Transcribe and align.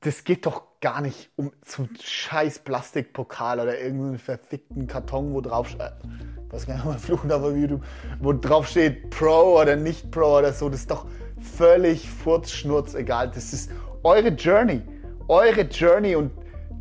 das 0.00 0.24
geht 0.24 0.46
doch 0.46 0.62
gar 0.80 1.00
nicht 1.02 1.30
um 1.36 1.52
so 1.64 1.82
einen 1.82 1.96
scheiß 2.00 2.60
Plastikpokal 2.60 3.60
oder 3.60 3.78
irgendeinen 3.78 4.18
verfickten 4.18 4.86
Karton, 4.86 5.34
wo 5.34 5.40
drauf 5.40 5.68
steht. 5.68 5.92
Ich 6.46 6.52
weiß 6.52 6.66
gar 6.66 6.74
nicht, 6.74 6.84
ob 6.84 6.90
man 6.90 6.98
fluchen 6.98 7.30
auf 7.30 7.54
YouTube, 7.54 7.84
wo 8.20 8.32
drauf 8.32 8.66
steht 8.66 9.10
Pro 9.10 9.60
oder 9.60 9.76
nicht 9.76 10.10
Pro 10.10 10.38
oder 10.38 10.52
so. 10.52 10.68
Das 10.68 10.80
ist 10.80 10.90
doch 10.90 11.06
völlig 11.56 12.08
furzschnurz 12.08 12.94
egal. 12.94 13.30
Das 13.30 13.52
ist 13.52 13.70
eure 14.02 14.28
Journey. 14.28 14.82
Eure 15.28 15.62
Journey 15.62 16.16
und 16.16 16.32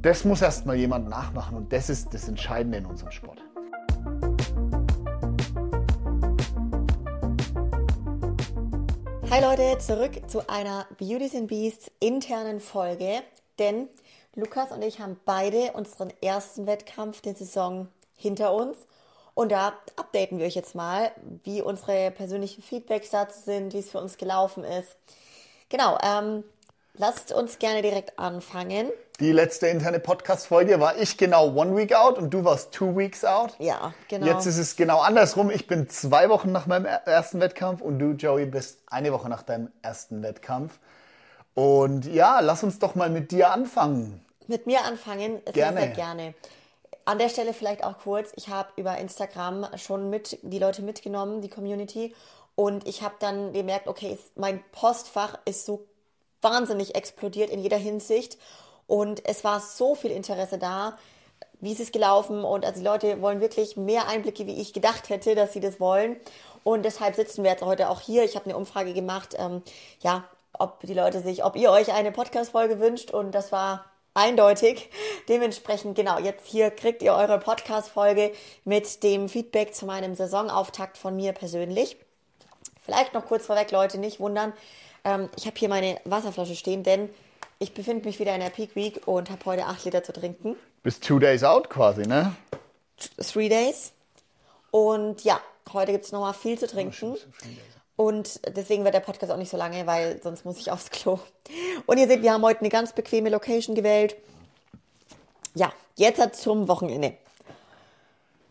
das 0.02 0.24
muss 0.24 0.42
erstmal 0.42 0.78
jemand 0.78 1.10
nachmachen 1.10 1.58
und 1.58 1.74
das 1.74 1.90
ist 1.90 2.14
das 2.14 2.28
Entscheidende 2.30 2.78
in 2.78 2.86
unserem 2.86 3.12
Sport. 3.12 3.44
Hi 9.32 9.42
Leute, 9.42 9.78
zurück 9.78 10.28
zu 10.28 10.50
einer 10.50 10.88
Beauties 10.98 11.36
and 11.36 11.48
Beasts 11.48 11.92
internen 12.00 12.60
Folge, 12.60 13.22
denn 13.60 13.88
Lukas 14.34 14.72
und 14.72 14.82
ich 14.82 15.00
haben 15.00 15.20
beide 15.24 15.74
unseren 15.74 16.12
ersten 16.20 16.66
Wettkampf 16.66 17.22
der 17.22 17.36
Saison 17.36 17.90
hinter 18.18 18.52
uns 18.52 18.76
und 19.36 19.52
da 19.52 19.74
updaten 19.98 20.40
wir 20.40 20.48
euch 20.48 20.56
jetzt 20.56 20.74
mal, 20.74 21.12
wie 21.44 21.62
unsere 21.62 22.10
persönlichen 22.10 22.64
Feedbacks 22.64 23.12
dazu 23.12 23.40
sind, 23.40 23.74
wie 23.74 23.78
es 23.78 23.92
für 23.92 24.00
uns 24.00 24.18
gelaufen 24.18 24.64
ist. 24.64 24.96
Genau, 25.70 26.00
ähm, 26.02 26.44
lasst 26.96 27.32
uns 27.32 27.60
gerne 27.60 27.84
direkt 27.84 28.18
anfangen. 28.18 28.90
Die 29.20 29.34
letzte 29.34 29.68
interne 29.68 30.00
Podcast-Folge 30.00 30.80
war 30.80 30.98
ich 30.98 31.18
genau 31.18 31.50
one 31.54 31.76
week 31.76 31.94
out 31.94 32.18
und 32.18 32.30
du 32.30 32.46
warst 32.46 32.72
two 32.72 32.96
weeks 32.96 33.26
out. 33.26 33.54
Ja, 33.60 33.94
genau. 34.08 34.26
Jetzt 34.26 34.46
ist 34.46 34.58
es 34.58 34.78
genau 34.78 35.02
andersrum. 35.02 35.50
Ich 35.50 35.68
bin 35.68 35.90
zwei 35.90 36.30
Wochen 36.30 36.54
nach 36.54 36.68
meinem 36.68 36.86
ersten 36.86 37.42
Wettkampf 37.42 37.82
und 37.82 38.00
du, 38.00 38.12
Joey, 38.12 38.46
bist 38.46 38.80
eine 38.88 39.12
Woche 39.12 39.28
nach 39.28 39.44
deinem 39.44 39.74
ersten 39.82 40.24
Wettkampf. 40.24 40.80
Und 41.54 42.06
ja, 42.06 42.40
lass 42.40 42.64
uns 42.64 42.80
doch 42.80 42.96
mal 42.96 43.10
mit 43.10 43.32
dir 43.32 43.52
anfangen. 43.52 44.24
Mit 44.48 44.68
mir 44.68 44.86
anfangen, 44.86 45.42
sehr, 45.44 45.54
Gerne. 45.54 45.80
sehr 45.82 45.90
gerne. 45.90 46.34
An 47.04 47.20
der 47.20 47.28
Stelle 47.28 47.54
vielleicht 47.54 47.84
auch 47.84 47.98
kurz, 47.98 48.32
ich 48.38 48.48
habe 48.48 48.70
über 48.78 48.98
Instagram 49.00 49.68
schon 49.76 50.10
mit 50.10 50.40
die 50.44 50.60
Leute 50.60 50.82
mitgenommen, 50.82 51.42
die 51.42 51.50
Community. 51.50 52.16
Und 52.56 52.88
ich 52.88 53.02
habe 53.02 53.16
dann 53.20 53.52
gemerkt, 53.52 53.88
okay, 53.90 54.18
mein 54.36 54.64
Postfach 54.72 55.38
ist 55.44 55.66
so 55.66 55.86
wahnsinnig 56.42 56.96
explodiert 56.96 57.50
in 57.50 57.60
jeder 57.60 57.76
Hinsicht. 57.78 58.38
Und 58.90 59.24
es 59.28 59.44
war 59.44 59.60
so 59.60 59.94
viel 59.94 60.10
Interesse 60.10 60.58
da. 60.58 60.98
Wie 61.62 61.72
ist 61.72 61.80
es 61.80 61.92
gelaufen? 61.92 62.44
Und 62.44 62.66
also 62.66 62.80
die 62.80 62.86
Leute 62.86 63.22
wollen 63.22 63.40
wirklich 63.40 63.78
mehr 63.78 64.08
Einblicke, 64.08 64.48
wie 64.48 64.60
ich 64.60 64.74
gedacht 64.74 65.10
hätte, 65.10 65.36
dass 65.36 65.54
sie 65.54 65.60
das 65.60 65.80
wollen. 65.80 66.18
Und 66.64 66.84
deshalb 66.84 67.16
sitzen 67.16 67.44
wir 67.44 67.52
jetzt 67.52 67.62
heute 67.62 67.90
auch 67.90 68.02
hier. 68.02 68.24
Ich 68.24 68.36
habe 68.36 68.46
eine 68.46 68.58
Umfrage 68.58 68.94
gemacht, 68.94 69.36
ähm, 69.38 69.62
ja, 70.02 70.24
ob 70.58 70.80
die 70.82 70.96
Leute 70.96 71.22
sich, 71.22 71.44
ob 71.44 71.56
ihr 71.56 71.70
euch 71.70 71.94
eine 71.94 72.12
Podcast-Folge 72.12 72.80
wünscht. 72.80 73.12
Und 73.12 73.34
das 73.34 73.52
war 73.52 73.86
eindeutig. 74.16 74.90
Dementsprechend, 75.28 75.96
genau, 75.96 76.18
jetzt 76.18 76.48
hier 76.48 76.72
kriegt 76.72 77.04
ihr 77.04 77.14
eure 77.14 77.38
Podcast-Folge 77.38 78.32
mit 78.66 79.04
dem 79.04 79.30
Feedback 79.30 79.76
zu 79.76 79.86
meinem 79.86 80.16
Saisonauftakt 80.16 80.98
von 80.98 81.16
mir 81.16 81.34
persönlich. 81.34 81.96
Vielleicht 82.82 83.14
noch 83.14 83.28
kurz 83.28 83.46
vorweg, 83.46 83.70
Leute, 83.70 84.00
nicht 84.00 84.20
wundern. 84.20 84.52
Ähm, 85.06 85.30
ich 85.38 85.46
habe 85.46 85.60
hier 85.60 85.70
meine 85.70 86.02
Wasserflasche 86.06 86.56
stehen, 86.56 86.82
denn 86.82 87.12
ich 87.60 87.74
befinde 87.74 88.06
mich 88.06 88.20
wieder 88.20 88.34
in 88.34 88.40
der 88.40 88.50
Peak 88.50 88.76
Week 88.76 89.02
und 89.06 89.30
habe 89.30 89.44
heute 89.46 89.66
8 89.66 89.86
Liter 89.86 90.02
zu 90.02 90.14
trinken. 90.14 90.56
Bist 90.82 91.04
two 91.04 91.20
days 91.20 91.44
out 91.44 91.70
quasi, 91.70 92.08
ne? 92.08 92.34
Three 93.22 93.50
Days. 93.50 93.92
Und 94.72 95.24
ja, 95.24 95.40
heute 95.74 95.92
gibt 95.92 96.06
es 96.06 96.12
nochmal 96.12 96.34
viel 96.34 96.58
zu 96.58 96.68
trinken. 96.68 97.18
Und 97.98 98.40
deswegen 98.56 98.86
wird 98.86 98.94
der 98.94 99.02
Podcast 99.02 99.32
auch 99.32 99.38
nicht 99.38 99.50
so 99.50 99.58
lange, 99.58 99.86
weil 99.86 100.22
sonst 100.24 100.46
muss 100.46 100.58
ich 100.58 100.72
aufs 100.72 100.90
Klo. 100.90 101.20
Und 101.86 101.98
ihr 101.98 102.08
seht, 102.08 102.22
wir 102.22 102.32
haben 102.32 102.44
heute 102.44 102.62
eine 102.62 102.70
ganz 102.70 102.94
bequeme 102.94 103.30
Location 103.30 103.76
gewählt. 103.76 104.16
Ja, 105.54 105.74
jetzt 105.96 106.42
zum 106.42 106.70
Wochenende. 106.70 107.14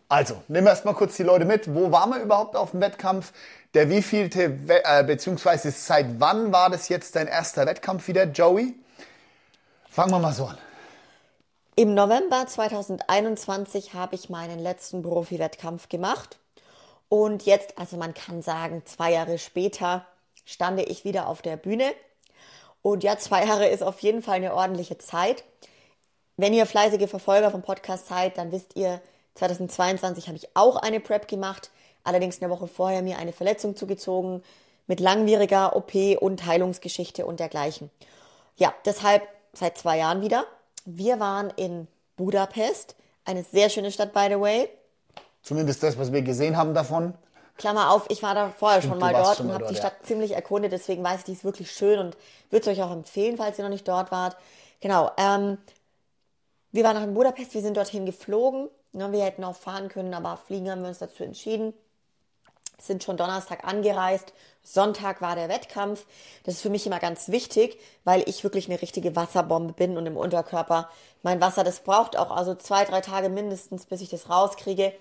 Also, 0.07 0.43
nimm 0.47 0.67
erst 0.67 0.85
mal 0.85 0.93
kurz 0.93 1.15
die 1.17 1.23
Leute 1.23 1.45
mit. 1.45 1.73
Wo 1.73 1.91
waren 1.91 2.11
wir 2.11 2.21
überhaupt 2.21 2.55
auf 2.55 2.71
dem 2.71 2.81
Wettkampf? 2.81 3.33
Der 3.73 3.89
wievielte, 3.89 4.57
äh, 4.67 5.03
beziehungsweise 5.03 5.71
seit 5.71 6.19
wann 6.19 6.51
war 6.51 6.69
das 6.69 6.89
jetzt 6.89 7.15
dein 7.15 7.27
erster 7.27 7.65
Wettkampf 7.65 8.07
wieder, 8.07 8.25
Joey? 8.25 8.75
Fangen 9.99 10.13
wir 10.13 10.19
mal 10.19 10.31
so 10.31 10.45
an. 10.45 10.57
Im 11.75 11.93
November 11.93 12.47
2021 12.47 13.93
habe 13.93 14.15
ich 14.15 14.29
meinen 14.29 14.57
letzten 14.57 15.01
Profi-Wettkampf 15.01 15.89
gemacht. 15.89 16.39
Und 17.09 17.45
jetzt, 17.45 17.77
also 17.77 17.97
man 17.97 18.13
kann 18.13 18.41
sagen, 18.41 18.81
zwei 18.85 19.11
Jahre 19.11 19.37
später 19.37 20.05
stande 20.45 20.83
ich 20.83 21.03
wieder 21.03 21.27
auf 21.27 21.41
der 21.41 21.57
Bühne. 21.57 21.91
Und 22.81 23.03
ja, 23.03 23.17
zwei 23.17 23.45
Jahre 23.45 23.67
ist 23.67 23.83
auf 23.83 23.99
jeden 23.99 24.21
Fall 24.21 24.35
eine 24.35 24.53
ordentliche 24.53 24.97
Zeit. 24.99 25.43
Wenn 26.37 26.53
ihr 26.53 26.65
fleißige 26.65 27.09
Verfolger 27.09 27.51
vom 27.51 27.61
Podcast 27.61 28.07
seid, 28.07 28.37
dann 28.37 28.53
wisst 28.53 28.77
ihr, 28.77 29.01
2022 29.35 30.27
habe 30.27 30.37
ich 30.37 30.47
auch 30.53 30.77
eine 30.77 31.01
Prep 31.01 31.27
gemacht. 31.27 31.71
Allerdings 32.05 32.41
eine 32.41 32.49
Woche 32.49 32.67
vorher 32.67 33.01
mir 33.01 33.17
eine 33.17 33.33
Verletzung 33.33 33.75
zugezogen 33.75 34.43
mit 34.87 35.01
langwieriger 35.01 35.75
OP 35.75 35.93
und 36.21 36.45
Heilungsgeschichte 36.45 37.25
und 37.25 37.41
dergleichen. 37.41 37.89
Ja, 38.55 38.73
deshalb 38.85 39.27
seit 39.59 39.77
zwei 39.77 39.97
Jahren 39.97 40.21
wieder. 40.21 40.45
Wir 40.85 41.19
waren 41.19 41.51
in 41.55 41.87
Budapest, 42.15 42.95
eine 43.25 43.43
sehr 43.43 43.69
schöne 43.69 43.91
Stadt, 43.91 44.13
by 44.13 44.27
the 44.29 44.39
way. 44.39 44.69
Zumindest 45.41 45.83
das, 45.83 45.97
was 45.97 46.11
wir 46.11 46.21
gesehen 46.21 46.57
haben 46.57 46.73
davon. 46.73 47.13
Klammer 47.57 47.91
auf, 47.91 48.05
ich 48.09 48.23
war 48.23 48.35
da 48.35 48.49
vorher 48.57 48.81
schon 48.81 48.93
du 48.93 48.99
mal 48.99 49.13
dort 49.13 49.37
schon 49.37 49.47
und 49.47 49.53
habe 49.53 49.67
die 49.67 49.73
ja. 49.73 49.79
Stadt 49.79 49.93
ziemlich 50.03 50.31
erkundet, 50.31 50.71
deswegen 50.71 51.03
weiß 51.03 51.19
ich, 51.19 51.25
die 51.25 51.33
ist 51.33 51.43
wirklich 51.43 51.71
schön 51.71 51.99
und 51.99 52.17
würde 52.49 52.69
es 52.69 52.77
euch 52.77 52.83
auch 52.83 52.91
empfehlen, 52.91 53.37
falls 53.37 53.57
ihr 53.57 53.63
noch 53.65 53.71
nicht 53.71 53.87
dort 53.87 54.11
wart. 54.11 54.37
Genau, 54.79 55.11
ähm, 55.17 55.57
wir 56.71 56.83
waren 56.83 56.95
noch 56.95 57.03
in 57.03 57.13
Budapest, 57.13 57.53
wir 57.53 57.61
sind 57.61 57.75
dorthin 57.75 58.05
geflogen. 58.05 58.69
Ne, 58.91 59.11
wir 59.11 59.23
hätten 59.23 59.43
auch 59.43 59.55
fahren 59.55 59.89
können, 59.89 60.13
aber 60.13 60.37
fliegen 60.37 60.71
haben 60.71 60.81
wir 60.81 60.89
uns 60.89 60.97
dazu 60.97 61.23
entschieden. 61.23 61.73
Sind 62.81 63.03
schon 63.03 63.17
Donnerstag 63.17 63.63
angereist. 63.65 64.33
Sonntag 64.63 65.21
war 65.21 65.35
der 65.35 65.49
Wettkampf. 65.49 66.05
Das 66.43 66.55
ist 66.55 66.61
für 66.61 66.69
mich 66.69 66.85
immer 66.85 66.99
ganz 66.99 67.29
wichtig, 67.29 67.79
weil 68.03 68.27
ich 68.27 68.43
wirklich 68.43 68.69
eine 68.69 68.81
richtige 68.81 69.15
Wasserbombe 69.15 69.73
bin 69.73 69.97
und 69.97 70.05
im 70.05 70.17
Unterkörper 70.17 70.89
mein 71.21 71.41
Wasser, 71.41 71.63
das 71.63 71.81
braucht 71.81 72.17
auch 72.17 72.31
also 72.31 72.55
zwei, 72.55 72.85
drei 72.85 73.01
Tage 73.01 73.29
mindestens, 73.29 73.85
bis 73.85 74.01
ich 74.01 74.09
das 74.09 74.29
rauskriege. 74.29 74.93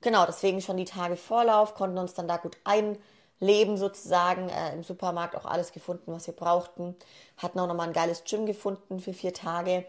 Genau, 0.00 0.24
deswegen 0.26 0.60
schon 0.60 0.76
die 0.76 0.84
Tage 0.84 1.16
Vorlauf, 1.16 1.74
konnten 1.74 1.98
uns 1.98 2.14
dann 2.14 2.26
da 2.26 2.38
gut 2.38 2.56
einleben 2.64 3.76
sozusagen. 3.76 4.48
Äh, 4.48 4.74
Im 4.74 4.82
Supermarkt 4.82 5.36
auch 5.36 5.44
alles 5.44 5.72
gefunden, 5.72 6.12
was 6.12 6.26
wir 6.26 6.34
brauchten. 6.34 6.96
Hatten 7.36 7.60
auch 7.60 7.66
nochmal 7.66 7.88
ein 7.88 7.92
geiles 7.92 8.24
Gym 8.24 8.46
gefunden 8.46 9.00
für 9.00 9.12
vier 9.12 9.34
Tage. 9.34 9.84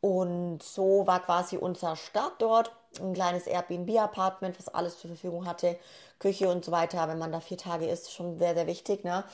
Und 0.00 0.62
so 0.62 1.06
war 1.06 1.20
quasi 1.20 1.56
unser 1.56 1.96
Start 1.96 2.34
dort. 2.38 2.70
Ein 3.00 3.14
kleines 3.14 3.46
Airbnb-Apartment, 3.46 4.58
was 4.58 4.68
alles 4.68 4.98
zur 4.98 5.08
Verfügung 5.08 5.46
hatte. 5.46 5.78
Küche 6.18 6.48
und 6.48 6.64
so 6.64 6.72
weiter. 6.72 7.08
Wenn 7.08 7.18
man 7.18 7.32
da 7.32 7.40
vier 7.40 7.58
Tage 7.58 7.86
ist, 7.86 8.12
schon 8.12 8.38
sehr, 8.38 8.54
sehr 8.54 8.66
wichtig. 8.66 9.04
Ne? 9.04 9.24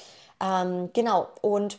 Ähm, 0.40 0.90
genau. 0.92 1.28
Und 1.40 1.78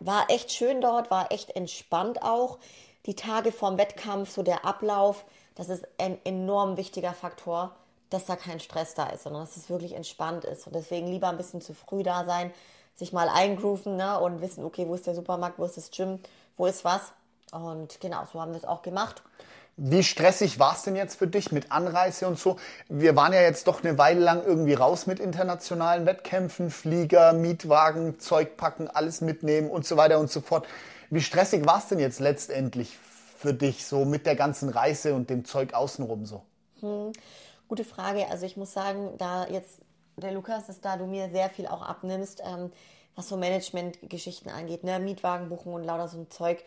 war 0.00 0.30
echt 0.30 0.52
schön 0.52 0.80
dort, 0.80 1.10
war 1.10 1.30
echt 1.30 1.54
entspannt 1.56 2.22
auch. 2.22 2.58
Die 3.06 3.14
Tage 3.14 3.52
vorm 3.52 3.78
Wettkampf, 3.78 4.30
so 4.30 4.42
der 4.42 4.64
Ablauf, 4.64 5.24
das 5.54 5.68
ist 5.68 5.86
ein 5.98 6.18
enorm 6.24 6.76
wichtiger 6.76 7.12
Faktor, 7.12 7.74
dass 8.10 8.26
da 8.26 8.36
kein 8.36 8.60
Stress 8.60 8.94
da 8.94 9.06
ist, 9.06 9.24
sondern 9.24 9.42
dass 9.42 9.56
es 9.56 9.70
wirklich 9.70 9.92
entspannt 9.94 10.44
ist. 10.44 10.66
Und 10.66 10.74
deswegen 10.74 11.08
lieber 11.08 11.28
ein 11.28 11.36
bisschen 11.36 11.60
zu 11.60 11.74
früh 11.74 12.02
da 12.02 12.24
sein, 12.24 12.52
sich 12.94 13.12
mal 13.12 13.28
eingrooven 13.28 13.96
ne? 13.96 14.18
und 14.20 14.40
wissen, 14.40 14.64
okay, 14.64 14.86
wo 14.86 14.94
ist 14.94 15.06
der 15.06 15.14
Supermarkt, 15.14 15.58
wo 15.58 15.64
ist 15.64 15.76
das 15.76 15.90
Gym, 15.90 16.20
wo 16.56 16.66
ist 16.66 16.84
was. 16.84 17.12
Und 17.52 18.00
genau, 18.00 18.22
so 18.32 18.40
haben 18.40 18.52
wir 18.52 18.58
es 18.58 18.64
auch 18.64 18.82
gemacht. 18.82 19.22
Wie 19.76 20.02
stressig 20.02 20.58
war 20.58 20.74
es 20.74 20.82
denn 20.82 20.96
jetzt 20.96 21.16
für 21.16 21.26
dich 21.26 21.50
mit 21.50 21.72
Anreise 21.72 22.26
und 22.26 22.38
so? 22.38 22.56
Wir 22.88 23.16
waren 23.16 23.32
ja 23.32 23.40
jetzt 23.40 23.66
doch 23.66 23.82
eine 23.82 23.96
Weile 23.96 24.20
lang 24.20 24.44
irgendwie 24.44 24.74
raus 24.74 25.06
mit 25.06 25.18
internationalen 25.18 26.04
Wettkämpfen, 26.04 26.70
Flieger, 26.70 27.32
Mietwagen, 27.32 28.18
Zeug 28.20 28.58
packen, 28.58 28.88
alles 28.88 29.22
mitnehmen 29.22 29.70
und 29.70 29.86
so 29.86 29.96
weiter 29.96 30.18
und 30.18 30.30
so 30.30 30.42
fort. 30.42 30.66
Wie 31.08 31.22
stressig 31.22 31.64
war 31.64 31.78
es 31.78 31.88
denn 31.88 31.98
jetzt 31.98 32.20
letztendlich 32.20 32.98
für 33.38 33.54
dich 33.54 33.86
so 33.86 34.04
mit 34.04 34.26
der 34.26 34.36
ganzen 34.36 34.68
Reise 34.68 35.14
und 35.14 35.30
dem 35.30 35.44
Zeug 35.46 35.72
außenrum 35.72 36.26
so? 36.26 36.42
Gute 37.66 37.84
Frage. 37.84 38.28
Also 38.28 38.44
ich 38.44 38.58
muss 38.58 38.72
sagen, 38.74 39.14
da 39.16 39.46
jetzt 39.48 39.80
der 40.16 40.32
Lukas, 40.32 40.66
dass 40.66 40.82
da 40.82 40.98
du 40.98 41.06
mir 41.06 41.30
sehr 41.30 41.48
viel 41.48 41.66
auch 41.66 41.82
abnimmst, 41.82 42.42
ähm, 42.44 42.70
was 43.16 43.28
so 43.28 43.36
Management-Geschichten 43.36 44.50
angeht, 44.50 44.84
ne? 44.84 44.98
Mietwagen 44.98 45.48
buchen 45.48 45.72
und 45.72 45.84
lauter 45.84 46.08
so 46.08 46.18
ein 46.18 46.30
Zeug. 46.30 46.62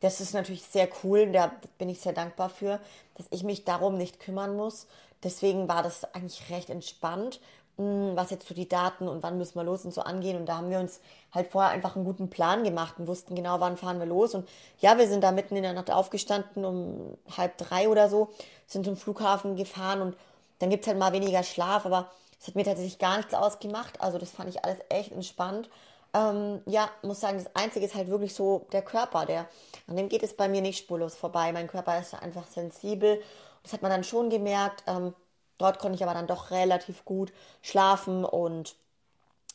Das 0.00 0.20
ist 0.20 0.34
natürlich 0.34 0.62
sehr 0.62 0.88
cool, 1.02 1.32
da 1.32 1.50
bin 1.78 1.88
ich 1.88 2.00
sehr 2.00 2.12
dankbar 2.12 2.50
für, 2.50 2.80
dass 3.16 3.26
ich 3.30 3.42
mich 3.42 3.64
darum 3.64 3.96
nicht 3.96 4.20
kümmern 4.20 4.56
muss. 4.56 4.86
Deswegen 5.24 5.68
war 5.68 5.82
das 5.82 6.04
eigentlich 6.14 6.50
recht 6.50 6.70
entspannt, 6.70 7.40
mh, 7.78 8.14
was 8.14 8.30
jetzt 8.30 8.46
so 8.46 8.54
die 8.54 8.68
Daten 8.68 9.08
und 9.08 9.22
wann 9.22 9.38
müssen 9.38 9.56
wir 9.56 9.64
los 9.64 9.84
und 9.84 9.92
so 9.92 10.02
angehen. 10.02 10.36
Und 10.36 10.46
da 10.46 10.58
haben 10.58 10.70
wir 10.70 10.78
uns 10.78 11.00
halt 11.32 11.48
vorher 11.50 11.70
einfach 11.72 11.96
einen 11.96 12.04
guten 12.04 12.30
Plan 12.30 12.62
gemacht 12.64 12.94
und 12.98 13.08
wussten 13.08 13.34
genau, 13.34 13.58
wann 13.60 13.76
fahren 13.76 13.98
wir 13.98 14.06
los. 14.06 14.34
Und 14.34 14.48
ja, 14.80 14.98
wir 14.98 15.08
sind 15.08 15.24
da 15.24 15.32
mitten 15.32 15.56
in 15.56 15.62
der 15.64 15.72
Nacht 15.72 15.90
aufgestanden 15.90 16.64
um 16.64 17.18
halb 17.36 17.58
drei 17.58 17.88
oder 17.88 18.08
so, 18.08 18.28
sind 18.66 18.84
zum 18.84 18.96
Flughafen 18.96 19.56
gefahren 19.56 20.00
und 20.02 20.16
dann 20.60 20.70
gibt's 20.70 20.86
halt 20.86 20.98
mal 20.98 21.12
weniger 21.12 21.42
Schlaf, 21.42 21.86
aber 21.86 22.10
es 22.40 22.46
hat 22.46 22.54
mir 22.54 22.64
tatsächlich 22.64 22.98
gar 22.98 23.16
nichts 23.16 23.34
ausgemacht. 23.34 24.00
Also 24.00 24.18
das 24.18 24.30
fand 24.30 24.48
ich 24.48 24.64
alles 24.64 24.78
echt 24.88 25.12
entspannt. 25.12 25.68
Ähm, 26.18 26.62
ja, 26.66 26.90
muss 27.02 27.20
sagen, 27.20 27.38
das 27.42 27.54
Einzige 27.54 27.86
ist 27.86 27.94
halt 27.94 28.08
wirklich 28.08 28.34
so 28.34 28.66
der 28.72 28.82
Körper, 28.82 29.26
der, 29.26 29.48
an 29.86 29.96
dem 29.96 30.08
geht 30.08 30.22
es 30.22 30.34
bei 30.36 30.48
mir 30.48 30.60
nicht 30.60 30.78
spurlos 30.78 31.16
vorbei. 31.16 31.52
Mein 31.52 31.68
Körper 31.68 31.98
ist 31.98 32.14
einfach 32.14 32.46
sensibel. 32.46 33.22
Das 33.62 33.72
hat 33.72 33.82
man 33.82 33.90
dann 33.90 34.04
schon 34.04 34.30
gemerkt. 34.30 34.84
Ähm, 34.86 35.14
dort 35.58 35.78
konnte 35.78 35.96
ich 35.96 36.02
aber 36.02 36.14
dann 36.14 36.26
doch 36.26 36.50
relativ 36.50 37.04
gut 37.04 37.32
schlafen 37.62 38.24
und 38.24 38.76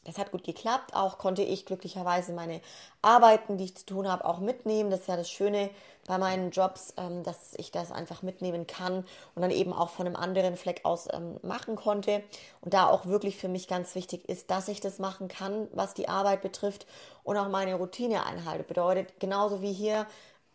das 0.06 0.18
hat 0.18 0.32
gut 0.32 0.44
geklappt. 0.44 0.94
Auch 0.96 1.18
konnte 1.18 1.42
ich 1.42 1.66
glücklicherweise 1.66 2.34
meine 2.34 2.62
Arbeiten, 3.02 3.58
die 3.58 3.66
ich 3.66 3.76
zu 3.76 3.86
tun 3.86 4.08
habe, 4.12 4.26
auch 4.26 4.40
mitnehmen. 4.40 4.90
Das 4.90 5.02
ist 5.02 5.08
ja 5.08 5.18
das 5.18 5.30
Schöne 5.30 5.70
bei 6.06 6.18
meinen 6.18 6.52
Jobs, 6.52 6.94
ähm, 6.98 7.24
dass 7.24 7.54
ich 7.56 7.72
das 7.72 7.92
einfach 7.92 8.22
mitnehmen 8.22 8.68
kann 8.68 9.06
und 9.36 9.42
dann 9.42 9.52
eben 9.52 9.74
auch 9.74 9.90
von 9.90 10.06
einem 10.06 10.16
anderen 10.16 10.58
Fleck 10.58 10.82
aus 10.84 11.08
ähm, 11.12 11.38
machen 11.42 11.76
konnte. 11.76 12.24
Und 12.62 12.74
da 12.74 12.88
auch 12.88 13.06
wirklich 13.06 13.38
für 13.38 13.48
mich 13.48 13.68
ganz 13.68 13.96
wichtig 13.96 14.28
ist, 14.28 14.52
dass 14.52 14.68
ich 14.68 14.82
das 14.82 15.00
machen 15.00 15.28
kann, 15.28 15.68
was 15.72 15.94
die 15.94 16.10
Arbeit 16.10 16.42
betrifft 16.42 16.86
und 17.24 17.38
auch 17.38 17.50
meine 17.50 17.76
Routine 17.76 18.26
einhalte. 18.26 18.64
Bedeutet, 18.64 19.20
genauso 19.20 19.62
wie 19.62 19.74
hier 19.74 20.06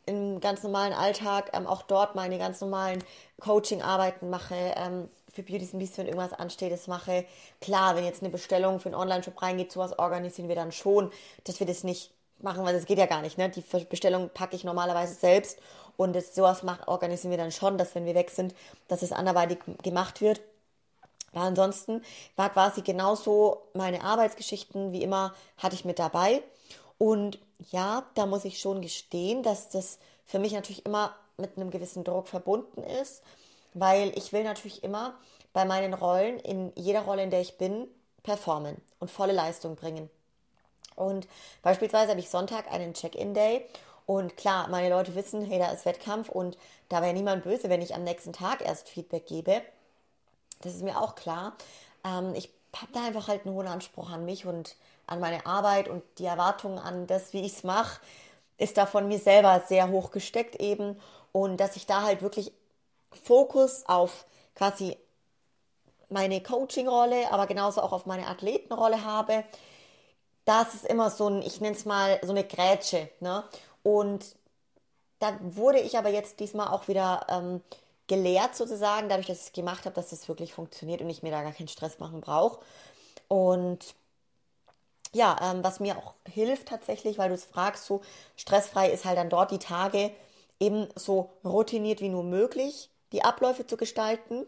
im 0.04 0.40
ganz 0.40 0.62
normalen 0.62 0.92
Alltag 0.92 1.50
ähm, 1.52 1.66
auch 1.66 1.82
dort 1.82 2.14
meine 2.14 2.38
ganz 2.38 2.60
normalen 2.60 3.04
Coaching-Arbeiten 3.40 4.30
mache, 4.30 4.74
für 5.38 5.52
Beauty 5.52 5.68
ein 5.72 5.78
bisschen 5.78 6.06
irgendwas 6.06 6.32
ansteht, 6.32 6.72
das 6.72 6.88
mache. 6.88 7.24
Klar, 7.60 7.94
wenn 7.96 8.04
jetzt 8.04 8.22
eine 8.22 8.30
Bestellung 8.30 8.80
für 8.80 8.88
einen 8.88 8.96
Online-Shop 8.96 9.40
reingeht, 9.40 9.70
sowas 9.70 9.98
organisieren 9.98 10.48
wir 10.48 10.56
dann 10.56 10.72
schon, 10.72 11.12
dass 11.44 11.60
wir 11.60 11.66
das 11.66 11.84
nicht 11.84 12.10
machen, 12.40 12.64
weil 12.64 12.74
das 12.74 12.86
geht 12.86 12.98
ja 12.98 13.06
gar 13.06 13.22
nicht. 13.22 13.38
Ne? 13.38 13.48
Die 13.48 13.62
Bestellung 13.84 14.30
packe 14.30 14.56
ich 14.56 14.64
normalerweise 14.64 15.14
selbst 15.14 15.58
und 15.96 16.14
das, 16.14 16.34
sowas 16.34 16.62
mach, 16.62 16.88
organisieren 16.88 17.30
wir 17.30 17.38
dann 17.38 17.52
schon, 17.52 17.78
dass 17.78 17.94
wenn 17.94 18.04
wir 18.04 18.14
weg 18.14 18.30
sind, 18.30 18.54
dass 18.88 19.02
es 19.02 19.12
anderweitig 19.12 19.58
gemacht 19.82 20.20
wird. 20.20 20.40
Aber 21.32 21.44
ansonsten 21.44 22.02
war 22.36 22.50
quasi 22.50 22.82
genauso 22.82 23.62
meine 23.74 24.02
Arbeitsgeschichten 24.02 24.92
wie 24.92 25.02
immer 25.02 25.34
hatte 25.56 25.74
ich 25.74 25.84
mit 25.84 25.98
dabei. 25.98 26.42
Und 26.96 27.38
ja, 27.70 28.04
da 28.14 28.26
muss 28.26 28.44
ich 28.44 28.58
schon 28.58 28.80
gestehen, 28.80 29.42
dass 29.44 29.68
das 29.68 29.98
für 30.26 30.40
mich 30.40 30.52
natürlich 30.52 30.84
immer 30.84 31.14
mit 31.36 31.56
einem 31.56 31.70
gewissen 31.70 32.02
Druck 32.02 32.26
verbunden 32.26 32.82
ist 32.82 33.22
weil 33.74 34.16
ich 34.16 34.32
will 34.32 34.44
natürlich 34.44 34.82
immer 34.82 35.14
bei 35.52 35.64
meinen 35.64 35.94
Rollen, 35.94 36.38
in 36.40 36.72
jeder 36.76 37.02
Rolle, 37.02 37.22
in 37.22 37.30
der 37.30 37.40
ich 37.40 37.58
bin, 37.58 37.88
performen 38.22 38.76
und 39.00 39.10
volle 39.10 39.32
Leistung 39.32 39.76
bringen. 39.76 40.10
Und 40.94 41.28
beispielsweise 41.62 42.10
habe 42.10 42.20
ich 42.20 42.28
Sonntag 42.28 42.70
einen 42.72 42.94
Check-in-Day 42.94 43.64
und 44.06 44.36
klar, 44.36 44.68
meine 44.68 44.88
Leute 44.88 45.14
wissen, 45.14 45.44
hey, 45.44 45.58
da 45.58 45.70
ist 45.70 45.84
Wettkampf 45.84 46.28
und 46.28 46.56
da 46.88 47.02
wäre 47.02 47.12
niemand 47.12 47.44
böse, 47.44 47.68
wenn 47.68 47.82
ich 47.82 47.94
am 47.94 48.04
nächsten 48.04 48.32
Tag 48.32 48.62
erst 48.62 48.88
Feedback 48.88 49.26
gebe. 49.26 49.62
Das 50.62 50.74
ist 50.74 50.82
mir 50.82 51.00
auch 51.00 51.14
klar. 51.14 51.52
Ähm, 52.04 52.34
ich 52.34 52.50
habe 52.74 52.92
da 52.92 53.06
einfach 53.06 53.28
halt 53.28 53.44
einen 53.44 53.54
hohen 53.54 53.68
Anspruch 53.68 54.10
an 54.10 54.24
mich 54.24 54.46
und 54.46 54.76
an 55.06 55.20
meine 55.20 55.46
Arbeit 55.46 55.88
und 55.88 56.02
die 56.18 56.24
Erwartungen 56.24 56.78
an 56.78 57.06
das, 57.06 57.32
wie 57.32 57.44
ich 57.44 57.52
es 57.52 57.64
mache, 57.64 58.00
ist 58.58 58.76
da 58.76 58.86
von 58.86 59.08
mir 59.08 59.18
selber 59.18 59.62
sehr 59.66 59.88
hoch 59.88 60.10
gesteckt 60.10 60.56
eben. 60.56 61.00
Und 61.32 61.58
dass 61.58 61.76
ich 61.76 61.86
da 61.86 62.02
halt 62.02 62.22
wirklich 62.22 62.52
Fokus 63.10 63.84
auf 63.86 64.26
quasi 64.54 64.96
meine 66.08 66.42
Coaching-Rolle, 66.42 67.30
aber 67.30 67.46
genauso 67.46 67.82
auch 67.82 67.92
auf 67.92 68.06
meine 68.06 68.26
Athletenrolle 68.26 69.04
habe, 69.04 69.44
das 70.44 70.74
ist 70.74 70.86
immer 70.86 71.10
so 71.10 71.28
ein, 71.28 71.42
ich 71.42 71.60
nenne 71.60 71.76
es 71.76 71.84
mal 71.84 72.18
so 72.22 72.30
eine 72.30 72.44
Grätsche. 72.44 73.10
Ne? 73.20 73.44
Und 73.82 74.24
da 75.18 75.38
wurde 75.40 75.80
ich 75.80 75.98
aber 75.98 76.08
jetzt 76.08 76.40
diesmal 76.40 76.68
auch 76.68 76.88
wieder 76.88 77.26
ähm, 77.28 77.60
gelehrt 78.06 78.56
sozusagen, 78.56 79.08
dadurch, 79.08 79.26
dass 79.26 79.40
ich 79.40 79.46
es 79.48 79.52
gemacht 79.52 79.84
habe, 79.84 79.94
dass 79.94 80.10
das 80.10 80.28
wirklich 80.28 80.54
funktioniert 80.54 81.02
und 81.02 81.10
ich 81.10 81.22
mir 81.22 81.30
da 81.30 81.42
gar 81.42 81.52
keinen 81.52 81.68
Stress 81.68 81.98
machen 81.98 82.20
brauche. 82.20 82.60
Und 83.28 83.94
ja, 85.12 85.36
ähm, 85.42 85.64
was 85.64 85.80
mir 85.80 85.98
auch 85.98 86.14
hilft 86.26 86.68
tatsächlich, 86.68 87.18
weil 87.18 87.28
du 87.28 87.34
es 87.34 87.44
fragst, 87.44 87.84
so 87.84 88.00
stressfrei 88.36 88.90
ist 88.90 89.04
halt 89.04 89.18
dann 89.18 89.30
dort 89.30 89.50
die 89.50 89.58
Tage 89.58 90.12
eben 90.60 90.88
so 90.94 91.30
routiniert 91.44 92.00
wie 92.00 92.08
nur 92.08 92.24
möglich 92.24 92.90
die 93.12 93.24
Abläufe 93.24 93.66
zu 93.66 93.76
gestalten. 93.76 94.46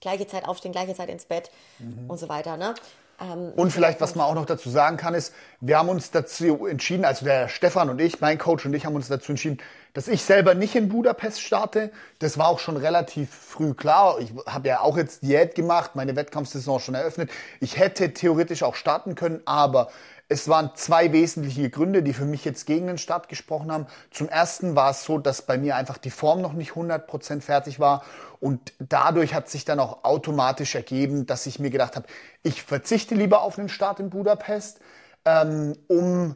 Gleiche 0.00 0.26
Zeit 0.26 0.46
aufstehen, 0.46 0.72
gleiche 0.72 0.94
Zeit 0.94 1.08
ins 1.08 1.26
Bett 1.26 1.50
mhm. 1.78 2.10
und 2.10 2.18
so 2.18 2.28
weiter. 2.28 2.56
Ne? 2.56 2.74
Ähm, 3.20 3.52
und 3.56 3.70
vielleicht, 3.70 4.00
was 4.00 4.14
man 4.14 4.26
auch 4.26 4.34
noch 4.34 4.46
dazu 4.46 4.68
sagen 4.68 4.96
kann, 4.96 5.14
ist, 5.14 5.32
wir 5.60 5.78
haben 5.78 5.88
uns 5.88 6.10
dazu 6.10 6.66
entschieden, 6.66 7.04
also 7.04 7.24
der 7.24 7.48
Stefan 7.48 7.90
und 7.90 8.00
ich, 8.00 8.20
mein 8.20 8.38
Coach 8.38 8.66
und 8.66 8.74
ich 8.74 8.84
haben 8.84 8.96
uns 8.96 9.08
dazu 9.08 9.32
entschieden, 9.32 9.58
dass 9.94 10.08
ich 10.08 10.22
selber 10.22 10.54
nicht 10.54 10.74
in 10.74 10.88
Budapest 10.88 11.40
starte. 11.40 11.92
Das 12.18 12.38
war 12.38 12.48
auch 12.48 12.58
schon 12.58 12.76
relativ 12.76 13.30
früh 13.30 13.74
klar. 13.74 14.18
Ich 14.20 14.32
habe 14.46 14.68
ja 14.68 14.80
auch 14.80 14.96
jetzt 14.96 15.22
Diät 15.22 15.54
gemacht, 15.54 15.94
meine 15.94 16.16
Wettkampfsaison 16.16 16.80
schon 16.80 16.94
eröffnet. 16.94 17.30
Ich 17.60 17.78
hätte 17.78 18.12
theoretisch 18.12 18.62
auch 18.62 18.74
starten 18.74 19.14
können, 19.14 19.42
aber 19.44 19.90
es 20.32 20.48
waren 20.48 20.70
zwei 20.74 21.12
wesentliche 21.12 21.68
Gründe, 21.68 22.02
die 22.02 22.14
für 22.14 22.24
mich 22.24 22.44
jetzt 22.44 22.66
gegen 22.66 22.86
den 22.86 22.98
Start 22.98 23.28
gesprochen 23.28 23.70
haben. 23.70 23.86
Zum 24.10 24.28
ersten 24.28 24.74
war 24.74 24.90
es 24.90 25.04
so, 25.04 25.18
dass 25.18 25.42
bei 25.42 25.58
mir 25.58 25.76
einfach 25.76 25.98
die 25.98 26.10
Form 26.10 26.40
noch 26.40 26.54
nicht 26.54 26.72
100% 26.72 27.42
fertig 27.42 27.78
war 27.78 28.02
und 28.40 28.72
dadurch 28.78 29.34
hat 29.34 29.48
sich 29.48 29.64
dann 29.64 29.78
auch 29.78 30.04
automatisch 30.04 30.74
ergeben, 30.74 31.26
dass 31.26 31.46
ich 31.46 31.58
mir 31.58 31.70
gedacht 31.70 31.96
habe, 31.96 32.06
ich 32.42 32.62
verzichte 32.62 33.14
lieber 33.14 33.42
auf 33.42 33.56
den 33.56 33.68
Start 33.68 34.00
in 34.00 34.10
Budapest, 34.10 34.80
ähm, 35.24 35.76
um 35.86 36.34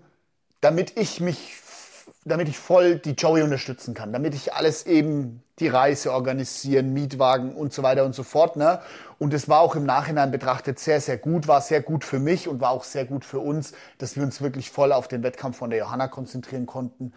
damit 0.61 0.99
ich 0.99 1.21
mich 1.21 1.57
damit 2.27 2.49
ich 2.49 2.59
voll 2.59 2.97
die 2.97 3.13
Joey 3.13 3.43
unterstützen 3.43 3.95
kann, 3.95 4.13
damit 4.13 4.35
ich 4.35 4.53
alles 4.53 4.85
eben 4.85 5.43
die 5.61 5.69
Reise 5.69 6.13
organisieren, 6.13 6.93
Mietwagen 6.93 7.55
und 7.55 7.73
so 7.73 7.85
weiter 7.85 8.05
und 8.05 8.15
so 8.15 8.25
fort. 8.25 8.57
Ne? 8.57 8.81
Und 9.19 9.33
es 9.33 9.49
war 9.49 9.61
auch 9.61 9.77
im 9.77 9.85
Nachhinein 9.85 10.31
betrachtet 10.31 10.79
sehr, 10.79 11.01
sehr 11.01 11.17
gut, 11.17 11.49
war 11.49 11.61
sehr 11.61 11.81
gut 11.81 12.05
für 12.05 12.19
mich 12.19 12.49
und 12.49 12.61
war 12.61 12.71
auch 12.71 12.85
sehr 12.85 13.07
gut 13.07 13.25
für 13.25 13.39
uns, 13.39 13.73
dass 13.99 14.17
wir 14.17 14.23
uns 14.23 14.43
wirklich 14.43 14.71
voll 14.71 14.93
auf 14.93 15.09
den 15.09 15.23
Wettkampf 15.23 15.57
von 15.57 15.71
der 15.71 15.79
Johanna 15.79 16.09
konzentrieren 16.09 16.67
konnten. 16.67 17.13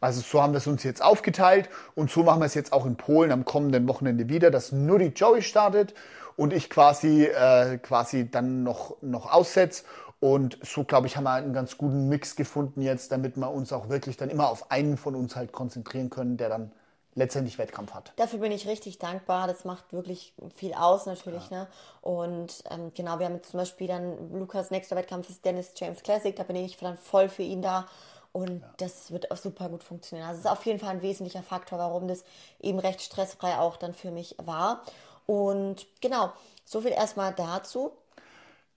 Also 0.00 0.20
so 0.20 0.42
haben 0.42 0.52
wir 0.52 0.58
es 0.58 0.66
uns 0.66 0.82
jetzt 0.82 1.02
aufgeteilt 1.02 1.70
und 1.94 2.10
so 2.10 2.24
machen 2.24 2.40
wir 2.40 2.46
es 2.46 2.54
jetzt 2.54 2.72
auch 2.72 2.84
in 2.84 2.96
Polen 2.96 3.32
am 3.32 3.44
kommenden 3.44 3.88
Wochenende 3.88 4.28
wieder, 4.28 4.50
dass 4.50 4.72
nur 4.72 4.98
die 4.98 5.06
Joey 5.06 5.42
startet 5.42 5.94
und 6.36 6.52
ich 6.52 6.68
quasi, 6.68 7.24
äh, 7.24 7.78
quasi 7.78 8.30
dann 8.30 8.64
noch, 8.64 8.96
noch 9.00 9.32
aussetze 9.32 9.84
und 10.20 10.58
so, 10.62 10.84
glaube 10.84 11.06
ich, 11.06 11.16
haben 11.16 11.24
wir 11.24 11.32
einen 11.32 11.52
ganz 11.52 11.78
guten 11.78 12.08
Mix 12.08 12.34
gefunden 12.34 12.82
jetzt, 12.82 13.12
damit 13.12 13.36
wir 13.36 13.50
uns 13.50 13.72
auch 13.72 13.88
wirklich 13.88 14.16
dann 14.16 14.30
immer 14.30 14.48
auf 14.48 14.70
einen 14.70 14.96
von 14.96 15.14
uns 15.14 15.36
halt 15.36 15.52
konzentrieren 15.52 16.10
können, 16.10 16.36
der 16.36 16.48
dann 16.48 16.72
letztendlich 17.14 17.58
Wettkampf 17.58 17.92
hat. 17.92 18.12
Dafür 18.16 18.40
bin 18.40 18.52
ich 18.52 18.66
richtig 18.66 18.98
dankbar. 18.98 19.46
Das 19.46 19.64
macht 19.64 19.92
wirklich 19.92 20.34
viel 20.56 20.74
aus 20.74 21.06
natürlich. 21.06 21.48
Ja. 21.50 21.62
Ne? 21.62 21.68
Und 22.00 22.64
ähm, 22.70 22.92
genau, 22.94 23.18
wir 23.18 23.26
haben 23.26 23.36
jetzt 23.36 23.50
zum 23.50 23.58
Beispiel 23.58 23.86
dann 23.86 24.32
Lukas 24.32 24.70
nächster 24.70 24.96
Wettkampf 24.96 25.28
ist 25.30 25.44
Dennis 25.44 25.72
James 25.76 26.02
Classic. 26.02 26.34
Da 26.34 26.42
bin 26.42 26.56
ich 26.56 26.76
dann 26.76 26.96
voll 26.96 27.28
für 27.28 27.42
ihn 27.42 27.62
da. 27.62 27.86
Und 28.32 28.62
ja. 28.62 28.74
das 28.78 29.12
wird 29.12 29.30
auch 29.30 29.36
super 29.36 29.68
gut 29.68 29.84
funktionieren. 29.84 30.28
Also 30.28 30.40
es 30.40 30.44
ist 30.46 30.50
auf 30.50 30.66
jeden 30.66 30.80
Fall 30.80 30.90
ein 30.90 31.02
wesentlicher 31.02 31.42
Faktor, 31.42 31.78
warum 31.78 32.08
das 32.08 32.24
eben 32.60 32.80
recht 32.80 33.00
stressfrei 33.00 33.58
auch 33.58 33.76
dann 33.76 33.94
für 33.94 34.10
mich 34.10 34.34
war. 34.42 34.82
Und 35.26 35.86
genau, 36.00 36.32
so 36.64 36.80
viel 36.80 36.90
erstmal 36.90 37.32
dazu. 37.32 37.92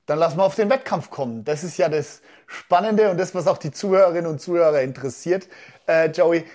Dann 0.05 0.19
lass 0.19 0.35
mal 0.35 0.45
auf 0.45 0.55
den 0.55 0.69
Wettkampf 0.69 1.09
kommen. 1.09 1.43
Das 1.43 1.63
ist 1.63 1.77
ja 1.77 1.89
das 1.89 2.21
Spannende 2.45 3.09
und 3.09 3.17
das, 3.17 3.35
was 3.35 3.47
auch 3.47 3.57
die 3.57 3.71
Zuhörerinnen 3.71 4.29
und 4.29 4.39
Zuhörer 4.39 4.81
interessiert. 4.81 5.49
Äh, 5.87 6.11
Joey, 6.11 6.45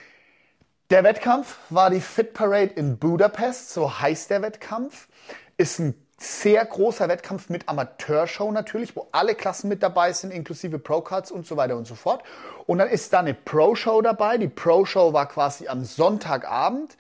der 0.93 1.05
Wettkampf 1.05 1.59
war 1.71 1.89
die 1.89 2.03
Fit 2.03 2.35
Parade 2.35 2.75
in 2.75 2.99
Budapest, 2.99 3.71
so 3.71 3.99
heißt 3.99 4.29
der 4.29 4.43
Wettkampf. 4.43 5.09
Ist 5.57 5.79
ein 5.79 5.95
sehr 6.19 6.63
großer 6.67 7.09
Wettkampf 7.09 7.49
mit 7.49 7.67
Amateurshow 7.67 8.53
natürlich, 8.53 8.95
wo 8.95 9.09
alle 9.11 9.35
Klassen 9.35 9.69
mit 9.69 9.83
dabei 9.83 10.13
sind, 10.13 10.33
inklusive 10.33 10.79
Pro-Cards 10.79 11.31
und 11.31 11.47
so 11.47 11.57
weiter 11.57 11.79
und 11.79 11.87
so 11.87 11.95
fort. 11.95 12.23
Und 12.67 12.77
dann 12.77 12.91
ist 12.91 13.11
da 13.15 13.21
eine 13.21 13.33
Pro-Show 13.33 14.03
dabei. 14.03 14.37
Die 14.37 14.49
Pro-Show 14.49 15.15
war 15.15 15.29
quasi 15.29 15.67
am 15.67 15.83
Sonntagabend 15.83 16.99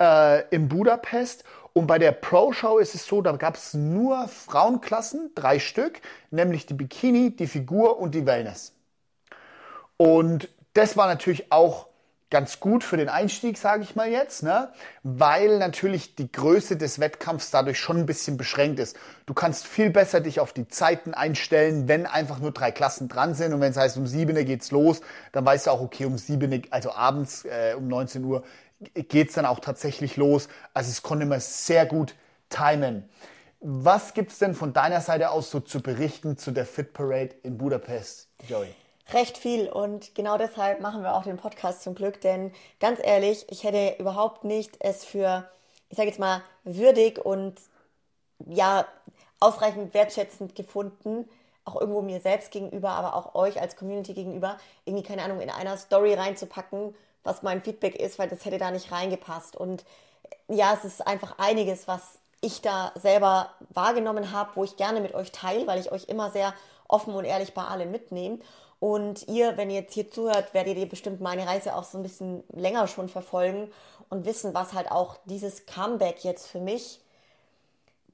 äh, 0.00 0.48
in 0.48 0.70
Budapest. 0.70 1.44
Und 1.74 1.86
bei 1.86 1.98
der 1.98 2.12
Pro-Show 2.12 2.78
ist 2.78 2.94
es 2.94 3.06
so, 3.06 3.20
da 3.20 3.32
gab 3.32 3.56
es 3.56 3.74
nur 3.74 4.28
Frauenklassen, 4.28 5.32
drei 5.34 5.58
Stück, 5.58 6.00
nämlich 6.30 6.64
die 6.64 6.74
Bikini, 6.74 7.36
die 7.36 7.46
Figur 7.46 7.98
und 7.98 8.14
die 8.14 8.24
Wellness. 8.24 8.72
Und 9.98 10.48
das 10.72 10.96
war 10.96 11.06
natürlich 11.06 11.52
auch 11.52 11.89
ganz 12.30 12.60
gut 12.60 12.84
für 12.84 12.96
den 12.96 13.08
Einstieg, 13.08 13.58
sage 13.58 13.82
ich 13.82 13.96
mal 13.96 14.08
jetzt, 14.08 14.42
ne? 14.42 14.72
weil 15.02 15.58
natürlich 15.58 16.14
die 16.14 16.30
Größe 16.30 16.76
des 16.76 17.00
Wettkampfs 17.00 17.50
dadurch 17.50 17.78
schon 17.78 17.98
ein 17.98 18.06
bisschen 18.06 18.36
beschränkt 18.36 18.78
ist. 18.78 18.96
Du 19.26 19.34
kannst 19.34 19.66
viel 19.66 19.90
besser 19.90 20.20
dich 20.20 20.40
auf 20.40 20.52
die 20.52 20.68
Zeiten 20.68 21.12
einstellen, 21.12 21.88
wenn 21.88 22.06
einfach 22.06 22.38
nur 22.38 22.52
drei 22.52 22.70
Klassen 22.70 23.08
dran 23.08 23.34
sind 23.34 23.52
und 23.52 23.60
wenn 23.60 23.72
es 23.72 23.76
heißt, 23.76 23.96
um 23.96 24.06
sieben 24.06 24.36
geht's 24.44 24.70
los, 24.70 25.00
dann 25.32 25.44
weißt 25.44 25.66
du 25.66 25.70
auch, 25.72 25.80
okay, 25.80 26.04
um 26.04 26.18
sieben, 26.18 26.62
also 26.70 26.92
abends 26.92 27.44
äh, 27.44 27.74
um 27.76 27.88
19 27.88 28.24
Uhr 28.24 28.44
geht 28.94 29.28
es 29.28 29.34
dann 29.34 29.44
auch 29.46 29.60
tatsächlich 29.60 30.16
los. 30.16 30.48
Also 30.72 30.90
es 30.90 31.02
konnte 31.02 31.26
man 31.26 31.40
sehr 31.40 31.84
gut 31.84 32.14
timen. 32.48 33.08
Was 33.60 34.14
gibt 34.14 34.32
es 34.32 34.38
denn 34.38 34.54
von 34.54 34.72
deiner 34.72 35.00
Seite 35.00 35.30
aus 35.30 35.50
so 35.50 35.60
zu 35.60 35.82
berichten 35.82 36.38
zu 36.38 36.50
der 36.50 36.64
Fit 36.64 36.94
Parade 36.94 37.34
in 37.42 37.58
Budapest, 37.58 38.28
Joey? 38.48 38.74
Recht 39.12 39.38
viel 39.38 39.68
und 39.68 40.14
genau 40.14 40.38
deshalb 40.38 40.80
machen 40.80 41.02
wir 41.02 41.14
auch 41.14 41.24
den 41.24 41.36
Podcast 41.36 41.82
zum 41.82 41.94
Glück, 41.94 42.20
denn 42.20 42.52
ganz 42.78 43.00
ehrlich, 43.02 43.44
ich 43.50 43.64
hätte 43.64 44.00
überhaupt 44.00 44.44
nicht 44.44 44.76
es 44.78 45.04
für, 45.04 45.48
ich 45.88 45.96
sage 45.96 46.08
jetzt 46.08 46.20
mal, 46.20 46.42
würdig 46.64 47.18
und 47.24 47.54
ja, 48.46 48.86
ausreichend 49.40 49.94
wertschätzend 49.94 50.54
gefunden, 50.54 51.28
auch 51.64 51.80
irgendwo 51.80 52.02
mir 52.02 52.20
selbst 52.20 52.52
gegenüber, 52.52 52.90
aber 52.90 53.14
auch 53.14 53.34
euch 53.34 53.60
als 53.60 53.76
Community 53.76 54.14
gegenüber, 54.14 54.58
irgendwie, 54.84 55.04
keine 55.04 55.22
Ahnung, 55.22 55.40
in 55.40 55.50
einer 55.50 55.76
Story 55.76 56.14
reinzupacken, 56.14 56.94
was 57.24 57.42
mein 57.42 57.62
Feedback 57.62 57.96
ist, 57.96 58.18
weil 58.18 58.28
das 58.28 58.44
hätte 58.44 58.58
da 58.58 58.70
nicht 58.70 58.92
reingepasst. 58.92 59.56
Und 59.56 59.84
ja, 60.48 60.74
es 60.74 60.84
ist 60.84 61.06
einfach 61.06 61.38
einiges, 61.38 61.88
was 61.88 62.18
ich 62.40 62.62
da 62.62 62.92
selber 62.94 63.50
wahrgenommen 63.70 64.32
habe, 64.32 64.50
wo 64.54 64.64
ich 64.64 64.76
gerne 64.76 65.00
mit 65.00 65.14
euch 65.14 65.32
teile, 65.32 65.66
weil 65.66 65.80
ich 65.80 65.92
euch 65.92 66.04
immer 66.04 66.30
sehr 66.30 66.54
offen 66.88 67.14
und 67.14 67.24
ehrlich 67.24 67.54
bei 67.54 67.64
allem 67.64 67.90
mitnehme. 67.90 68.38
Und 68.80 69.28
ihr, 69.28 69.58
wenn 69.58 69.70
ihr 69.70 69.82
jetzt 69.82 69.94
hier 69.94 70.10
zuhört, 70.10 70.54
werdet 70.54 70.78
ihr 70.78 70.88
bestimmt 70.88 71.20
meine 71.20 71.46
Reise 71.46 71.76
auch 71.76 71.84
so 71.84 71.98
ein 71.98 72.02
bisschen 72.02 72.42
länger 72.48 72.88
schon 72.88 73.10
verfolgen 73.10 73.70
und 74.08 74.24
wissen, 74.24 74.54
was 74.54 74.72
halt 74.72 74.90
auch 74.90 75.18
dieses 75.26 75.66
Comeback 75.66 76.24
jetzt 76.24 76.46
für 76.46 76.60
mich 76.60 77.00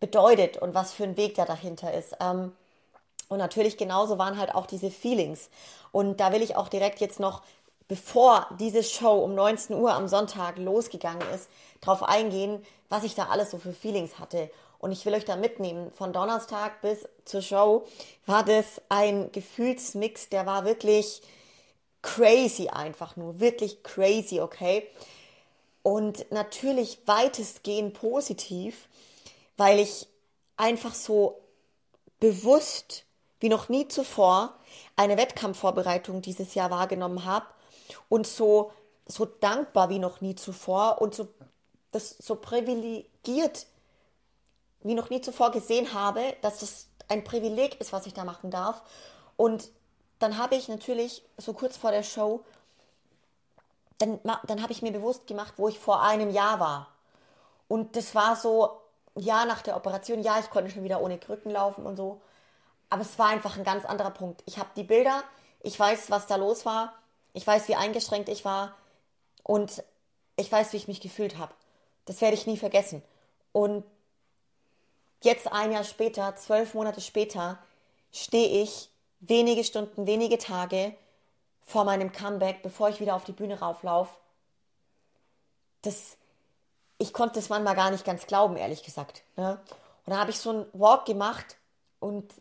bedeutet 0.00 0.56
und 0.56 0.74
was 0.74 0.92
für 0.92 1.04
ein 1.04 1.16
Weg 1.16 1.36
da 1.36 1.44
dahinter 1.44 1.94
ist. 1.94 2.16
Ähm, 2.20 2.52
und 3.28 3.38
natürlich 3.38 3.76
genauso 3.76 4.18
waren 4.18 4.38
halt 4.38 4.54
auch 4.54 4.66
diese 4.66 4.90
Feelings. 4.90 5.50
Und 5.92 6.20
da 6.20 6.32
will 6.32 6.42
ich 6.42 6.56
auch 6.56 6.68
direkt 6.68 7.00
jetzt 7.00 7.20
noch, 7.20 7.42
bevor 7.88 8.46
diese 8.58 8.82
Show 8.82 9.18
um 9.22 9.34
19 9.34 9.76
Uhr 9.76 9.92
am 9.92 10.08
Sonntag 10.08 10.58
losgegangen 10.58 11.26
ist, 11.34 11.48
drauf 11.80 12.02
eingehen, 12.02 12.64
was 12.88 13.04
ich 13.04 13.14
da 13.14 13.26
alles 13.26 13.50
so 13.50 13.58
für 13.58 13.72
Feelings 13.72 14.18
hatte. 14.18 14.50
Und 14.78 14.92
ich 14.92 15.04
will 15.06 15.14
euch 15.14 15.24
da 15.24 15.36
mitnehmen. 15.36 15.90
Von 15.92 16.12
Donnerstag 16.12 16.80
bis 16.80 17.08
zur 17.24 17.42
Show 17.42 17.86
war 18.26 18.44
das 18.44 18.80
ein 18.88 19.32
Gefühlsmix, 19.32 20.28
der 20.28 20.46
war 20.46 20.64
wirklich 20.64 21.22
crazy 22.02 22.68
einfach 22.68 23.16
nur. 23.16 23.40
Wirklich 23.40 23.82
crazy, 23.82 24.40
okay? 24.40 24.86
Und 25.82 26.30
natürlich 26.32 26.98
weitestgehend 27.06 27.94
positiv, 27.94 28.88
weil 29.56 29.78
ich 29.78 30.08
einfach 30.56 30.94
so 30.94 31.40
bewusst 32.20 33.04
wie 33.40 33.48
noch 33.48 33.68
nie 33.68 33.88
zuvor 33.88 34.54
eine 34.96 35.16
Wettkampfvorbereitung 35.16 36.22
dieses 36.22 36.54
Jahr 36.54 36.70
wahrgenommen 36.70 37.24
habe 37.24 37.46
und 38.08 38.26
so, 38.26 38.72
so 39.06 39.24
dankbar 39.26 39.90
wie 39.90 39.98
noch 39.98 40.20
nie 40.20 40.34
zuvor 40.34 41.00
und 41.00 41.14
so, 41.14 41.28
das 41.92 42.16
so 42.18 42.36
privilegiert 42.36 43.66
wie 44.86 44.94
noch 44.94 45.10
nie 45.10 45.20
zuvor 45.20 45.50
gesehen 45.50 45.92
habe, 45.92 46.36
dass 46.42 46.60
das 46.60 46.88
ein 47.08 47.24
Privileg 47.24 47.80
ist, 47.80 47.92
was 47.92 48.06
ich 48.06 48.14
da 48.14 48.24
machen 48.24 48.50
darf. 48.50 48.82
Und 49.36 49.70
dann 50.18 50.38
habe 50.38 50.54
ich 50.54 50.68
natürlich 50.68 51.22
so 51.36 51.52
kurz 51.52 51.76
vor 51.76 51.90
der 51.90 52.02
Show, 52.02 52.44
dann, 53.98 54.20
dann 54.22 54.62
habe 54.62 54.72
ich 54.72 54.82
mir 54.82 54.92
bewusst 54.92 55.26
gemacht, 55.26 55.54
wo 55.56 55.68
ich 55.68 55.78
vor 55.78 56.02
einem 56.02 56.30
Jahr 56.30 56.60
war. 56.60 56.88
Und 57.68 57.96
das 57.96 58.14
war 58.14 58.36
so, 58.36 58.80
ja, 59.14 59.44
nach 59.46 59.62
der 59.62 59.76
Operation, 59.76 60.22
ja, 60.22 60.38
ich 60.38 60.50
konnte 60.50 60.70
schon 60.70 60.84
wieder 60.84 61.00
ohne 61.00 61.18
Krücken 61.18 61.50
laufen 61.50 61.86
und 61.86 61.96
so. 61.96 62.20
Aber 62.90 63.02
es 63.02 63.18
war 63.18 63.28
einfach 63.28 63.56
ein 63.56 63.64
ganz 63.64 63.84
anderer 63.84 64.10
Punkt. 64.10 64.42
Ich 64.46 64.58
habe 64.58 64.68
die 64.76 64.84
Bilder, 64.84 65.24
ich 65.60 65.78
weiß, 65.78 66.10
was 66.10 66.26
da 66.26 66.36
los 66.36 66.64
war, 66.64 66.92
ich 67.32 67.46
weiß, 67.46 67.68
wie 67.68 67.74
eingeschränkt 67.74 68.28
ich 68.28 68.44
war 68.44 68.74
und 69.42 69.82
ich 70.36 70.50
weiß, 70.52 70.72
wie 70.72 70.76
ich 70.76 70.88
mich 70.88 71.00
gefühlt 71.00 71.38
habe. 71.38 71.52
Das 72.04 72.20
werde 72.20 72.36
ich 72.36 72.46
nie 72.46 72.56
vergessen. 72.56 73.02
Und 73.52 73.84
jetzt 75.22 75.50
ein 75.52 75.72
Jahr 75.72 75.84
später, 75.84 76.36
zwölf 76.36 76.74
Monate 76.74 77.00
später, 77.00 77.58
stehe 78.12 78.62
ich 78.62 78.88
wenige 79.20 79.64
Stunden, 79.64 80.06
wenige 80.06 80.38
Tage 80.38 80.94
vor 81.64 81.84
meinem 81.84 82.12
Comeback, 82.12 82.62
bevor 82.62 82.88
ich 82.88 83.00
wieder 83.00 83.16
auf 83.16 83.24
die 83.24 83.32
Bühne 83.32 83.58
rauflaufe. 83.58 84.16
Das, 85.82 86.16
ich 86.98 87.12
konnte 87.12 87.38
es 87.38 87.48
manchmal 87.48 87.74
gar 87.74 87.90
nicht 87.90 88.04
ganz 88.04 88.26
glauben, 88.26 88.56
ehrlich 88.56 88.82
gesagt. 88.82 89.22
Ne? 89.36 89.60
Und 90.04 90.12
da 90.12 90.18
habe 90.18 90.30
ich 90.30 90.38
so 90.38 90.50
einen 90.50 90.66
Walk 90.72 91.04
gemacht 91.06 91.56
und 91.98 92.32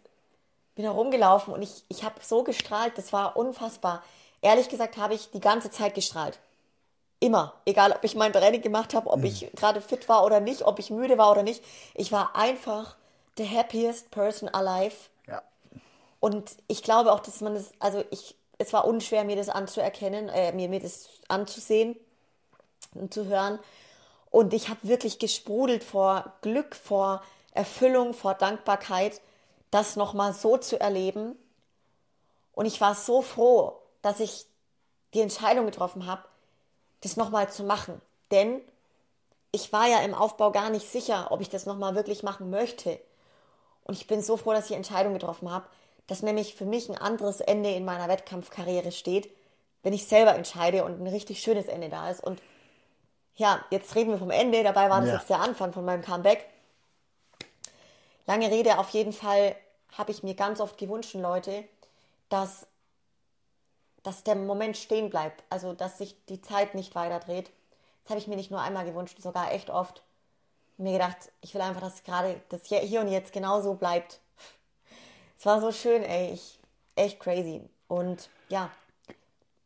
bin 0.76 0.86
herumgelaufen 0.86 1.54
und 1.54 1.62
ich, 1.62 1.84
ich 1.88 2.04
habe 2.04 2.16
so 2.22 2.44
gestrahlt, 2.44 2.98
das 2.98 3.14
war 3.14 3.38
unfassbar. 3.38 4.04
Ehrlich 4.42 4.70
gesagt 4.70 4.98
habe 4.98 5.16
ich 5.16 5.32
die 5.32 5.40
ganze 5.40 5.72
Zeit 5.72 5.96
gestrahlt. 5.96 6.38
Immer. 7.20 7.54
Egal, 7.66 7.92
ob 7.92 8.04
ich 8.04 8.16
mein 8.16 8.34
Training 8.34 8.62
gemacht 8.62 8.94
habe, 8.94 9.10
ob 9.10 9.20
mhm. 9.20 9.26
ich 9.26 9.52
gerade 9.56 9.82
fit 9.82 10.08
war 10.10 10.26
oder 10.26 10.40
nicht, 10.40 10.64
ob 10.64 10.80
ich 10.80 10.90
müde 10.90 11.18
war 11.18 11.32
oder 11.32 11.44
nicht. 11.44 11.64
Ich 11.94 12.12
war 12.12 12.36
einfach 12.36 12.96
the 13.38 13.48
happiest 13.48 14.12
person 14.12 14.50
alive. 14.50 14.96
Ja. 15.28 15.42
Und 16.20 16.56
ich 16.68 16.84
glaube 16.84 17.12
auch, 17.12 17.20
dass 17.20 17.42
man 17.42 17.56
das, 17.56 17.72
also 17.80 18.04
ich, 18.12 18.36
es 18.58 18.74
war 18.74 18.86
unschwer, 18.86 19.24
mir 19.24 19.36
das 19.36 19.50
anzuerkennen, 19.50 20.30
äh, 20.30 20.52
mir, 20.52 20.70
mir 20.70 20.80
das 20.80 21.10
anzusehen 21.28 21.96
und 22.94 23.14
zu 23.14 23.26
hören. 23.26 23.60
Und 24.30 24.54
ich 24.54 24.70
habe 24.70 24.80
wirklich 24.84 25.20
gesprudelt 25.20 25.84
vor 25.84 26.34
Glück, 26.42 26.76
vor 26.76 27.24
Erfüllung, 27.52 28.14
vor 28.14 28.34
Dankbarkeit 28.34 29.22
das 29.72 29.96
nochmal 29.96 30.34
so 30.34 30.58
zu 30.58 30.80
erleben. 30.80 31.38
Und 32.54 32.66
ich 32.66 32.80
war 32.80 32.96
so 32.96 33.22
froh, 33.22 33.82
dass 34.02 34.20
ich 34.20 34.46
die 35.14 35.22
Entscheidung 35.22 35.66
getroffen 35.66 36.06
habe, 36.06 36.24
das 37.06 37.18
nochmal 37.18 37.50
zu 37.50 37.64
machen. 37.64 38.02
Denn 38.32 38.62
ich 39.52 39.72
war 39.72 39.88
ja 39.88 40.00
im 40.00 40.14
Aufbau 40.14 40.52
gar 40.52 40.70
nicht 40.70 40.92
sicher, 40.92 41.32
ob 41.32 41.42
ich 41.42 41.50
das 41.50 41.66
nochmal 41.66 41.96
wirklich 41.96 42.24
machen 42.24 42.50
möchte. 42.50 43.00
Und 43.86 43.94
ich 43.94 44.08
bin 44.08 44.22
so 44.22 44.36
froh, 44.36 44.52
dass 44.52 44.66
ich 44.66 44.70
die 44.70 44.76
Entscheidung 44.76 45.14
getroffen 45.14 45.52
habe, 45.52 45.68
dass 46.08 46.24
nämlich 46.24 46.56
für 46.56 46.66
mich 46.66 46.90
ein 46.90 46.98
anderes 46.98 47.40
Ende 47.40 47.72
in 47.72 47.86
meiner 47.86 48.08
Wettkampfkarriere 48.08 48.92
steht, 48.92 49.30
wenn 49.84 49.94
ich 49.94 50.08
selber 50.08 50.36
entscheide 50.36 50.84
und 50.84 51.00
ein 51.00 51.08
richtig 51.08 51.42
schönes 51.42 51.68
Ende 51.68 51.90
da 51.90 52.10
ist. 52.10 52.24
Und 52.24 52.42
ja, 53.36 53.64
jetzt 53.70 53.96
reden 53.96 54.12
wir 54.12 54.18
vom 54.18 54.32
Ende, 54.32 54.64
dabei 54.64 54.90
war 54.90 55.02
das 55.02 55.10
ja. 55.10 55.16
jetzt 55.16 55.30
der 55.30 55.40
Anfang 55.40 55.74
von 55.74 55.86
meinem 55.86 56.02
Comeback. 56.02 56.46
Lange 58.26 58.50
Rede, 58.50 58.80
auf 58.80 58.90
jeden 58.90 59.14
Fall 59.14 59.56
habe 59.98 60.12
ich 60.12 60.24
mir 60.24 60.34
ganz 60.34 60.60
oft 60.60 60.78
gewünscht, 60.78 61.14
Leute, 61.14 61.64
dass, 62.30 62.68
dass 64.06 64.24
der 64.24 64.36
Moment 64.36 64.78
stehen 64.78 65.10
bleibt, 65.10 65.44
also 65.50 65.74
dass 65.74 65.98
sich 65.98 66.16
die 66.28 66.42
Zeit 66.42 66.76
nicht 66.76 66.96
weiter 66.96 67.20
dreht. 67.20 67.52
Das 68.04 68.12
habe 68.12 68.20
ich 68.20 68.28
mir 68.28 68.36
nicht 68.36 68.52
nur 68.52 68.62
einmal 68.62 68.86
gewünscht, 68.86 69.22
sogar 69.22 69.52
echt 69.52 69.70
oft. 69.70 70.04
Mir 70.78 70.94
gedacht, 70.94 71.18
ich 71.42 71.54
will 71.54 71.62
einfach, 71.62 71.82
dass 71.82 72.04
gerade 72.04 72.42
das 72.50 72.66
hier 72.66 73.02
und 73.02 73.08
jetzt 73.08 73.34
genauso 73.34 73.76
bleibt. 73.76 74.20
Es 75.40 75.46
war 75.46 75.62
so 75.62 75.72
schön, 75.72 76.04
ey, 76.04 76.34
ich, 76.34 76.60
echt 76.96 77.20
crazy. 77.20 77.62
Und 77.88 78.30
ja. 78.50 78.70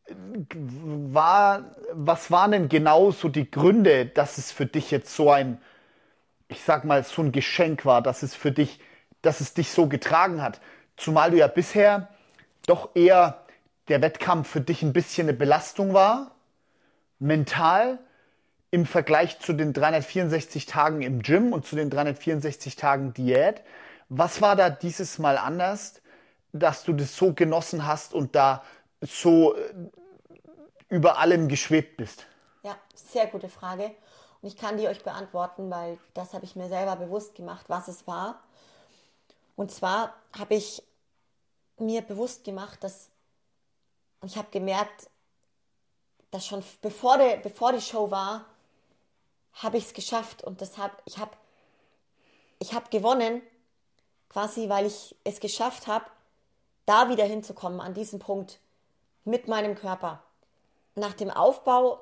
War, 0.08 1.76
was 1.92 2.32
waren 2.32 2.52
denn 2.52 2.70
genau 2.70 3.12
so 3.12 3.30
die 3.30 3.50
Gründe, 3.50 4.08
dass 4.08 4.38
es 4.38 4.52
für 4.52 4.66
dich 4.66 4.90
jetzt 4.92 5.16
so 5.16 5.30
ein, 5.30 5.62
ich 6.48 6.64
sag 6.64 6.86
mal, 6.86 7.04
so 7.04 7.22
ein 7.22 7.32
Geschenk 7.32 7.86
war, 7.86 8.02
dass 8.02 8.24
es 8.24 8.36
für 8.36 8.52
dich 8.52 8.80
dass 9.22 9.42
es 9.42 9.54
dich 9.54 9.72
so 9.72 9.88
getragen 9.88 10.42
hat. 10.42 10.60
Zumal 10.98 11.32
du 11.32 11.38
ja 11.38 11.48
bisher 11.48 12.10
doch 12.66 12.90
eher 12.96 13.46
der 13.90 14.02
Wettkampf 14.02 14.50
für 14.50 14.62
dich 14.62 14.84
ein 14.84 14.94
bisschen 14.94 15.28
eine 15.28 15.38
Belastung 15.38 15.94
war, 15.94 16.32
mental 17.20 18.00
im 18.72 18.86
Vergleich 18.86 19.40
zu 19.40 19.54
den 19.54 19.74
364 19.74 20.68
Tagen 20.68 21.02
im 21.02 21.22
Gym 21.22 21.54
und 21.54 21.66
zu 21.66 21.76
den 21.76 21.90
364 21.90 22.76
Tagen 22.76 23.14
Diät. 23.14 23.62
Was 24.10 24.42
war 24.42 24.56
da 24.56 24.70
dieses 24.70 25.18
Mal 25.18 25.38
anders, 25.38 26.02
dass 26.54 26.84
du 26.84 26.94
das 26.94 27.16
so 27.16 27.34
genossen 27.34 27.86
hast 27.86 28.14
und 28.14 28.36
da 28.36 28.64
so 29.02 29.56
äh, 29.56 29.74
über 30.90 31.18
allem 31.18 31.48
geschwebt 31.48 31.98
bist? 31.98 32.26
Ja, 32.64 32.76
sehr 32.94 33.28
gute 33.28 33.50
Frage. 33.50 33.92
Und 34.42 34.48
ich 34.48 34.58
kann 34.58 34.78
die 34.78 34.88
euch 34.88 35.04
beantworten, 35.04 35.70
weil 35.70 35.98
das 36.14 36.34
habe 36.34 36.46
ich 36.46 36.56
mir 36.56 36.70
selber 36.70 36.96
bewusst 36.96 37.36
gemacht, 37.36 37.66
was 37.68 37.88
es 37.88 38.08
war. 38.08 38.42
Und 39.56 39.72
zwar 39.72 40.14
habe 40.38 40.56
ich 40.56 40.82
mir 41.78 42.02
bewusst 42.02 42.44
gemacht, 42.44 42.84
dass 42.84 43.10
und 44.22 44.30
ich 44.30 44.38
habe 44.38 44.50
gemerkt, 44.52 45.10
dass 46.32 46.46
schon 46.46 46.64
bevor, 46.82 47.18
der, 47.18 47.38
bevor 47.38 47.72
die 47.72 47.82
Show 47.82 48.12
war, 48.12 48.46
habe 49.54 49.78
ich 49.78 49.86
es 49.86 49.94
geschafft 49.94 50.44
und 50.44 50.62
deshalb, 50.62 50.92
ich 51.06 51.18
habe 51.18 51.32
ich 52.60 52.74
hab 52.74 52.92
gewonnen, 52.92 53.42
quasi 54.28 54.70
weil 54.70 54.86
ich 54.86 55.16
es 55.24 55.40
geschafft 55.40 55.88
habe, 55.88 56.06
da 56.86 57.10
wieder 57.10 57.26
hinzukommen, 57.26 57.80
an 57.80 57.94
diesem 57.94 58.20
Punkt 58.20 58.60
mit 59.24 59.48
meinem 59.48 59.76
Körper. 59.76 60.22
Nach 60.96 61.14
dem 61.14 61.30
Aufbau 61.30 62.02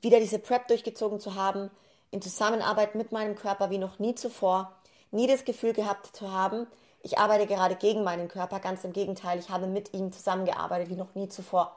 wieder 0.00 0.20
diese 0.20 0.38
Prep 0.38 0.68
durchgezogen 0.68 1.20
zu 1.20 1.34
haben, 1.34 1.70
in 2.10 2.22
Zusammenarbeit 2.22 2.94
mit 2.94 3.10
meinem 3.12 3.34
Körper 3.34 3.70
wie 3.70 3.78
noch 3.78 3.98
nie 3.98 4.14
zuvor 4.14 4.74
nie 5.14 5.26
das 5.26 5.44
Gefühl 5.44 5.72
gehabt 5.72 6.14
zu 6.14 6.30
haben, 6.32 6.66
ich 7.04 7.18
arbeite 7.18 7.46
gerade 7.46 7.76
gegen 7.76 8.02
meinen 8.02 8.28
Körper. 8.28 8.60
Ganz 8.60 8.82
im 8.82 8.94
Gegenteil, 8.94 9.38
ich 9.38 9.50
habe 9.50 9.66
mit 9.66 9.92
ihm 9.92 10.10
zusammengearbeitet 10.10 10.88
wie 10.88 10.96
noch 10.96 11.14
nie 11.14 11.28
zuvor. 11.28 11.76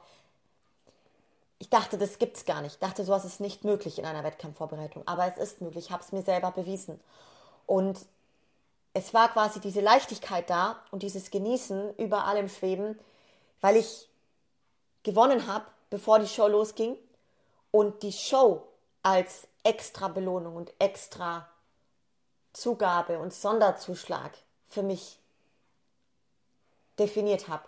Ich 1.59 1.69
dachte, 1.69 1.97
das 1.97 2.17
gibt 2.17 2.37
es 2.37 2.45
gar 2.45 2.61
nicht. 2.61 2.75
Ich 2.75 2.79
dachte, 2.79 3.03
sowas 3.03 3.25
ist 3.25 3.41
nicht 3.41 3.65
möglich 3.65 3.99
in 3.99 4.05
einer 4.05 4.23
Wettkampfvorbereitung. 4.23 5.05
Aber 5.05 5.27
es 5.27 5.37
ist 5.37 5.61
möglich. 5.61 5.87
Ich 5.87 5.91
habe 5.91 6.01
es 6.01 6.13
mir 6.13 6.21
selber 6.21 6.51
bewiesen. 6.51 6.99
Und 7.65 7.99
es 8.93 9.13
war 9.13 9.27
quasi 9.27 9.59
diese 9.59 9.81
Leichtigkeit 9.81 10.49
da 10.49 10.77
und 10.91 11.03
dieses 11.03 11.29
Genießen 11.29 11.95
über 11.97 12.23
allem 12.23 12.47
Schweben, 12.47 12.97
weil 13.59 13.75
ich 13.75 14.07
gewonnen 15.03 15.45
habe, 15.45 15.65
bevor 15.89 16.19
die 16.19 16.27
Show 16.27 16.47
losging. 16.47 16.95
Und 17.71 18.01
die 18.01 18.13
Show 18.13 18.63
als 19.03 19.45
extra 19.63 20.07
Belohnung 20.07 20.55
und 20.55 20.71
extra 20.79 21.49
Zugabe 22.53 23.19
und 23.19 23.33
Sonderzuschlag 23.33 24.31
für 24.69 24.83
mich 24.83 25.19
definiert 26.99 27.47
habe. 27.47 27.63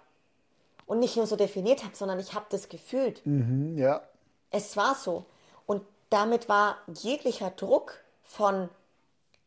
Und 0.86 1.00
nicht 1.00 1.16
nur 1.16 1.28
so 1.28 1.36
definiert 1.36 1.84
habe, 1.84 1.96
sondern 1.96 2.20
ich 2.20 2.34
habe 2.34 2.48
das 2.50 2.68
gefühlt. 2.68 3.26
Mhm, 3.26 3.78
ja. 3.78 4.02
Es 4.50 4.76
war 4.76 4.96
so. 4.96 5.26
Und 5.68 5.84
damit 6.10 6.50
war 6.50 6.78
jeglicher 6.88 7.52
Druck 7.52 8.00
von, 8.24 8.70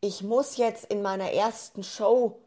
ich 0.01 0.23
muss 0.23 0.57
jetzt 0.57 0.85
in 0.85 1.03
meiner 1.03 1.33
ersten 1.33 1.83
Show, 1.83 2.39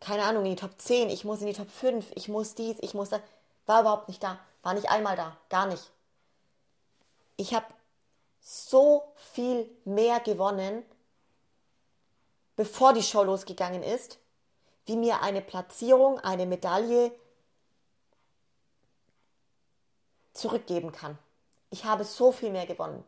keine 0.00 0.24
Ahnung, 0.24 0.44
in 0.44 0.50
die 0.50 0.60
Top 0.60 0.72
10, 0.76 1.08
ich 1.08 1.24
muss 1.24 1.40
in 1.40 1.46
die 1.46 1.54
Top 1.54 1.70
5, 1.70 2.12
ich 2.14 2.28
muss 2.28 2.54
dies, 2.54 2.76
ich 2.80 2.92
muss 2.92 3.08
das, 3.08 3.20
war 3.66 3.80
überhaupt 3.80 4.08
nicht 4.08 4.22
da. 4.22 4.38
War 4.62 4.74
nicht 4.74 4.90
einmal 4.90 5.16
da. 5.16 5.36
Gar 5.48 5.66
nicht. 5.66 5.90
Ich 7.36 7.54
habe 7.54 7.66
so 8.40 9.04
viel 9.16 9.68
mehr 9.84 10.20
gewonnen, 10.20 10.84
bevor 12.56 12.92
die 12.92 13.02
Show 13.02 13.22
losgegangen 13.22 13.82
ist, 13.82 14.18
wie 14.86 14.96
mir 14.96 15.22
eine 15.22 15.40
Platzierung, 15.40 16.18
eine 16.18 16.46
Medaille 16.46 17.12
zurückgeben 20.32 20.92
kann. 20.92 21.18
Ich 21.70 21.84
habe 21.84 22.04
so 22.04 22.32
viel 22.32 22.50
mehr 22.50 22.66
gewonnen. 22.66 23.04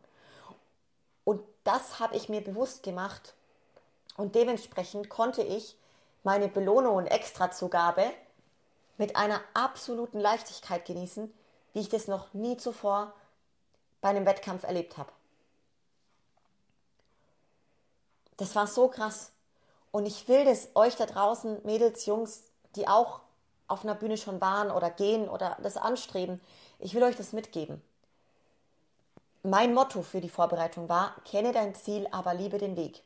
Und 1.23 1.41
das 1.63 1.99
habe 1.99 2.15
ich 2.15 2.29
mir 2.29 2.41
bewusst 2.41 2.83
gemacht. 2.83 3.33
Und 4.17 4.35
dementsprechend 4.35 5.09
konnte 5.09 5.41
ich 5.41 5.77
meine 6.23 6.47
Belohnung 6.47 6.95
und 6.95 7.07
Extrazugabe 7.07 8.11
mit 8.97 9.15
einer 9.15 9.41
absoluten 9.53 10.19
Leichtigkeit 10.19 10.85
genießen, 10.85 11.33
wie 11.73 11.81
ich 11.81 11.89
das 11.89 12.07
noch 12.07 12.33
nie 12.33 12.57
zuvor 12.57 13.13
bei 14.01 14.09
einem 14.09 14.25
Wettkampf 14.25 14.63
erlebt 14.63 14.97
habe. 14.97 15.11
Das 18.37 18.55
war 18.55 18.67
so 18.67 18.87
krass. 18.87 19.31
Und 19.95 20.05
ich 20.07 20.27
will 20.27 20.43
das 20.43 20.67
euch 20.75 20.97
da 20.97 21.05
draußen, 21.05 21.61
Mädels, 21.63 22.05
Jungs, 22.05 22.51
die 22.75 22.85
auch 22.85 23.21
auf 23.69 23.85
einer 23.85 23.95
Bühne 23.95 24.17
schon 24.17 24.41
waren 24.41 24.69
oder 24.69 24.89
gehen 24.89 25.29
oder 25.29 25.55
das 25.63 25.77
anstreben, 25.77 26.41
ich 26.79 26.93
will 26.95 27.03
euch 27.03 27.15
das 27.15 27.31
mitgeben. 27.31 27.81
Mein 29.41 29.73
Motto 29.73 30.01
für 30.01 30.19
die 30.19 30.27
Vorbereitung 30.27 30.89
war, 30.89 31.15
kenne 31.23 31.53
dein 31.53 31.75
Ziel, 31.75 32.09
aber 32.11 32.33
liebe 32.33 32.57
den 32.57 32.75
Weg. 32.75 33.03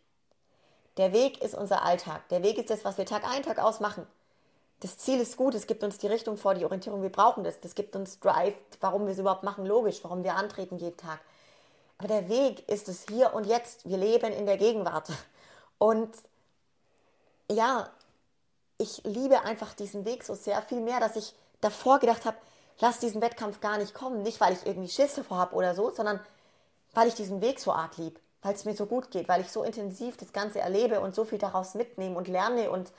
Der 0.98 1.13
Weg 1.13 1.43
ist 1.43 1.53
unser 1.53 1.84
Alltag. 1.84 2.27
Der 2.29 2.41
Weg 2.41 2.58
ist 2.58 2.72
das, 2.72 2.84
was 2.84 2.98
wir 2.98 3.05
Tag 3.05 3.24
ein, 3.24 3.43
Tag 3.43 3.60
aus 3.60 3.79
machen. 3.79 4.08
Das 4.79 4.98
Ziel 4.98 5.19
ist 5.19 5.38
gut, 5.38 5.53
es 5.53 5.67
gibt 5.67 5.84
uns 5.84 6.00
die 6.00 6.08
Richtung 6.08 6.38
vor, 6.38 6.55
die 6.55 6.65
Orientierung, 6.65 7.03
wir 7.03 7.12
brauchen 7.12 7.43
das. 7.43 7.60
Das 7.60 7.75
gibt 7.75 7.96
uns 7.96 8.19
Drive, 8.19 8.55
warum 8.81 9.05
wir 9.05 9.13
es 9.13 9.19
überhaupt 9.19 9.43
machen, 9.43 9.67
logisch, 9.67 10.00
warum 10.01 10.24
wir 10.24 10.34
antreten 10.34 10.79
jeden 10.79 10.98
Tag. 10.98 11.19
Aber 12.00 12.08
der 12.08 12.29
Weg 12.29 12.67
ist 12.67 12.89
es 12.89 13.05
hier 13.08 13.36
und 13.36 13.46
jetzt. 13.46 13.88
Wir 13.88 13.98
leben 13.98 14.34
in 14.34 14.48
der 14.48 14.58
Gegenwart. 14.58 15.12
Und 15.77 16.10
ja, 17.51 17.89
ich 18.77 19.01
liebe 19.03 19.41
einfach 19.41 19.74
diesen 19.74 20.06
Weg 20.06 20.24
so 20.24 20.36
sehr, 20.36 20.62
viel 20.62 20.79
mehr, 20.79 21.00
dass 21.00 21.15
ich 21.15 21.34
davor 21.62 22.00
gedacht 22.00 22.25
habe, 22.25 22.38
lass 22.79 23.00
diesen 23.00 23.22
Wettkampf 23.22 23.60
gar 23.60 23.77
nicht 23.77 23.94
kommen. 23.94 24.24
Nicht, 24.24 24.39
weil 24.39 24.53
ich 24.53 24.65
irgendwie 24.65 24.89
Schiss 24.89 25.15
davor 25.15 25.38
habe 25.38 25.56
oder 25.56 25.75
so, 25.75 25.91
sondern 25.91 26.20
weil 26.94 27.08
ich 27.08 27.15
diesen 27.15 27.41
Weg 27.41 27.60
so 27.60 27.72
arg 27.74 27.98
lieb, 27.98 28.20
weil 28.41 28.53
es 28.53 28.65
mir 28.65 28.75
so 28.75 28.86
gut 28.86 29.12
geht, 29.12 29.27
weil 29.27 29.41
ich 29.41 29.51
so 29.51 29.63
intensiv 29.63 30.18
das 30.18 30.34
Ganze 30.34 30.60
erlebe 30.60 31.01
und 31.01 31.13
so 31.13 31.25
viel 31.25 31.38
daraus 31.38 31.75
mitnehme 31.75 32.18
und 32.18 32.27
lerne 32.27 32.72
und, 32.72 32.91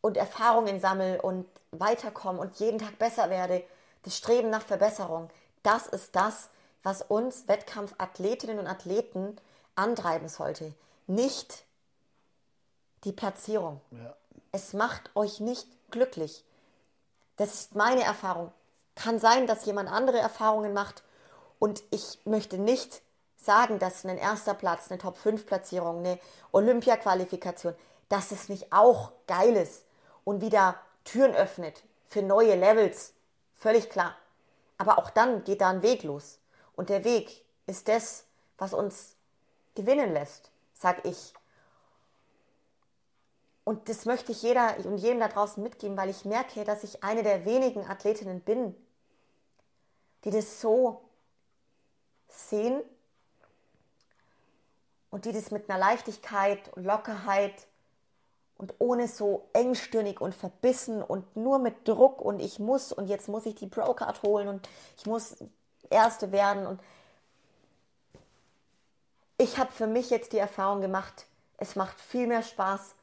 und 0.00 0.16
Erfahrungen 0.16 0.80
sammle 0.80 1.20
und 1.20 1.46
weiterkomme 1.72 2.40
und 2.40 2.56
jeden 2.56 2.78
Tag 2.78 2.98
besser 2.98 3.28
werde. 3.28 3.64
Das 4.02 4.16
Streben 4.16 4.50
nach 4.50 4.62
Verbesserung, 4.62 5.28
das 5.62 5.86
ist 5.86 6.16
das, 6.16 6.48
was 6.82 7.02
uns 7.02 7.48
Wettkampfathletinnen 7.48 8.58
und 8.58 8.66
Athleten 8.66 9.36
antreiben 9.74 10.28
sollte. 10.28 10.72
Nicht 11.06 11.64
die 13.04 13.12
Platzierung. 13.12 13.80
Ja. 13.90 14.14
Es 14.52 14.72
macht 14.72 15.10
euch 15.14 15.40
nicht 15.40 15.68
glücklich. 15.90 16.44
Das 17.36 17.54
ist 17.54 17.74
meine 17.74 18.02
Erfahrung. 18.02 18.52
Kann 18.94 19.18
sein, 19.18 19.46
dass 19.46 19.64
jemand 19.64 19.90
andere 19.90 20.18
Erfahrungen 20.18 20.74
macht 20.74 21.02
und 21.58 21.82
ich 21.90 22.18
möchte 22.24 22.58
nicht 22.58 23.02
sagen, 23.36 23.78
dass 23.78 24.04
ein 24.04 24.18
erster 24.18 24.54
Platz, 24.54 24.90
eine 24.90 24.98
Top 24.98 25.16
5 25.16 25.46
Platzierung, 25.46 25.98
eine 26.00 26.18
Olympia-Qualifikation, 26.52 27.74
dass 28.08 28.32
es 28.32 28.48
nicht 28.48 28.72
auch 28.72 29.12
geil 29.26 29.56
ist 29.56 29.84
und 30.24 30.40
wieder 30.40 30.76
Türen 31.04 31.34
öffnet 31.34 31.82
für 32.06 32.22
neue 32.22 32.56
Levels. 32.56 33.14
Völlig 33.54 33.88
klar. 33.88 34.16
Aber 34.78 34.98
auch 34.98 35.10
dann 35.10 35.44
geht 35.44 35.60
da 35.60 35.70
ein 35.70 35.82
Weg 35.82 36.02
los. 36.02 36.38
Und 36.74 36.88
der 36.88 37.04
Weg 37.04 37.44
ist 37.66 37.88
das, 37.88 38.24
was 38.58 38.74
uns 38.74 39.16
gewinnen 39.74 40.12
lässt, 40.12 40.50
sag 40.74 41.04
ich. 41.04 41.34
Und 43.70 43.88
das 43.88 44.04
möchte 44.04 44.32
ich 44.32 44.42
jeder 44.42 44.74
und 44.84 44.96
jedem 44.96 45.20
da 45.20 45.28
draußen 45.28 45.62
mitgeben, 45.62 45.96
weil 45.96 46.10
ich 46.10 46.24
merke, 46.24 46.64
dass 46.64 46.82
ich 46.82 47.04
eine 47.04 47.22
der 47.22 47.44
wenigen 47.44 47.88
Athletinnen 47.88 48.40
bin, 48.40 48.74
die 50.24 50.32
das 50.32 50.60
so 50.60 51.02
sehen 52.26 52.82
und 55.10 55.24
die 55.24 55.30
das 55.30 55.52
mit 55.52 55.70
einer 55.70 55.78
Leichtigkeit 55.78 56.68
und 56.74 56.82
Lockerheit 56.82 57.68
und 58.58 58.74
ohne 58.80 59.06
so 59.06 59.48
engstirnig 59.52 60.20
und 60.20 60.34
verbissen 60.34 61.00
und 61.00 61.36
nur 61.36 61.60
mit 61.60 61.86
Druck 61.86 62.20
und 62.20 62.40
ich 62.40 62.58
muss 62.58 62.92
und 62.92 63.06
jetzt 63.06 63.28
muss 63.28 63.46
ich 63.46 63.54
die 63.54 63.68
Pro-Card 63.68 64.24
holen 64.24 64.48
und 64.48 64.68
ich 64.96 65.06
muss 65.06 65.36
Erste 65.90 66.32
werden 66.32 66.66
und 66.66 66.80
ich 69.38 69.58
habe 69.58 69.70
für 69.70 69.86
mich 69.86 70.10
jetzt 70.10 70.32
die 70.32 70.38
Erfahrung 70.38 70.80
gemacht, 70.80 71.26
es 71.56 71.76
macht 71.76 72.00
viel 72.00 72.26
mehr 72.26 72.42
Spaß, 72.42 72.96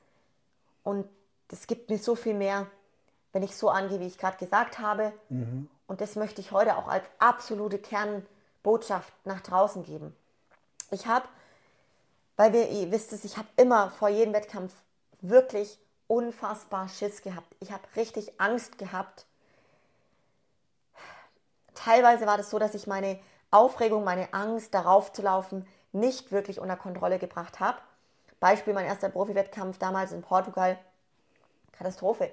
und 0.88 1.06
es 1.52 1.68
gibt 1.68 1.90
mir 1.90 1.98
so 1.98 2.16
viel 2.16 2.34
mehr, 2.34 2.66
wenn 3.34 3.44
ich 3.44 3.58
so 3.58 3.70
angehe, 3.70 4.00
wie 4.00 4.08
ich 4.08 4.18
gerade 4.18 4.38
gesagt 4.38 4.80
habe. 4.80 5.12
Mhm. 5.28 5.70
Und 5.86 6.00
das 6.00 6.16
möchte 6.16 6.40
ich 6.40 6.54
heute 6.54 6.78
auch 6.78 6.88
als 6.88 7.04
absolute 7.20 7.78
Kernbotschaft 7.78 9.12
nach 9.26 9.42
draußen 9.42 9.84
geben. 9.84 10.16
Ich 10.90 11.06
habe, 11.06 11.28
weil 12.38 12.54
wir, 12.54 12.70
ihr 12.70 12.90
wisst 12.90 13.12
es, 13.12 13.26
ich 13.26 13.36
habe 13.36 13.50
immer 13.58 13.92
vor 13.92 14.08
jedem 14.08 14.34
Wettkampf 14.34 14.74
wirklich 15.20 15.78
unfassbar 16.08 16.88
Schiss 16.88 17.22
gehabt. 17.22 17.54
Ich 17.60 17.74
habe 17.74 17.84
richtig 17.98 18.40
Angst 18.40 18.78
gehabt. 18.78 19.26
Teilweise 21.74 22.26
war 22.28 22.38
das 22.38 22.50
so, 22.50 22.60
dass 22.60 22.76
ich 22.76 22.88
meine 22.88 23.20
Aufregung, 23.52 24.06
meine 24.06 24.34
Angst, 24.34 24.74
darauf 24.74 25.12
zu 25.12 25.22
laufen, 25.22 25.68
nicht 25.92 26.32
wirklich 26.32 26.62
unter 26.62 26.78
Kontrolle 26.78 27.20
gebracht 27.20 27.60
habe. 27.60 27.78
Beispiel 28.40 28.74
mein 28.74 28.86
erster 28.86 29.10
Profi-Wettkampf 29.10 29.78
damals 29.78 30.12
in 30.12 30.22
Portugal. 30.22 30.78
Katastrophe. 31.72 32.32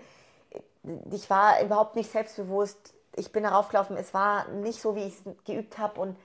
Ich 1.10 1.28
war 1.30 1.62
überhaupt 1.62 1.96
nicht 1.96 2.10
selbstbewusst. 2.10 2.94
Ich 3.16 3.32
bin 3.32 3.42
darauf 3.42 3.68
gelaufen. 3.68 3.96
Es 3.96 4.14
war 4.14 4.48
nicht 4.48 4.80
so, 4.80 4.96
wie 4.96 5.04
ich 5.04 5.14
es 5.14 5.44
geübt 5.44 5.78
habe. 5.78 6.00
Und 6.00 6.18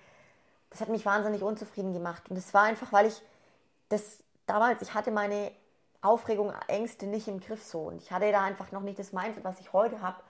das 0.70 0.82
hat 0.82 0.90
mich 0.90 1.06
wahnsinnig 1.06 1.44
unzufrieden 1.44 1.94
gemacht. 1.94 2.30
Und 2.30 2.38
es 2.38 2.54
war 2.54 2.64
einfach, 2.64 2.92
weil 2.92 3.08
ich 3.08 3.22
das 3.90 4.24
damals, 4.46 4.82
ich 4.82 4.94
hatte 4.94 5.12
meine 5.12 5.52
Aufregung, 6.02 6.54
Ängste 6.68 7.08
nicht 7.08 7.28
im 7.28 7.40
Griff 7.40 7.64
so. 7.64 7.84
Und 7.84 8.02
ich 8.02 8.12
hatte 8.12 8.32
da 8.32 8.44
einfach 8.44 8.72
noch 8.72 8.82
nicht 8.82 9.00
das 9.00 9.12
Mindset, 9.12 9.44
was 9.44 9.60
ich 9.60 9.74
heute 9.74 10.02
habe. 10.02 10.22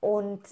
Und 0.00 0.42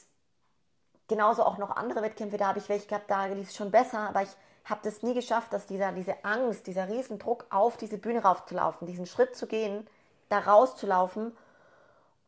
genauso 1.08 1.42
auch 1.44 1.58
noch 1.58 1.70
andere 1.70 2.02
Wettkämpfe, 2.02 2.36
da 2.36 2.48
habe 2.48 2.58
ich 2.58 2.68
welche 2.68 2.86
gehabt, 2.86 3.10
da 3.10 3.26
lief 3.26 3.48
es 3.48 3.56
schon 3.56 3.70
besser, 3.70 4.00
aber 4.00 4.22
ich 4.22 4.28
habe 4.70 4.80
das 4.82 5.02
nie 5.02 5.14
geschafft, 5.14 5.52
dass 5.52 5.66
dieser, 5.66 5.92
diese 5.92 6.24
Angst, 6.24 6.66
dieser 6.66 6.88
Riesendruck 6.88 7.46
auf 7.50 7.76
diese 7.76 7.98
Bühne 7.98 8.22
raufzulaufen, 8.22 8.86
diesen 8.86 9.06
Schritt 9.06 9.36
zu 9.36 9.46
gehen, 9.46 9.86
da 10.28 10.38
rauszulaufen, 10.40 11.36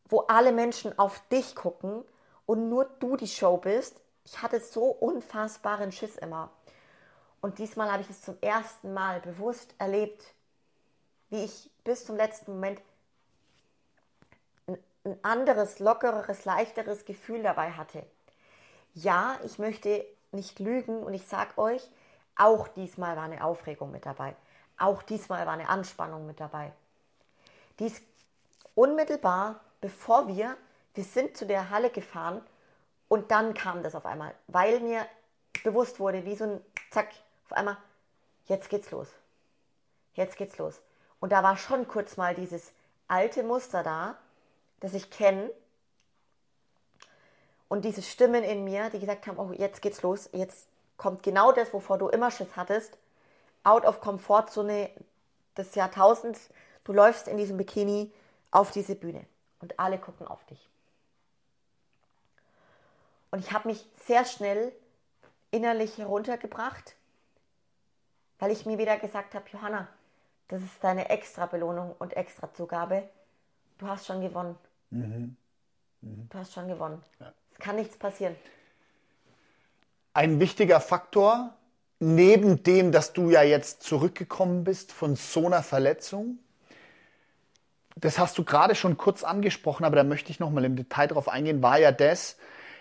wo 0.08 0.20
alle 0.20 0.52
Menschen 0.52 0.98
auf 0.98 1.20
dich 1.28 1.54
gucken 1.54 2.04
und 2.46 2.68
nur 2.68 2.84
du 2.84 3.16
die 3.16 3.28
Show 3.28 3.56
bist. 3.56 4.00
Ich 4.24 4.42
hatte 4.42 4.60
so 4.60 4.84
unfassbaren 4.84 5.92
Schiss 5.92 6.16
immer. 6.16 6.50
Und 7.40 7.58
diesmal 7.58 7.90
habe 7.90 8.02
ich 8.02 8.10
es 8.10 8.22
zum 8.22 8.36
ersten 8.40 8.92
Mal 8.92 9.20
bewusst 9.20 9.74
erlebt, 9.78 10.34
wie 11.30 11.44
ich 11.44 11.70
bis 11.84 12.04
zum 12.04 12.16
letzten 12.16 12.52
Moment 12.52 12.82
ein 15.04 15.18
anderes, 15.22 15.78
lockereres, 15.78 16.44
leichteres 16.44 17.04
Gefühl 17.04 17.42
dabei 17.42 17.72
hatte. 17.72 18.04
Ja, 18.94 19.38
ich 19.44 19.58
möchte 19.58 20.04
nicht 20.32 20.58
lügen 20.58 21.02
und 21.02 21.14
ich 21.14 21.26
sage 21.26 21.56
euch, 21.56 21.88
auch 22.40 22.68
diesmal 22.68 23.16
war 23.16 23.24
eine 23.24 23.44
Aufregung 23.44 23.90
mit 23.90 24.06
dabei. 24.06 24.34
Auch 24.78 25.02
diesmal 25.02 25.44
war 25.46 25.52
eine 25.52 25.68
Anspannung 25.68 26.26
mit 26.26 26.40
dabei. 26.40 26.72
Dies 27.78 28.00
unmittelbar, 28.74 29.60
bevor 29.82 30.26
wir, 30.26 30.56
wir 30.94 31.04
sind 31.04 31.36
zu 31.36 31.44
der 31.44 31.68
Halle 31.68 31.90
gefahren 31.90 32.40
und 33.08 33.30
dann 33.30 33.52
kam 33.52 33.82
das 33.82 33.94
auf 33.94 34.06
einmal, 34.06 34.34
weil 34.46 34.80
mir 34.80 35.04
bewusst 35.64 36.00
wurde, 36.00 36.24
wie 36.24 36.34
so 36.34 36.44
ein 36.44 36.64
Zack, 36.90 37.08
auf 37.44 37.52
einmal, 37.52 37.76
jetzt 38.46 38.70
geht's 38.70 38.90
los. 38.90 39.08
Jetzt 40.14 40.36
geht's 40.36 40.56
los. 40.56 40.80
Und 41.20 41.32
da 41.32 41.42
war 41.42 41.58
schon 41.58 41.86
kurz 41.86 42.16
mal 42.16 42.34
dieses 42.34 42.72
alte 43.06 43.42
Muster 43.42 43.82
da, 43.82 44.16
das 44.80 44.94
ich 44.94 45.10
kenne. 45.10 45.50
Und 47.68 47.84
diese 47.84 48.02
Stimmen 48.02 48.44
in 48.44 48.64
mir, 48.64 48.88
die 48.88 48.98
gesagt 48.98 49.26
haben, 49.26 49.38
oh, 49.38 49.52
jetzt 49.52 49.82
geht's 49.82 50.00
los, 50.02 50.30
jetzt 50.32 50.69
kommt 51.00 51.22
genau 51.22 51.50
das, 51.50 51.72
wovor 51.72 51.96
du 51.96 52.08
immer 52.08 52.30
Schiss 52.30 52.56
hattest, 52.56 52.98
out 53.64 53.86
of 53.86 54.02
Komfortzone 54.02 54.90
des 55.56 55.74
Jahrtausends. 55.74 56.50
Du 56.84 56.92
läufst 56.92 57.26
in 57.26 57.38
diesem 57.38 57.56
Bikini 57.56 58.12
auf 58.50 58.70
diese 58.70 58.94
Bühne. 58.94 59.24
und 59.60 59.78
alle 59.78 59.98
gucken 59.98 60.26
auf 60.26 60.42
dich. 60.46 60.68
Und 63.30 63.40
ich 63.40 63.52
habe 63.52 63.68
mich 63.68 63.86
sehr 64.06 64.24
schnell 64.24 64.72
innerlich 65.50 65.98
heruntergebracht, 65.98 66.96
weil 68.38 68.50
ich 68.50 68.64
mir 68.64 68.78
wieder 68.78 68.96
gesagt 68.98 69.34
habe, 69.34 69.44
Johanna, 69.50 69.86
das 70.48 70.62
ist 70.62 70.82
deine 70.82 71.10
extra 71.10 71.44
Belohnung 71.44 71.94
und 71.98 72.16
extra 72.16 72.52
Zugabe. 72.54 73.08
Du 73.76 73.86
hast 73.86 74.06
schon 74.06 74.22
gewonnen. 74.22 74.58
Mhm. 74.88 75.36
Mhm. 76.00 76.28
Du 76.30 76.38
hast 76.38 76.54
schon 76.54 76.68
gewonnen. 76.68 77.02
Ja. 77.18 77.32
Es 77.52 77.58
kann 77.58 77.76
nichts 77.76 77.98
passieren. 77.98 78.36
Ein 80.12 80.40
wichtiger 80.40 80.80
Faktor, 80.80 81.54
neben 82.00 82.62
dem, 82.62 82.92
dass 82.92 83.12
du 83.12 83.30
ja 83.30 83.42
jetzt 83.42 83.82
zurückgekommen 83.82 84.64
bist 84.64 84.92
von 84.92 85.16
so 85.16 85.46
einer 85.46 85.62
Verletzung, 85.62 86.38
das 87.96 88.18
hast 88.18 88.38
du 88.38 88.44
gerade 88.44 88.74
schon 88.74 88.96
kurz 88.96 89.22
angesprochen, 89.22 89.84
aber 89.84 89.96
da 89.96 90.04
möchte 90.04 90.30
ich 90.30 90.40
noch 90.40 90.50
mal 90.50 90.64
im 90.64 90.76
Detail 90.76 91.08
drauf 91.08 91.28
eingehen, 91.28 91.62
war 91.62 91.78
ja 91.78 91.92
das, 91.92 92.38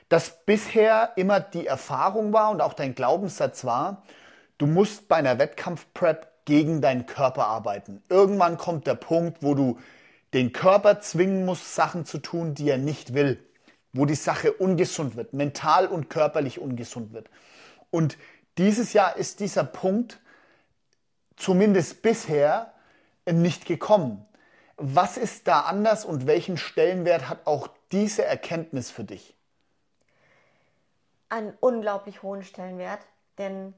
dass 0.08 0.44
bisher 0.46 1.12
immer 1.18 1.40
die 1.40 1.68
Erfahrung 1.68 2.34
war 2.34 2.52
und 2.52 2.62
auch 2.62 2.74
dein 2.74 2.96
Glaubenssatz 2.96 3.66
war, 3.66 4.04
du 4.58 4.66
musst 4.66 5.08
bei 5.08 5.18
einer 5.18 5.38
Wettkampfprep 5.38 6.46
gegen 6.46 6.82
deinen 6.82 7.06
Körper 7.06 7.48
arbeiten. 7.48 8.02
Irgendwann 8.10 8.58
kommt 8.58 8.88
der 8.88 8.96
Punkt, 8.96 9.44
wo 9.44 9.54
du 9.54 9.78
den 10.34 10.52
Körper 10.52 11.00
zwingen 11.00 11.46
musst, 11.46 11.76
Sachen 11.76 12.06
zu 12.06 12.18
tun, 12.20 12.56
die 12.56 12.70
er 12.70 12.78
nicht 12.78 13.14
will, 13.14 13.44
wo 13.94 14.06
die 14.06 14.16
Sache 14.16 14.54
ungesund 14.54 15.16
wird, 15.16 15.34
mental 15.34 15.88
und 15.88 16.10
körperlich 16.10 16.60
ungesund 16.60 17.14
wird. 17.14 17.30
Und 17.92 18.18
dieses 18.58 18.94
Jahr 18.94 19.16
ist 19.16 19.40
dieser 19.40 19.64
Punkt 19.64 20.20
zumindest 21.36 22.02
bisher 22.02 22.74
nicht 23.26 23.66
gekommen. 23.66 24.26
Was 24.78 25.18
ist 25.18 25.48
da 25.48 25.62
anders 25.62 26.06
und 26.06 26.28
welchen 26.28 26.58
Stellenwert 26.58 27.30
hat 27.30 27.46
auch 27.46 27.70
diese 27.92 28.24
Erkenntnis 28.24 28.92
für 28.92 29.04
dich? 29.04 29.36
Einen 31.30 31.54
unglaublich 31.60 32.24
hohen 32.24 32.44
Stellenwert, 32.44 33.02
denn 33.38 33.74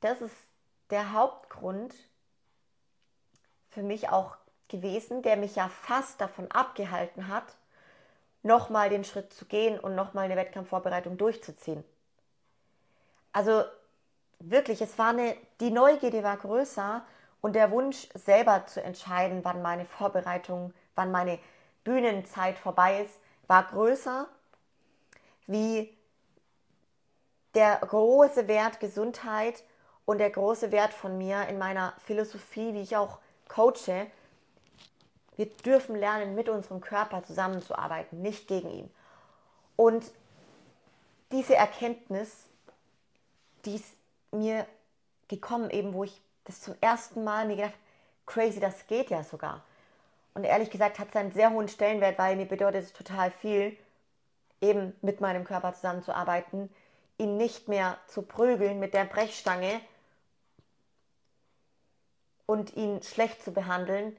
das 0.00 0.20
ist 0.20 0.34
der 0.90 1.12
Hauptgrund 1.12 1.94
für 3.68 3.82
mich 3.82 4.08
auch 4.08 4.36
gewesen, 4.68 5.22
der 5.22 5.36
mich 5.36 5.56
ja 5.56 5.68
fast 5.68 6.20
davon 6.20 6.50
abgehalten 6.50 7.28
hat, 7.28 7.56
nochmal 8.42 8.90
den 8.90 9.04
Schritt 9.04 9.32
zu 9.32 9.44
gehen 9.44 9.78
und 9.78 9.94
nochmal 9.94 10.24
eine 10.24 10.36
Wettkampfvorbereitung 10.36 11.16
durchzuziehen. 11.16 11.84
Also 13.32 13.64
wirklich, 14.38 14.80
es 14.80 14.98
war 14.98 15.10
eine, 15.10 15.36
die 15.60 15.70
Neugierde 15.70 16.22
war 16.22 16.36
größer 16.36 17.04
und 17.40 17.54
der 17.54 17.70
Wunsch 17.70 18.08
selber 18.14 18.66
zu 18.66 18.82
entscheiden, 18.82 19.40
wann 19.44 19.62
meine 19.62 19.84
Vorbereitung, 19.84 20.72
wann 20.94 21.10
meine 21.10 21.38
Bühnenzeit 21.84 22.58
vorbei 22.58 23.02
ist, 23.02 23.20
war 23.46 23.64
größer 23.64 24.26
wie 25.46 25.96
der 27.54 27.76
große 27.78 28.46
Wert 28.46 28.78
Gesundheit 28.80 29.64
und 30.04 30.18
der 30.18 30.30
große 30.30 30.70
Wert 30.70 30.92
von 30.92 31.18
mir 31.18 31.48
in 31.48 31.58
meiner 31.58 31.94
Philosophie, 32.04 32.74
wie 32.74 32.82
ich 32.82 32.96
auch 32.96 33.18
coache. 33.48 34.06
Wir 35.40 35.46
dürfen 35.46 35.96
lernen, 35.96 36.34
mit 36.34 36.50
unserem 36.50 36.82
Körper 36.82 37.24
zusammenzuarbeiten, 37.24 38.20
nicht 38.20 38.46
gegen 38.46 38.70
ihn. 38.70 38.90
Und 39.74 40.04
diese 41.32 41.54
Erkenntnis, 41.54 42.44
die 43.64 43.76
ist 43.76 43.94
mir 44.32 44.66
gekommen, 45.28 45.70
eben 45.70 45.94
wo 45.94 46.04
ich 46.04 46.20
das 46.44 46.60
zum 46.60 46.74
ersten 46.82 47.24
Mal 47.24 47.46
mir 47.46 47.56
gedacht, 47.56 47.78
crazy, 48.26 48.60
das 48.60 48.86
geht 48.86 49.08
ja 49.08 49.24
sogar. 49.24 49.64
Und 50.34 50.44
ehrlich 50.44 50.68
gesagt 50.68 50.98
hat 50.98 51.08
es 51.08 51.16
einen 51.16 51.32
sehr 51.32 51.52
hohen 51.52 51.68
Stellenwert, 51.68 52.18
weil 52.18 52.36
mir 52.36 52.44
bedeutet 52.44 52.84
es 52.84 52.92
total 52.92 53.30
viel, 53.30 53.74
eben 54.60 54.94
mit 55.00 55.22
meinem 55.22 55.44
Körper 55.44 55.72
zusammenzuarbeiten, 55.72 56.68
ihn 57.16 57.38
nicht 57.38 57.66
mehr 57.66 57.96
zu 58.08 58.20
prügeln 58.20 58.78
mit 58.78 58.92
der 58.92 59.06
Brechstange 59.06 59.80
und 62.44 62.76
ihn 62.76 63.02
schlecht 63.02 63.42
zu 63.42 63.54
behandeln, 63.54 64.14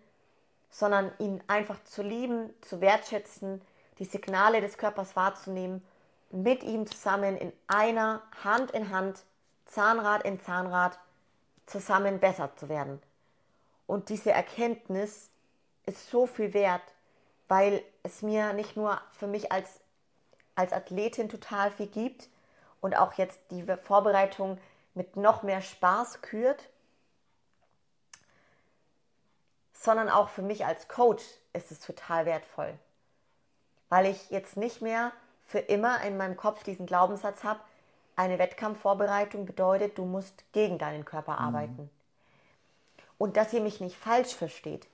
sondern 0.72 1.12
ihn 1.20 1.44
einfach 1.48 1.84
zu 1.84 2.02
lieben, 2.02 2.50
zu 2.62 2.82
wertschätzen, 2.82 3.62
die 4.00 4.06
Signale 4.06 4.62
des 4.62 4.78
Körpers 4.78 5.16
wahrzunehmen, 5.16 5.86
mit 6.32 6.64
ihm 6.64 6.88
zusammen 6.88 7.38
in 7.38 7.52
einer 7.68 8.22
Hand 8.44 8.72
in 8.72 8.90
Hand, 8.90 9.24
Zahnrad 9.66 10.24
in 10.24 10.42
Zahnrad 10.42 10.98
zusammen 11.66 12.20
besser 12.20 12.56
zu 12.56 12.70
werden. 12.70 13.02
Und 13.86 14.10
diese 14.10 14.32
Erkenntnis 14.32 15.30
ist 15.86 16.10
so 16.10 16.26
viel 16.26 16.54
wert, 16.54 16.84
weil 17.48 17.84
es 18.04 18.22
mir 18.22 18.54
nicht 18.54 18.78
nur 18.78 19.00
für 19.12 19.28
mich 19.28 19.52
als, 19.52 19.82
als 20.56 20.72
Athletin 20.72 21.28
total 21.28 21.72
viel 21.72 21.88
gibt 21.88 22.30
und 22.80 22.98
auch 22.98 23.14
jetzt 23.14 23.40
die 23.52 23.66
Vorbereitung 23.84 24.58
mit 24.94 25.18
noch 25.18 25.44
mehr 25.44 25.62
Spaß 25.62 26.22
kürt, 26.22 26.70
sondern 29.82 30.10
auch 30.10 30.30
für 30.30 30.44
mich 30.44 30.65
als 30.65 30.88
Coach 30.88 31.24
ist 31.54 31.72
es 31.72 31.80
total 31.80 32.26
wertvoll. 32.28 32.78
Weil 33.89 34.06
ich 34.06 34.30
jetzt 34.30 34.56
nicht 34.56 34.82
mehr 34.82 35.12
für 35.44 35.58
immer 35.58 36.02
in 36.04 36.17
meinem 36.17 36.38
Kopf 36.38 36.63
diesen 36.63 36.86
Glaubenssatz 36.86 37.44
habe, 37.44 37.60
eine 38.15 38.38
Wettkampfvorbereitung 38.38 39.46
bedeutet, 39.46 39.98
du 39.98 40.06
musst 40.06 40.44
gegen 40.54 40.78
deinen 40.78 41.04
Körper 41.04 41.34
mhm. 41.34 41.39
arbeiten. 41.39 41.89
Und 43.17 43.38
dass 43.38 43.54
ihr 43.54 43.62
mich 43.62 43.82
nicht 43.82 43.98
falsch 43.98 44.36
versteht. 44.36 44.88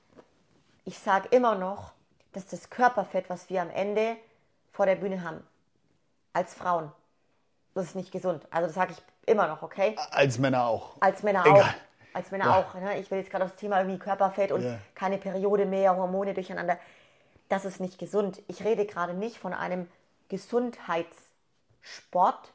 Ich 0.85 0.99
sage 0.99 1.27
immer 1.31 1.55
noch, 1.55 1.91
dass 2.31 2.45
das 2.47 2.69
Körperfett, 2.69 3.29
was 3.29 3.49
wir 3.49 3.61
am 3.61 3.69
Ende 3.69 4.15
vor 4.71 4.85
der 4.85 4.95
Bühne 4.95 5.21
haben, 5.21 5.45
als 6.31 6.53
Frauen, 6.53 6.91
das 7.73 7.87
ist 7.87 7.95
nicht 7.95 8.11
gesund. 8.11 8.47
Also 8.51 8.67
das 8.67 8.75
sage 8.75 8.93
ich 8.93 9.31
immer 9.31 9.47
noch, 9.47 9.63
okay? 9.63 9.97
Als 10.11 10.39
Männer 10.39 10.65
auch. 10.65 10.95
Als 11.01 11.23
Männer 11.23 11.45
Egal. 11.45 11.61
auch. 11.61 11.86
Als 12.17 12.31
Männer 12.31 12.45
ja. 12.45 12.59
auch. 12.59 12.73
Ne? 12.73 12.99
Ich 12.99 13.11
will 13.11 13.19
jetzt 13.19 13.29
gerade 13.29 13.45
aufs 13.45 13.55
Thema 13.55 13.77
irgendwie 13.79 13.99
Körperfett 13.99 14.51
und 14.51 14.63
ja. 14.63 14.79
keine 14.95 15.19
Periode 15.19 15.67
mehr, 15.67 15.95
Hormone 15.95 16.33
durcheinander. 16.33 16.79
Das 17.47 17.63
ist 17.63 17.79
nicht 17.79 17.99
gesund. 17.99 18.41
Ich 18.47 18.65
rede 18.65 18.87
gerade 18.87 19.13
nicht 19.13 19.37
von 19.37 19.53
einem 19.53 19.87
Gesundheitssport, 20.27 22.51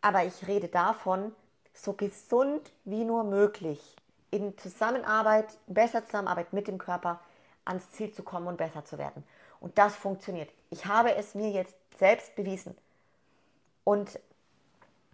aber 0.00 0.24
ich 0.24 0.48
rede 0.48 0.68
davon, 0.68 1.34
so 1.74 1.92
gesund 1.92 2.72
wie 2.84 3.04
nur 3.04 3.24
möglich 3.24 3.96
in 4.30 4.56
Zusammenarbeit, 4.56 5.58
besser 5.66 6.06
Zusammenarbeit 6.06 6.54
mit 6.54 6.66
dem 6.66 6.78
Körper 6.78 7.20
ans 7.66 7.90
Ziel 7.90 8.12
zu 8.12 8.22
kommen 8.22 8.46
und 8.46 8.56
besser 8.56 8.82
zu 8.84 8.96
werden. 8.98 9.24
Und 9.60 9.76
das 9.78 9.94
funktioniert. 9.94 10.50
Ich 10.70 10.86
habe 10.86 11.14
es 11.14 11.34
mir 11.34 11.50
jetzt 11.50 11.76
selbst 11.98 12.34
bewiesen. 12.34 12.74
Und 13.84 14.18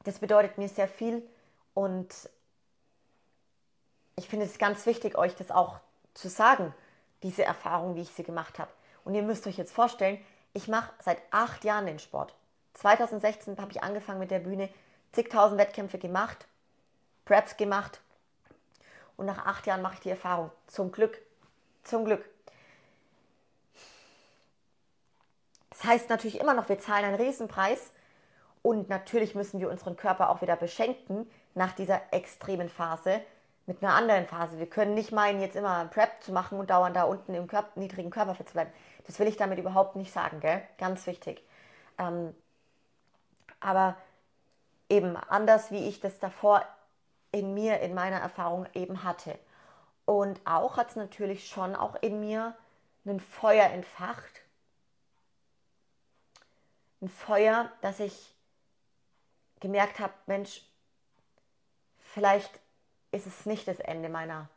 das 0.05 0.21
bedeutet 0.21 0.57
mir 0.57 0.69
sehr 0.69 0.89
viel. 0.89 1.29
Und 1.75 2.31
ich 4.19 4.29
finde 4.29 4.47
es 4.47 4.59
ganz 4.59 4.85
wichtig, 4.85 5.17
euch 5.17 5.37
das 5.37 5.51
auch 5.51 5.79
zu 6.13 6.29
sagen, 6.29 6.75
diese 7.23 7.45
Erfahrung, 7.45 7.95
wie 7.95 8.03
ich 8.03 8.11
sie 8.11 8.25
gemacht 8.25 8.59
habe. 8.59 8.71
Und 9.05 9.15
ihr 9.15 9.23
müsst 9.23 9.47
euch 9.47 9.57
jetzt 9.57 9.73
vorstellen, 9.73 10.19
ich 10.53 10.67
mache 10.67 10.93
seit 11.01 11.19
acht 11.31 11.65
Jahren 11.65 11.87
den 11.87 12.01
Sport. 12.01 12.35
2016 12.75 13.57
habe 13.59 13.71
ich 13.71 13.83
angefangen 13.83 14.19
mit 14.19 14.33
der 14.33 14.41
Bühne, 14.41 14.69
zigtausend 15.13 15.59
Wettkämpfe 15.59 15.99
gemacht, 15.99 16.47
Preps 17.25 17.57
gemacht 17.57 18.01
und 19.17 19.27
nach 19.27 19.47
acht 19.47 19.67
Jahren 19.67 19.83
mache 19.83 19.95
ich 19.95 20.01
die 20.01 20.11
Erfahrung. 20.11 20.51
Zum 20.67 20.91
Glück, 20.91 21.21
zum 21.85 22.05
Glück. 22.05 22.29
Das 25.71 25.85
heißt 25.85 26.11
natürlich 26.11 26.41
immer 26.41 26.55
noch, 26.55 26.69
wir 26.69 26.81
zahlen 26.81 27.05
einen 27.05 27.23
Riesenpreis 27.23 27.93
und 28.63 28.89
natürlich 28.89 29.37
müssen 29.37 29.61
wir 29.61 29.71
unseren 29.71 29.97
Körper 29.97 30.31
auch 30.31 30.43
wieder 30.43 30.57
beschenken 30.57 31.31
nach 31.55 31.73
dieser 31.73 32.01
extremen 32.13 32.69
Phase 32.69 33.23
mit 33.69 33.83
einer 33.83 33.95
anderen 33.95 34.27
Phase. 34.27 34.59
Wir 34.59 34.69
können 34.69 34.95
nicht 34.95 35.13
meinen, 35.13 35.41
jetzt 35.41 35.55
immer 35.55 35.85
Prep 35.85 36.23
zu 36.23 36.33
machen 36.33 36.59
und 36.59 36.71
dauernd 36.71 36.97
da 36.97 37.05
unten 37.05 37.35
im 37.35 37.47
Körper, 37.47 37.79
niedrigen 37.79 38.11
Körperfett 38.11 38.49
zu 38.49 38.55
bleiben. 38.55 38.73
Das 39.07 39.19
will 39.19 39.29
ich 39.29 39.37
damit 39.37 39.59
überhaupt 39.59 39.95
nicht 39.95 40.13
sagen, 40.13 40.41
gell? 40.41 40.63
Ganz 40.79 41.07
wichtig. 41.07 41.47
Ähm, 41.99 42.35
aber 43.61 43.97
eben 44.89 45.17
anders, 45.17 45.71
wie 45.71 45.87
ich 45.87 46.01
das 46.01 46.19
davor 46.19 46.65
in 47.31 47.53
mir, 47.53 47.81
in 47.81 47.95
meiner 47.95 48.17
Erfahrung 48.17 48.67
eben 48.73 49.05
hatte. 49.05 49.39
Und 50.07 50.41
auch 50.47 50.79
hat 50.79 50.89
es 50.91 50.97
natürlich 50.97 51.49
schon 51.49 51.77
auch 51.77 51.95
in 52.01 52.21
mir 52.21 52.57
ein 53.05 53.21
Feuer 53.21 53.67
entfacht. 53.67 54.43
Ein 57.03 57.11
Feuer, 57.11 57.71
dass 57.83 58.01
ich 58.01 58.35
gemerkt 59.61 59.99
habe, 59.99 60.15
Mensch, 60.27 60.63
vielleicht 61.99 62.61
ist 63.11 63.27
es 63.27 63.47
nicht 63.47 63.69
das 63.69 63.81
Ende 63.81 64.09
meiner 64.09 64.49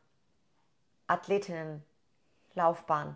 Athletinnenlaufbahn. 1.07 3.15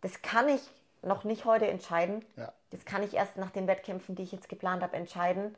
Das 0.00 0.22
kann 0.22 0.48
ich 0.48 0.62
noch 1.02 1.24
nicht 1.24 1.44
heute 1.44 1.66
entscheiden. 1.66 2.24
Ja. 2.36 2.52
Das 2.70 2.84
kann 2.84 3.02
ich 3.02 3.14
erst 3.14 3.36
nach 3.36 3.50
den 3.50 3.66
Wettkämpfen, 3.66 4.14
die 4.14 4.22
ich 4.22 4.32
jetzt 4.32 4.48
geplant 4.48 4.82
habe, 4.82 4.96
entscheiden. 4.96 5.54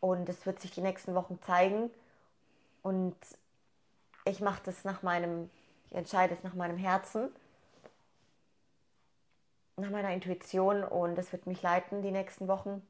Und 0.00 0.28
es 0.28 0.44
wird 0.46 0.60
sich 0.60 0.70
die 0.70 0.80
nächsten 0.80 1.14
Wochen 1.14 1.40
zeigen. 1.42 1.90
Und 2.82 3.16
ich 4.24 4.40
mache 4.40 4.62
das 4.64 4.84
nach 4.84 5.02
meinem, 5.02 5.50
ich 5.90 5.96
entscheide 5.96 6.34
es 6.34 6.42
nach 6.42 6.54
meinem 6.54 6.76
Herzen. 6.76 7.30
nach 9.76 9.90
meiner 9.90 10.12
Intuition 10.12 10.84
und 10.84 11.16
das 11.16 11.32
wird 11.32 11.46
mich 11.46 11.62
leiten 11.62 12.02
die 12.02 12.10
nächsten 12.10 12.48
Wochen. 12.48 12.82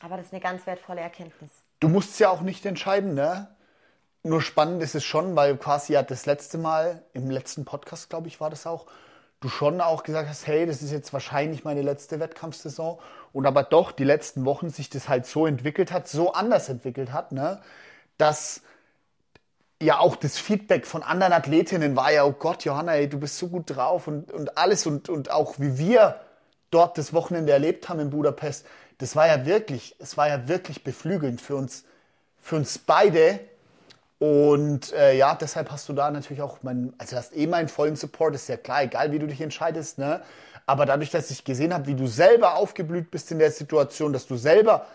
Aber 0.00 0.16
das 0.16 0.26
ist 0.26 0.32
eine 0.32 0.40
ganz 0.40 0.66
wertvolle 0.66 1.00
Erkenntnis. 1.00 1.50
Du 1.80 1.88
musst 1.88 2.10
es 2.10 2.18
ja 2.18 2.30
auch 2.30 2.40
nicht 2.40 2.64
entscheiden, 2.66 3.14
ne? 3.14 3.53
Nur 4.24 4.40
spannend 4.40 4.82
ist 4.82 4.94
es 4.94 5.04
schon, 5.04 5.36
weil 5.36 5.56
quasi 5.58 5.92
ja 5.92 6.02
das 6.02 6.24
letzte 6.24 6.56
Mal, 6.56 7.02
im 7.12 7.30
letzten 7.30 7.66
Podcast, 7.66 8.08
glaube 8.08 8.26
ich, 8.26 8.40
war 8.40 8.48
das 8.48 8.66
auch, 8.66 8.86
du 9.40 9.50
schon 9.50 9.82
auch 9.82 10.02
gesagt 10.02 10.28
hast, 10.30 10.46
hey, 10.46 10.64
das 10.64 10.80
ist 10.80 10.92
jetzt 10.92 11.12
wahrscheinlich 11.12 11.64
meine 11.64 11.82
letzte 11.82 12.20
Wettkampfsaison. 12.20 12.98
Und 13.34 13.46
aber 13.46 13.62
doch 13.64 13.92
die 13.92 14.04
letzten 14.04 14.46
Wochen 14.46 14.70
sich 14.70 14.88
das 14.88 15.10
halt 15.10 15.26
so 15.26 15.46
entwickelt 15.46 15.92
hat, 15.92 16.08
so 16.08 16.32
anders 16.32 16.70
entwickelt 16.70 17.12
hat, 17.12 17.32
ne? 17.32 17.60
dass 18.16 18.62
ja 19.82 19.98
auch 19.98 20.16
das 20.16 20.38
Feedback 20.38 20.86
von 20.86 21.02
anderen 21.02 21.34
Athletinnen 21.34 21.94
war 21.94 22.10
ja, 22.10 22.24
oh 22.24 22.32
Gott, 22.32 22.64
Johanna, 22.64 22.94
ey, 22.94 23.08
du 23.08 23.20
bist 23.20 23.38
so 23.38 23.48
gut 23.48 23.76
drauf 23.76 24.08
und, 24.08 24.32
und 24.32 24.56
alles 24.56 24.86
und, 24.86 25.10
und 25.10 25.30
auch 25.30 25.58
wie 25.58 25.76
wir 25.76 26.20
dort 26.70 26.96
das 26.96 27.12
Wochenende 27.12 27.52
erlebt 27.52 27.90
haben 27.90 28.00
in 28.00 28.08
Budapest, 28.10 28.64
das 28.98 29.16
war 29.16 29.26
ja 29.26 29.44
wirklich, 29.44 29.96
es 29.98 30.16
war 30.16 30.28
ja 30.28 30.48
wirklich 30.48 30.82
beflügelnd 30.82 31.42
für 31.42 31.56
uns, 31.56 31.84
für 32.40 32.56
uns 32.56 32.78
beide. 32.78 33.40
Und 34.18 34.92
äh, 34.92 35.16
ja, 35.16 35.34
deshalb 35.34 35.70
hast 35.70 35.88
du 35.88 35.92
da 35.92 36.10
natürlich 36.10 36.42
auch 36.42 36.58
mein, 36.62 36.94
also 36.98 37.16
hast 37.16 37.36
eh 37.36 37.46
meinen 37.46 37.68
vollen 37.68 37.96
Support, 37.96 38.34
ist 38.34 38.48
ja 38.48 38.56
klar, 38.56 38.82
egal 38.82 39.12
wie 39.12 39.18
du 39.18 39.26
dich 39.26 39.40
entscheidest, 39.40 39.98
ne? 39.98 40.22
Aber 40.66 40.86
dadurch, 40.86 41.10
dass 41.10 41.30
ich 41.30 41.44
gesehen 41.44 41.74
habe, 41.74 41.86
wie 41.86 41.94
du 41.94 42.06
selber 42.06 42.56
aufgeblüht 42.56 43.10
bist 43.10 43.30
in 43.32 43.38
der 43.38 43.50
Situation, 43.50 44.12
dass 44.12 44.26
du 44.26 44.36
selber 44.36 44.86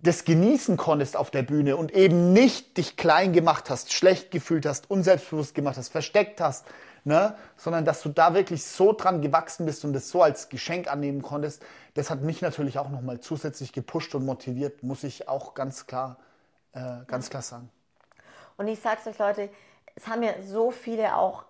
das 0.00 0.24
genießen 0.24 0.76
konntest 0.76 1.16
auf 1.16 1.30
der 1.30 1.42
Bühne 1.42 1.76
und 1.76 1.90
eben 1.92 2.32
nicht 2.32 2.76
dich 2.76 2.96
klein 2.96 3.32
gemacht 3.32 3.68
hast, 3.70 3.92
schlecht 3.92 4.30
gefühlt 4.30 4.64
hast, 4.66 4.90
unselbstbewusst 4.90 5.54
gemacht 5.54 5.76
hast, 5.76 5.88
versteckt 5.88 6.40
hast, 6.40 6.66
ne? 7.04 7.34
sondern 7.56 7.84
dass 7.84 8.02
du 8.02 8.08
da 8.10 8.34
wirklich 8.34 8.64
so 8.64 8.92
dran 8.92 9.20
gewachsen 9.20 9.66
bist 9.66 9.84
und 9.84 9.92
das 9.92 10.10
so 10.10 10.22
als 10.22 10.48
Geschenk 10.48 10.86
annehmen 10.90 11.22
konntest, 11.22 11.64
das 11.94 12.10
hat 12.10 12.22
mich 12.22 12.40
natürlich 12.42 12.78
auch 12.78 12.90
nochmal 12.90 13.18
zusätzlich 13.18 13.72
gepusht 13.72 14.14
und 14.14 14.24
motiviert, 14.24 14.84
muss 14.84 15.02
ich 15.02 15.28
auch 15.28 15.54
ganz 15.54 15.86
klar, 15.86 16.18
äh, 16.74 17.04
ganz 17.08 17.28
klar 17.28 17.42
sagen. 17.42 17.68
Und 18.58 18.68
ich 18.68 18.80
sag's 18.80 19.06
euch, 19.06 19.18
Leute, 19.18 19.48
es 19.94 20.06
haben 20.06 20.20
mir 20.20 20.34
so 20.44 20.70
viele 20.70 21.16
auch 21.16 21.44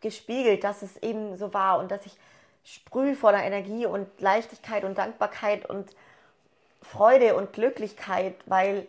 gespiegelt, 0.00 0.64
dass 0.64 0.82
es 0.82 0.96
eben 0.96 1.36
so 1.36 1.54
war 1.54 1.78
und 1.78 1.90
dass 1.90 2.04
ich 2.06 2.16
sprühe 2.64 3.14
voller 3.14 3.42
Energie 3.42 3.86
und 3.86 4.08
Leichtigkeit 4.20 4.84
und 4.84 4.98
Dankbarkeit 4.98 5.66
und 5.68 5.94
Freude 6.82 7.36
und 7.36 7.52
Glücklichkeit, 7.52 8.34
weil 8.46 8.88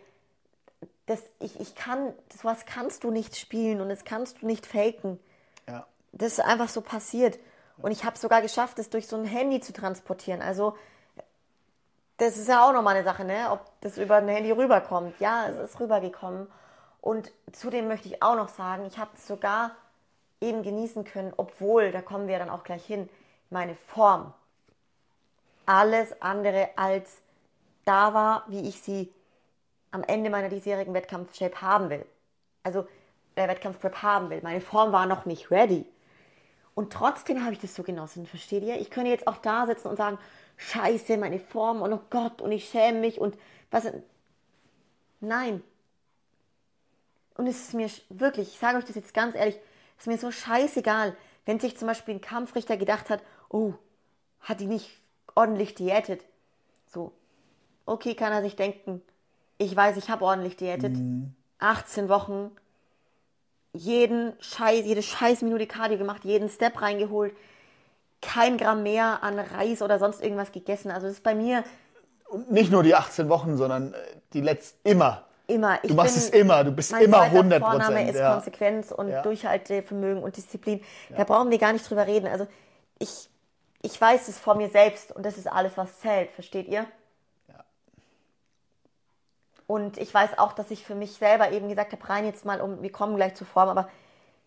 das, 1.06 1.22
ich, 1.40 1.60
ich 1.60 1.74
kann, 1.74 2.12
sowas 2.34 2.64
kannst 2.66 3.04
du 3.04 3.10
nicht 3.10 3.36
spielen 3.36 3.80
und 3.80 3.88
das 3.88 4.04
kannst 4.04 4.42
du 4.42 4.46
nicht 4.46 4.66
faken. 4.66 5.18
Ja. 5.68 5.86
Das 6.12 6.32
ist 6.32 6.40
einfach 6.40 6.68
so 6.68 6.80
passiert. 6.80 7.38
Und 7.78 7.90
ich 7.90 8.04
habe 8.04 8.18
sogar 8.18 8.42
geschafft, 8.42 8.78
das 8.78 8.90
durch 8.90 9.08
so 9.08 9.16
ein 9.16 9.24
Handy 9.24 9.60
zu 9.60 9.72
transportieren. 9.72 10.42
Also, 10.42 10.76
das 12.18 12.36
ist 12.36 12.48
ja 12.48 12.66
auch 12.66 12.72
nochmal 12.72 12.94
eine 12.94 13.04
Sache, 13.04 13.24
ne? 13.24 13.50
ob 13.50 13.60
das 13.80 13.98
über 13.98 14.16
ein 14.16 14.28
Handy 14.28 14.52
rüberkommt. 14.52 15.18
Ja, 15.18 15.48
es 15.48 15.70
ist 15.70 15.80
rübergekommen. 15.80 16.46
Und 17.02 17.32
zudem 17.52 17.88
möchte 17.88 18.08
ich 18.08 18.22
auch 18.22 18.36
noch 18.36 18.48
sagen, 18.48 18.86
ich 18.86 18.96
habe 18.96 19.10
es 19.14 19.26
sogar 19.26 19.72
eben 20.40 20.62
genießen 20.62 21.04
können, 21.04 21.34
obwohl, 21.36 21.90
da 21.92 22.00
kommen 22.00 22.28
wir 22.28 22.38
dann 22.38 22.48
auch 22.48 22.64
gleich 22.64 22.86
hin, 22.86 23.10
meine 23.50 23.74
Form 23.74 24.32
alles 25.66 26.20
andere 26.22 26.70
als 26.76 27.20
da 27.84 28.14
war, 28.14 28.44
wie 28.48 28.68
ich 28.68 28.80
sie 28.80 29.12
am 29.90 30.02
Ende 30.04 30.30
meiner 30.30 30.48
diesjährigen 30.48 30.94
Wettkampf-Shape 30.94 31.60
haben 31.60 31.90
will. 31.90 32.06
Also 32.62 32.86
der 33.36 33.48
Wettkampf-Prep 33.48 34.02
haben 34.02 34.30
will. 34.30 34.40
Meine 34.42 34.60
Form 34.60 34.92
war 34.92 35.06
noch 35.06 35.24
nicht 35.26 35.50
ready. 35.50 35.84
Und 36.74 36.92
trotzdem 36.92 37.42
habe 37.42 37.52
ich 37.52 37.58
das 37.58 37.74
so 37.74 37.82
genossen, 37.82 38.26
versteht 38.26 38.62
ihr? 38.62 38.80
Ich 38.80 38.90
könnte 38.90 39.10
jetzt 39.10 39.26
auch 39.26 39.36
da 39.36 39.66
sitzen 39.66 39.88
und 39.88 39.96
sagen, 39.96 40.18
scheiße, 40.56 41.18
meine 41.18 41.38
Form 41.38 41.82
und 41.82 41.92
oh 41.92 42.00
Gott 42.10 42.40
und 42.40 42.52
ich 42.52 42.68
schäme 42.68 43.00
mich 43.00 43.20
und 43.20 43.36
was. 43.70 43.86
Nein. 45.20 45.62
Und 47.36 47.46
es 47.46 47.68
ist 47.68 47.74
mir 47.74 47.88
wirklich, 48.08 48.48
ich 48.48 48.58
sage 48.58 48.78
euch 48.78 48.84
das 48.84 48.96
jetzt 48.96 49.14
ganz 49.14 49.34
ehrlich, 49.34 49.56
es 49.96 50.04
ist 50.04 50.06
mir 50.06 50.18
so 50.18 50.30
scheißegal, 50.30 51.16
wenn 51.46 51.60
sich 51.60 51.76
zum 51.76 51.88
Beispiel 51.88 52.14
ein 52.14 52.20
Kampfrichter 52.20 52.76
gedacht 52.76 53.10
hat, 53.10 53.22
oh, 53.48 53.74
hat 54.40 54.60
die 54.60 54.66
nicht 54.66 55.00
ordentlich 55.34 55.74
diätet. 55.74 56.24
So, 56.86 57.12
okay, 57.86 58.14
kann 58.14 58.32
er 58.32 58.42
sich 58.42 58.56
denken, 58.56 59.02
ich 59.58 59.74
weiß, 59.74 59.96
ich 59.96 60.10
habe 60.10 60.24
ordentlich 60.24 60.56
diätet. 60.56 60.94
Mhm. 60.94 61.34
18 61.58 62.08
Wochen, 62.08 62.50
jeden 63.72 64.34
Scheiß, 64.40 64.84
jede 64.84 65.02
Scheißminute 65.02 65.66
Cardio 65.66 65.98
gemacht, 65.98 66.24
jeden 66.24 66.48
Step 66.48 66.82
reingeholt, 66.82 67.34
kein 68.20 68.56
Gramm 68.58 68.82
mehr 68.82 69.22
an 69.22 69.38
Reis 69.38 69.82
oder 69.82 69.98
sonst 69.98 70.22
irgendwas 70.22 70.52
gegessen. 70.52 70.90
Also 70.90 71.06
das 71.06 71.16
ist 71.16 71.22
bei 71.22 71.34
mir. 71.34 71.64
Und 72.28 72.50
nicht 72.50 72.70
nur 72.70 72.82
die 72.82 72.94
18 72.94 73.28
Wochen, 73.28 73.56
sondern 73.56 73.94
äh, 73.94 73.96
die 74.32 74.40
letzten 74.40 74.88
immer. 74.88 75.26
Immer. 75.46 75.78
Ich 75.82 75.90
du 75.90 75.94
machst 75.94 76.14
bin, 76.14 76.22
es 76.22 76.30
immer, 76.30 76.64
du 76.64 76.72
bist 76.72 76.92
immer 76.92 77.22
100 77.22 77.60
Prozent. 77.60 77.82
Vorname 77.84 78.10
ist 78.10 78.18
ja. 78.18 78.34
Konsequenz 78.34 78.92
und 78.92 79.08
ja. 79.08 79.22
Durchhaltevermögen 79.22 80.22
und 80.22 80.36
Disziplin. 80.36 80.80
Ja. 81.10 81.16
Da 81.16 81.24
brauchen 81.24 81.50
wir 81.50 81.58
gar 81.58 81.72
nicht 81.72 81.88
drüber 81.88 82.06
reden. 82.06 82.26
Also 82.26 82.46
ich, 82.98 83.28
ich 83.82 84.00
weiß 84.00 84.28
es 84.28 84.38
vor 84.38 84.54
mir 84.54 84.68
selbst 84.68 85.12
und 85.12 85.26
das 85.26 85.36
ist 85.36 85.46
alles, 85.46 85.76
was 85.76 86.00
zählt, 86.00 86.30
versteht 86.30 86.68
ihr? 86.68 86.86
Und 89.66 89.96
ich 89.96 90.12
weiß 90.12 90.38
auch, 90.38 90.52
dass 90.52 90.70
ich 90.70 90.84
für 90.84 90.94
mich 90.94 91.12
selber 91.12 91.50
eben 91.50 91.68
gesagt 91.68 91.92
habe, 91.92 92.08
rein 92.08 92.26
jetzt 92.26 92.44
mal 92.44 92.60
um, 92.60 92.82
wir 92.82 92.92
kommen 92.92 93.16
gleich 93.16 93.34
zur 93.36 93.46
Form, 93.46 93.70
aber 93.70 93.88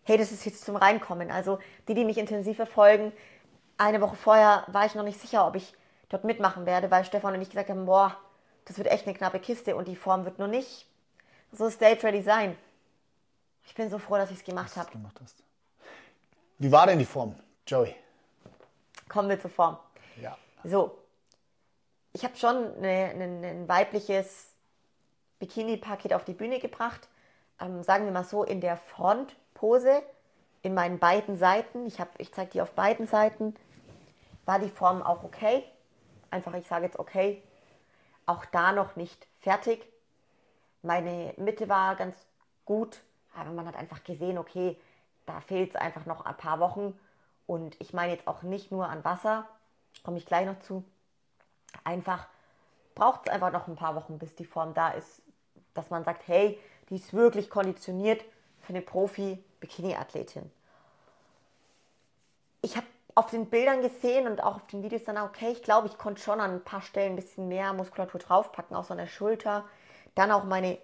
hey, 0.04 0.16
das 0.16 0.30
ist 0.30 0.44
jetzt 0.44 0.64
zum 0.64 0.76
Reinkommen. 0.76 1.32
Also 1.32 1.58
die, 1.88 1.94
die 1.94 2.04
mich 2.04 2.16
intensiv 2.16 2.54
verfolgen, 2.56 3.12
eine 3.76 4.00
Woche 4.00 4.14
vorher 4.14 4.64
war 4.68 4.86
ich 4.86 4.94
noch 4.94 5.02
nicht 5.02 5.20
sicher, 5.20 5.46
ob 5.46 5.56
ich 5.56 5.74
dort 6.08 6.22
mitmachen 6.22 6.64
werde, 6.64 6.92
weil 6.92 7.04
Stefan 7.04 7.34
und 7.34 7.42
ich 7.42 7.50
gesagt 7.50 7.70
haben, 7.70 7.86
boah, 7.86 8.16
das 8.66 8.78
wird 8.78 8.88
echt 8.88 9.06
eine 9.06 9.16
knappe 9.16 9.40
Kiste 9.40 9.74
und 9.74 9.88
die 9.88 9.96
Form 9.96 10.24
wird 10.24 10.38
nur 10.38 10.48
nicht 10.48 10.86
so 11.52 11.70
stage-ready 11.70 12.22
sein. 12.22 12.56
Ich 13.64 13.74
bin 13.74 13.88
so 13.90 13.98
froh, 13.98 14.16
dass 14.16 14.30
ich 14.30 14.38
es 14.38 14.44
gemacht 14.44 14.76
habe. 14.76 14.90
Wie 16.58 16.70
war 16.70 16.86
denn 16.86 16.98
die 16.98 17.04
Form, 17.04 17.34
Joey? 17.66 17.94
Kommen 19.08 19.28
wir 19.28 19.40
zur 19.40 19.50
Form. 19.50 19.78
Ja. 20.20 20.36
So, 20.64 20.98
ich 22.12 22.24
habe 22.24 22.36
schon 22.36 22.82
ein 22.82 23.68
weibliches 23.68 24.48
Bikini-Paket 25.38 26.14
auf 26.14 26.24
die 26.24 26.32
Bühne 26.32 26.58
gebracht. 26.58 27.08
Ähm, 27.60 27.82
sagen 27.82 28.04
wir 28.04 28.12
mal 28.12 28.24
so, 28.24 28.42
in 28.42 28.60
der 28.60 28.76
Frontpose, 28.76 30.02
in 30.62 30.74
meinen 30.74 30.98
beiden 30.98 31.36
Seiten, 31.36 31.86
ich, 31.86 31.98
ich 32.18 32.32
zeige 32.32 32.50
die 32.52 32.62
auf 32.62 32.72
beiden 32.72 33.06
Seiten, 33.06 33.54
war 34.44 34.58
die 34.58 34.70
Form 34.70 35.02
auch 35.02 35.24
okay. 35.24 35.64
Einfach, 36.30 36.54
ich 36.54 36.66
sage 36.66 36.86
jetzt 36.86 36.98
okay. 36.98 37.42
Auch 38.26 38.44
da 38.44 38.72
noch 38.72 38.96
nicht 38.96 39.26
fertig. 39.40 39.86
Meine 40.82 41.32
Mitte 41.36 41.68
war 41.68 41.96
ganz 41.96 42.16
gut, 42.64 43.00
aber 43.34 43.50
man 43.50 43.66
hat 43.66 43.76
einfach 43.76 44.02
gesehen, 44.04 44.38
okay, 44.38 44.76
da 45.24 45.40
fehlt 45.40 45.70
es 45.70 45.76
einfach 45.76 46.06
noch 46.06 46.24
ein 46.24 46.36
paar 46.36 46.60
Wochen. 46.60 46.98
Und 47.46 47.80
ich 47.80 47.92
meine 47.92 48.12
jetzt 48.12 48.26
auch 48.26 48.42
nicht 48.42 48.72
nur 48.72 48.88
an 48.88 49.04
Wasser, 49.04 49.48
komme 50.02 50.18
ich 50.18 50.26
gleich 50.26 50.46
noch 50.46 50.58
zu. 50.60 50.84
Einfach 51.84 52.26
braucht 52.94 53.26
es 53.26 53.32
einfach 53.32 53.52
noch 53.52 53.68
ein 53.68 53.76
paar 53.76 53.94
Wochen, 53.94 54.18
bis 54.18 54.34
die 54.34 54.44
Form 54.44 54.74
da 54.74 54.90
ist, 54.90 55.22
dass 55.74 55.90
man 55.90 56.04
sagt, 56.04 56.26
hey, 56.26 56.58
die 56.88 56.96
ist 56.96 57.12
wirklich 57.12 57.50
konditioniert 57.50 58.24
für 58.62 58.70
eine 58.70 58.82
Profi-Bikini-Athletin. 58.82 60.50
Ich 62.62 62.76
habe 62.76 62.86
auf 63.16 63.30
den 63.30 63.46
Bildern 63.46 63.80
gesehen 63.80 64.28
und 64.28 64.42
auch 64.42 64.56
auf 64.56 64.66
den 64.66 64.82
Videos 64.82 65.04
dann, 65.04 65.16
okay, 65.16 65.48
ich 65.50 65.62
glaube, 65.62 65.88
ich 65.88 65.96
konnte 65.96 66.20
schon 66.22 66.38
an 66.38 66.52
ein 66.52 66.64
paar 66.64 66.82
Stellen 66.82 67.14
ein 67.14 67.16
bisschen 67.16 67.48
mehr 67.48 67.72
Muskulatur 67.72 68.20
draufpacken, 68.20 68.76
auch 68.76 68.84
so 68.84 68.92
an 68.92 68.98
der 68.98 69.06
Schulter. 69.06 69.64
Dann 70.14 70.30
auch 70.30 70.44
meine 70.44 70.78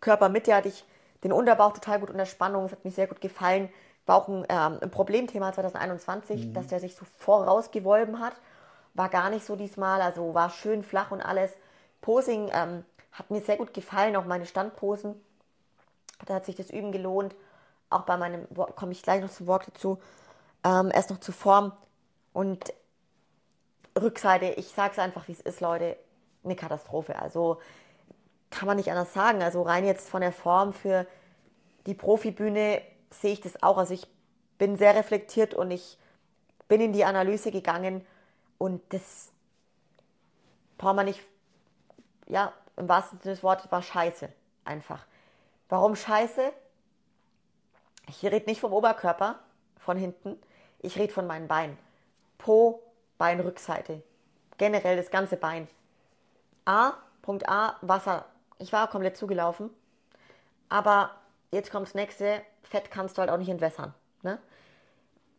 Körpermitte 0.00 0.54
hatte 0.54 0.68
ich 0.68 0.84
den 1.24 1.32
Unterbauch 1.32 1.72
total 1.72 1.98
gut 1.98 2.10
unter 2.10 2.26
Spannung, 2.26 2.66
es 2.66 2.72
hat 2.72 2.84
mir 2.84 2.92
sehr 2.92 3.08
gut 3.08 3.20
gefallen. 3.20 3.70
War 4.06 4.16
auch 4.16 4.28
ein, 4.28 4.46
ähm, 4.48 4.78
ein 4.82 4.90
Problemthema 4.90 5.52
2021, 5.52 6.46
mhm. 6.46 6.54
dass 6.54 6.68
der 6.68 6.78
sich 6.78 6.94
so 6.94 7.04
vorausgewölben 7.18 8.20
hat. 8.20 8.34
War 8.92 9.08
gar 9.08 9.28
nicht 9.30 9.44
so 9.44 9.56
diesmal, 9.56 10.00
also 10.00 10.32
war 10.32 10.50
schön 10.50 10.84
flach 10.84 11.10
und 11.10 11.22
alles. 11.22 11.52
Posing 12.02 12.50
ähm, 12.52 12.84
hat 13.10 13.32
mir 13.32 13.40
sehr 13.40 13.56
gut 13.56 13.74
gefallen, 13.74 14.14
auch 14.14 14.26
meine 14.26 14.46
Standposen. 14.46 15.20
Da 16.24 16.34
hat 16.34 16.44
sich 16.44 16.54
das 16.54 16.70
Üben 16.70 16.92
gelohnt. 16.92 17.34
Auch 17.90 18.02
bei 18.02 18.16
meinem, 18.16 18.46
komme 18.76 18.92
ich 18.92 19.02
gleich 19.02 19.20
noch 19.20 19.30
zum 19.30 19.48
Wort 19.48 19.66
dazu, 19.66 19.98
ähm, 20.64 20.90
erst 20.92 21.10
noch 21.10 21.18
zur 21.18 21.34
Form. 21.34 21.72
Und 22.32 22.72
Rückseite, 24.00 24.46
ich 24.56 24.68
sage 24.68 24.92
es 24.92 24.98
einfach, 24.98 25.28
wie 25.28 25.32
es 25.32 25.40
ist, 25.40 25.60
Leute, 25.60 25.96
eine 26.42 26.56
Katastrophe. 26.56 27.16
Also 27.16 27.60
kann 28.50 28.66
man 28.66 28.76
nicht 28.76 28.90
anders 28.90 29.12
sagen. 29.12 29.42
Also 29.42 29.62
rein 29.62 29.84
jetzt 29.84 30.08
von 30.08 30.20
der 30.20 30.32
Form 30.32 30.72
für 30.72 31.06
die 31.86 31.94
Profibühne 31.94 32.82
sehe 33.10 33.32
ich 33.32 33.40
das 33.40 33.62
auch. 33.62 33.78
Also 33.78 33.94
ich 33.94 34.06
bin 34.58 34.76
sehr 34.76 34.94
reflektiert 34.94 35.54
und 35.54 35.70
ich 35.70 35.98
bin 36.68 36.80
in 36.80 36.92
die 36.92 37.04
Analyse 37.04 37.50
gegangen 37.50 38.04
und 38.58 38.80
das 38.92 39.30
braucht 40.78 40.96
man 40.96 41.06
nicht 41.06 41.20
ja, 42.26 42.52
im 42.76 42.88
wahrsten 42.88 43.20
Sinne 43.20 43.34
des 43.34 43.42
Wortes 43.42 43.70
war 43.70 43.82
scheiße. 43.82 44.28
Einfach. 44.64 45.06
Warum 45.68 45.96
scheiße? 45.96 46.52
Ich 48.08 48.22
rede 48.24 48.46
nicht 48.46 48.60
vom 48.60 48.72
Oberkörper, 48.72 49.38
von 49.78 49.96
hinten. 49.96 50.38
Ich 50.84 50.98
rede 50.98 51.14
von 51.14 51.26
meinen 51.26 51.48
Beinen. 51.48 51.78
Po 52.36 52.82
Beinrückseite. 53.16 54.02
Generell 54.58 54.98
das 54.98 55.10
ganze 55.10 55.38
Bein. 55.38 55.66
A, 56.66 56.92
Punkt 57.22 57.48
A, 57.48 57.76
Wasser. 57.80 58.26
Ich 58.58 58.70
war 58.70 58.90
komplett 58.90 59.16
zugelaufen. 59.16 59.70
Aber 60.68 61.10
jetzt 61.52 61.70
kommt 61.70 61.86
das 61.86 61.94
nächste, 61.94 62.42
Fett 62.62 62.90
kannst 62.90 63.16
du 63.16 63.22
halt 63.22 63.30
auch 63.30 63.38
nicht 63.38 63.48
entwässern. 63.48 63.94
Ne? 64.22 64.38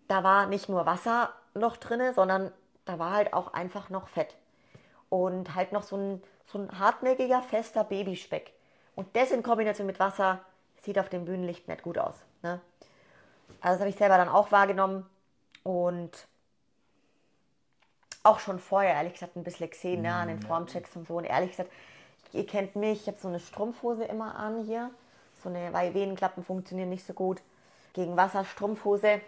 Da 0.07 0.23
war 0.23 0.47
nicht 0.47 0.67
nur 0.67 0.87
Wasser 0.87 1.31
noch 1.53 1.77
drin, 1.77 2.11
sondern 2.15 2.51
da 2.85 2.97
war 2.97 3.11
halt 3.11 3.33
auch 3.33 3.53
einfach 3.53 3.91
noch 3.91 4.07
Fett. 4.07 4.35
Und 5.09 5.53
halt 5.53 5.71
noch 5.71 5.83
so 5.83 5.95
ein, 5.95 6.23
so 6.47 6.57
ein 6.57 6.79
hartnäckiger, 6.79 7.43
fester 7.43 7.83
Babyspeck. 7.83 8.51
Und 8.95 9.15
das 9.15 9.29
in 9.29 9.43
Kombination 9.43 9.85
mit 9.85 9.99
Wasser 9.99 10.39
sieht 10.81 10.97
auf 10.97 11.09
dem 11.09 11.25
Bühnenlicht 11.25 11.67
nicht 11.67 11.83
gut 11.83 11.99
aus. 11.99 12.15
Ne? 12.41 12.59
Also 13.61 13.75
das 13.75 13.79
habe 13.81 13.89
ich 13.89 13.95
selber 13.95 14.17
dann 14.17 14.29
auch 14.29 14.51
wahrgenommen. 14.51 15.07
Und 15.65 16.27
auch 18.21 18.39
schon 18.39 18.59
vorher, 18.59 18.93
ehrlich 18.93 19.13
gesagt, 19.13 19.35
ein 19.35 19.43
bisschen 19.43 19.67
gesehen 19.67 20.03
ne, 20.03 20.13
an 20.13 20.27
den 20.27 20.39
Formchecks 20.39 20.95
und 20.95 21.07
so. 21.07 21.17
Und 21.17 21.23
ehrlich 21.23 21.49
gesagt, 21.49 21.71
ihr 22.33 22.45
kennt 22.45 22.75
mich, 22.75 23.01
ich 23.01 23.07
habe 23.07 23.17
so 23.19 23.27
eine 23.27 23.39
Strumpfhose 23.39 24.03
immer 24.03 24.35
an 24.35 24.63
hier. 24.65 24.91
So 25.43 25.49
eine, 25.49 25.73
weil 25.73 25.95
Venenklappen 25.95 26.43
funktionieren 26.43 26.89
nicht 26.89 27.05
so 27.05 27.13
gut. 27.13 27.41
Gegen 27.93 28.15
Wasser, 28.15 28.45
Strumpfhose. 28.45 29.21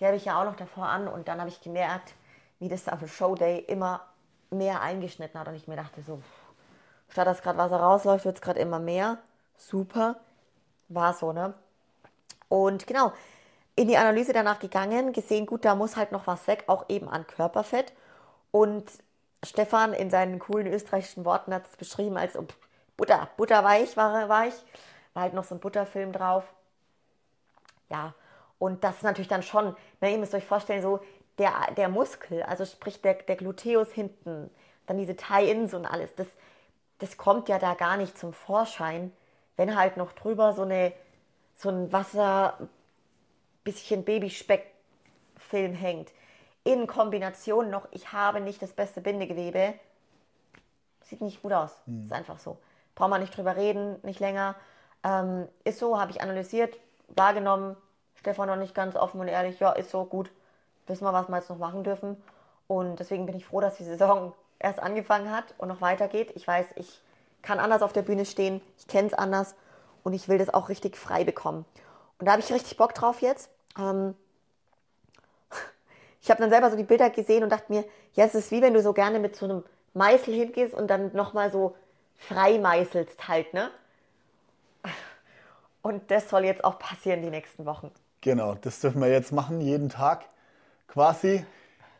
Die 0.00 0.04
habe 0.04 0.16
ich 0.16 0.24
ja 0.24 0.40
auch 0.40 0.44
noch 0.44 0.56
davor 0.56 0.86
an. 0.86 1.06
Und 1.06 1.28
dann 1.28 1.38
habe 1.38 1.50
ich 1.50 1.60
gemerkt, 1.60 2.14
wie 2.58 2.68
das 2.68 2.88
auf 2.88 2.98
dem 2.98 3.08
Showday 3.08 3.60
immer 3.60 4.04
mehr 4.50 4.80
eingeschnitten 4.80 5.38
hat. 5.38 5.46
Und 5.46 5.54
ich 5.54 5.68
mir 5.68 5.76
dachte 5.76 6.02
so, 6.02 6.20
statt 7.10 7.28
dass 7.28 7.42
gerade 7.42 7.58
Wasser 7.58 7.78
rausläuft, 7.78 8.24
wird 8.24 8.36
es 8.38 8.42
gerade 8.42 8.58
immer 8.58 8.80
mehr. 8.80 9.18
Super. 9.56 10.16
War 10.88 11.14
so, 11.14 11.32
ne? 11.32 11.54
Und 12.48 12.88
genau, 12.88 13.12
in 13.76 13.88
die 13.88 13.96
Analyse 13.98 14.32
danach 14.32 14.58
gegangen, 14.58 15.12
gesehen, 15.12 15.46
gut, 15.46 15.64
da 15.64 15.74
muss 15.74 15.96
halt 15.96 16.10
noch 16.10 16.26
was 16.26 16.46
weg, 16.46 16.64
auch 16.66 16.86
eben 16.88 17.08
an 17.08 17.26
Körperfett. 17.26 17.92
Und 18.50 18.90
Stefan 19.44 19.92
in 19.92 20.10
seinen 20.10 20.38
coolen 20.38 20.66
österreichischen 20.66 21.24
Worten 21.24 21.54
hat 21.54 21.66
es 21.66 21.76
beschrieben 21.76 22.16
als 22.16 22.36
ob 22.36 22.54
Butter, 22.96 23.28
butterweich 23.36 23.96
war, 23.96 24.28
war 24.28 24.46
ich. 24.46 24.54
War 25.14 25.24
halt 25.24 25.34
noch 25.34 25.44
so 25.44 25.54
ein 25.54 25.60
Butterfilm 25.60 26.12
drauf. 26.12 26.44
Ja, 27.90 28.14
und 28.58 28.82
das 28.82 28.96
ist 28.96 29.02
natürlich 29.02 29.28
dann 29.28 29.42
schon, 29.42 29.76
na, 30.00 30.08
ihr 30.08 30.18
müsst 30.18 30.34
euch 30.34 30.44
vorstellen, 30.44 30.82
so 30.82 31.00
der, 31.38 31.52
der 31.76 31.88
Muskel, 31.88 32.42
also 32.42 32.64
sprich 32.64 33.02
der, 33.02 33.14
der 33.14 33.36
Gluteus 33.36 33.92
hinten, 33.92 34.50
dann 34.86 34.98
diese 34.98 35.16
Tie-Ins 35.16 35.74
und 35.74 35.84
alles, 35.84 36.14
das, 36.14 36.26
das 36.98 37.16
kommt 37.18 37.48
ja 37.48 37.58
da 37.58 37.74
gar 37.74 37.96
nicht 37.96 38.18
zum 38.18 38.32
Vorschein, 38.32 39.12
wenn 39.56 39.76
halt 39.76 39.96
noch 39.96 40.12
drüber 40.12 40.52
so, 40.54 40.62
eine, 40.62 40.92
so 41.54 41.68
ein 41.68 41.92
Wasser, 41.92 42.58
bisschen 43.66 44.04
Babyspeckfilm 44.04 45.74
hängt. 45.74 46.12
In 46.64 46.86
Kombination 46.86 47.70
noch, 47.70 47.86
ich 47.90 48.12
habe 48.12 48.40
nicht 48.40 48.62
das 48.62 48.72
beste 48.72 49.00
Bindegewebe, 49.00 49.74
sieht 51.02 51.20
nicht 51.20 51.42
gut 51.42 51.52
aus. 51.52 51.72
Mhm. 51.86 52.04
Ist 52.04 52.12
einfach 52.12 52.38
so. 52.38 52.56
Braucht 52.94 53.10
man 53.10 53.20
nicht 53.20 53.36
drüber 53.36 53.56
reden, 53.56 53.96
nicht 54.02 54.20
länger. 54.20 54.56
Ähm, 55.04 55.46
ist 55.64 55.78
so, 55.78 56.00
habe 56.00 56.10
ich 56.10 56.22
analysiert, 56.22 56.78
wahrgenommen. 57.08 57.76
Stefan 58.14 58.48
noch 58.48 58.56
nicht 58.56 58.74
ganz 58.74 58.96
offen 58.96 59.20
und 59.20 59.28
ehrlich, 59.28 59.60
ja, 59.60 59.70
ist 59.72 59.90
so 59.90 60.04
gut. 60.04 60.30
Wissen 60.86 61.04
wir, 61.04 61.12
was 61.12 61.28
wir 61.28 61.36
jetzt 61.36 61.50
noch 61.50 61.58
machen 61.58 61.84
dürfen. 61.84 62.20
Und 62.66 62.98
deswegen 62.98 63.26
bin 63.26 63.36
ich 63.36 63.46
froh, 63.46 63.60
dass 63.60 63.76
die 63.76 63.84
Saison 63.84 64.32
erst 64.58 64.80
angefangen 64.80 65.30
hat 65.30 65.54
und 65.58 65.68
noch 65.68 65.80
weitergeht. 65.80 66.32
Ich 66.34 66.46
weiß, 66.46 66.66
ich 66.76 67.00
kann 67.42 67.60
anders 67.60 67.82
auf 67.82 67.92
der 67.92 68.02
Bühne 68.02 68.24
stehen, 68.24 68.60
ich 68.78 68.88
kenne 68.88 69.08
es 69.08 69.14
anders 69.14 69.54
und 70.02 70.14
ich 70.14 70.28
will 70.28 70.38
das 70.38 70.52
auch 70.52 70.68
richtig 70.68 70.96
frei 70.96 71.22
bekommen. 71.22 71.64
Und 72.18 72.26
da 72.26 72.32
habe 72.32 72.40
ich 72.40 72.52
richtig 72.52 72.76
Bock 72.76 72.94
drauf 72.94 73.20
jetzt. 73.20 73.50
Ähm, 73.78 74.14
ich 76.22 76.30
habe 76.30 76.40
dann 76.40 76.50
selber 76.50 76.70
so 76.70 76.76
die 76.76 76.84
Bilder 76.84 77.10
gesehen 77.10 77.42
und 77.42 77.50
dachte 77.50 77.72
mir, 77.72 77.84
ja, 78.14 78.24
es 78.24 78.34
ist 78.34 78.50
wie 78.50 78.62
wenn 78.62 78.74
du 78.74 78.82
so 78.82 78.92
gerne 78.92 79.18
mit 79.18 79.36
so 79.36 79.46
einem 79.46 79.64
Meißel 79.94 80.34
hingehst 80.34 80.74
und 80.74 80.88
dann 80.88 81.14
nochmal 81.14 81.50
so 81.50 81.76
frei 82.16 82.58
meißelst 82.58 83.28
halt, 83.28 83.54
ne? 83.54 83.70
Und 85.82 86.10
das 86.10 86.28
soll 86.28 86.44
jetzt 86.44 86.64
auch 86.64 86.80
passieren 86.80 87.22
die 87.22 87.30
nächsten 87.30 87.64
Wochen. 87.64 87.92
Genau, 88.20 88.56
das 88.56 88.80
dürfen 88.80 89.00
wir 89.00 89.08
jetzt 89.08 89.30
machen, 89.30 89.60
jeden 89.60 89.88
Tag 89.88 90.24
quasi. 90.88 91.46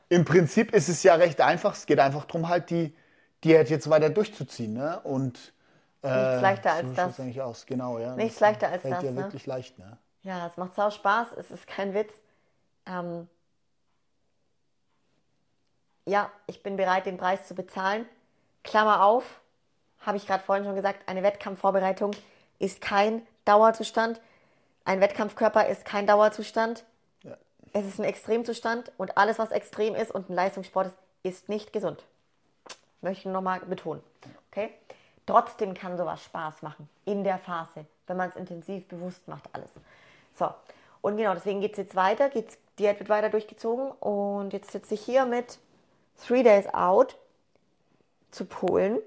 Im 0.08 0.24
Prinzip 0.24 0.72
ist 0.72 0.88
es 0.88 1.04
ja 1.04 1.14
recht 1.14 1.40
einfach. 1.40 1.74
Es 1.74 1.86
geht 1.86 2.00
einfach 2.00 2.24
darum, 2.24 2.48
halt 2.48 2.70
die 2.70 2.96
Diät 3.44 3.70
jetzt 3.70 3.88
weiter 3.88 4.10
durchzuziehen. 4.10 4.72
Ne? 4.72 4.98
Und 5.04 5.52
äh, 6.02 6.08
nichts 6.08 6.42
leichter 6.42 6.72
als 6.72 6.88
so 6.88 6.94
das. 6.94 7.20
eigentlich 7.20 7.42
aus, 7.42 7.66
genau. 7.66 7.98
Ja. 8.00 8.16
Nichts 8.16 8.40
leichter 8.40 8.68
als 8.68 8.82
fällt 8.82 8.94
das. 8.94 9.04
ja 9.04 9.10
ne? 9.12 9.16
wirklich 9.18 9.46
leicht. 9.46 9.78
Ne? 9.78 9.98
Ja, 10.26 10.48
es 10.48 10.56
macht 10.56 10.74
sau 10.74 10.90
Spaß. 10.90 11.28
Es 11.36 11.52
ist 11.52 11.68
kein 11.68 11.94
Witz. 11.94 12.12
Ähm, 12.84 13.28
ja, 16.04 16.32
ich 16.48 16.64
bin 16.64 16.76
bereit, 16.76 17.06
den 17.06 17.16
Preis 17.16 17.46
zu 17.46 17.54
bezahlen. 17.54 18.06
Klammer 18.64 19.04
auf, 19.04 19.40
habe 20.00 20.16
ich 20.16 20.26
gerade 20.26 20.42
vorhin 20.42 20.64
schon 20.64 20.74
gesagt, 20.74 21.08
eine 21.08 21.22
Wettkampfvorbereitung 21.22 22.10
ist 22.58 22.80
kein 22.80 23.24
Dauerzustand. 23.44 24.20
Ein 24.84 25.00
Wettkampfkörper 25.00 25.68
ist 25.68 25.84
kein 25.84 26.08
Dauerzustand. 26.08 26.84
Ja. 27.22 27.36
Es 27.72 27.86
ist 27.86 28.00
ein 28.00 28.04
Extremzustand 28.04 28.90
und 28.96 29.16
alles, 29.16 29.38
was 29.38 29.52
extrem 29.52 29.94
ist 29.94 30.10
und 30.10 30.28
ein 30.28 30.34
Leistungssport 30.34 30.88
ist, 30.88 30.96
ist 31.22 31.48
nicht 31.48 31.72
gesund. 31.72 32.04
Möchte 33.00 33.28
ich 33.28 33.32
nochmal 33.32 33.60
betonen. 33.60 34.02
Okay? 34.50 34.74
Trotzdem 35.24 35.74
kann 35.74 35.96
sowas 35.96 36.24
Spaß 36.24 36.62
machen 36.62 36.88
in 37.04 37.22
der 37.22 37.38
Phase, 37.38 37.86
wenn 38.08 38.16
man 38.16 38.30
es 38.30 38.34
intensiv 38.34 38.88
bewusst 38.88 39.28
macht, 39.28 39.48
alles. 39.52 39.70
So, 40.38 40.50
und 41.00 41.16
genau, 41.16 41.34
deswegen 41.34 41.60
geht 41.60 41.72
es 41.72 41.78
jetzt 41.78 41.96
weiter, 41.96 42.28
geht's, 42.28 42.58
Diät 42.78 42.98
wird 42.98 43.08
weiter 43.08 43.30
durchgezogen 43.30 43.90
und 43.92 44.52
jetzt 44.52 44.70
sitze 44.70 44.94
ich 44.94 45.00
hier 45.00 45.24
mit 45.24 45.58
Three 46.26 46.42
Days 46.42 46.66
Out 46.74 47.16
zu 48.30 48.44
Polen. 48.44 48.98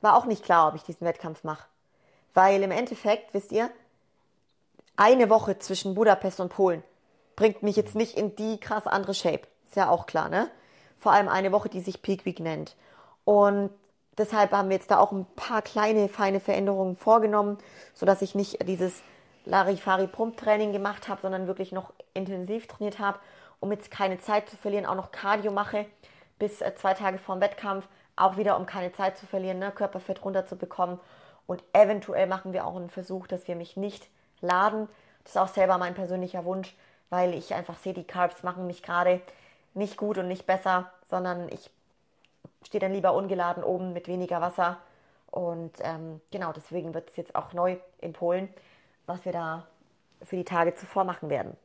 War 0.00 0.16
auch 0.16 0.24
nicht 0.24 0.44
klar, 0.44 0.68
ob 0.68 0.74
ich 0.74 0.82
diesen 0.82 1.06
Wettkampf 1.06 1.44
mache. 1.44 1.66
Weil 2.32 2.62
im 2.62 2.70
Endeffekt, 2.70 3.34
wisst 3.34 3.52
ihr, 3.52 3.70
eine 4.96 5.28
Woche 5.28 5.58
zwischen 5.58 5.94
Budapest 5.94 6.40
und 6.40 6.48
Polen 6.48 6.82
bringt 7.36 7.62
mich 7.62 7.76
jetzt 7.76 7.94
nicht 7.94 8.16
in 8.16 8.36
die 8.36 8.58
krass 8.58 8.86
andere 8.86 9.14
Shape. 9.14 9.46
Ist 9.66 9.76
ja 9.76 9.88
auch 9.88 10.06
klar, 10.06 10.28
ne? 10.28 10.50
Vor 11.00 11.12
allem 11.12 11.28
eine 11.28 11.52
Woche, 11.52 11.68
die 11.68 11.80
sich 11.80 12.00
Peak 12.00 12.24
Week 12.24 12.40
nennt. 12.40 12.76
Und 13.24 13.70
deshalb 14.18 14.52
haben 14.52 14.68
wir 14.68 14.76
jetzt 14.76 14.90
da 14.90 14.98
auch 14.98 15.12
ein 15.12 15.26
paar 15.36 15.62
kleine, 15.62 16.08
feine 16.08 16.40
Veränderungen 16.40 16.96
vorgenommen, 16.96 17.58
sodass 17.94 18.22
ich 18.22 18.34
nicht 18.34 18.66
dieses 18.68 19.02
Larifari-Pump-Training 19.46 20.72
gemacht 20.72 21.08
habe, 21.08 21.20
sondern 21.22 21.46
wirklich 21.46 21.72
noch 21.72 21.92
intensiv 22.14 22.66
trainiert 22.66 22.98
habe, 22.98 23.18
um 23.60 23.70
jetzt 23.72 23.90
keine 23.90 24.18
Zeit 24.18 24.48
zu 24.48 24.56
verlieren, 24.56 24.86
auch 24.86 24.94
noch 24.94 25.12
Cardio 25.12 25.50
mache 25.50 25.86
bis 26.38 26.60
äh, 26.60 26.74
zwei 26.74 26.94
Tage 26.94 27.18
vor 27.18 27.36
dem 27.36 27.40
Wettkampf, 27.42 27.88
auch 28.16 28.36
wieder 28.36 28.56
um 28.58 28.66
keine 28.66 28.92
Zeit 28.92 29.16
zu 29.16 29.26
verlieren, 29.26 29.58
ne, 29.58 29.70
Körperfett 29.72 30.24
runterzubekommen. 30.24 31.00
Und 31.46 31.62
eventuell 31.72 32.26
machen 32.26 32.52
wir 32.52 32.66
auch 32.66 32.76
einen 32.76 32.90
Versuch, 32.90 33.26
dass 33.26 33.48
wir 33.48 33.56
mich 33.56 33.76
nicht 33.76 34.08
laden. 34.40 34.88
Das 35.24 35.32
ist 35.32 35.40
auch 35.40 35.48
selber 35.48 35.78
mein 35.78 35.94
persönlicher 35.94 36.44
Wunsch, 36.44 36.74
weil 37.10 37.34
ich 37.34 37.54
einfach 37.54 37.78
sehe, 37.78 37.94
die 37.94 38.04
Carbs 38.04 38.42
machen 38.42 38.66
mich 38.66 38.82
gerade 38.82 39.20
nicht 39.74 39.96
gut 39.96 40.18
und 40.18 40.28
nicht 40.28 40.46
besser, 40.46 40.90
sondern 41.08 41.48
ich 41.48 41.70
stehe 42.64 42.80
dann 42.80 42.92
lieber 42.92 43.14
ungeladen 43.14 43.62
oben 43.62 43.92
mit 43.92 44.08
weniger 44.08 44.40
Wasser. 44.40 44.78
Und 45.30 45.72
ähm, 45.80 46.20
genau 46.30 46.52
deswegen 46.52 46.94
wird 46.94 47.10
es 47.10 47.16
jetzt 47.16 47.34
auch 47.34 47.52
neu 47.52 47.76
in 48.00 48.12
Polen, 48.12 48.48
was 49.06 49.24
wir 49.24 49.32
da 49.32 49.66
für 50.22 50.36
die 50.36 50.44
Tage 50.44 50.74
zuvor 50.74 51.04
machen 51.04 51.28
werden. 51.28 51.56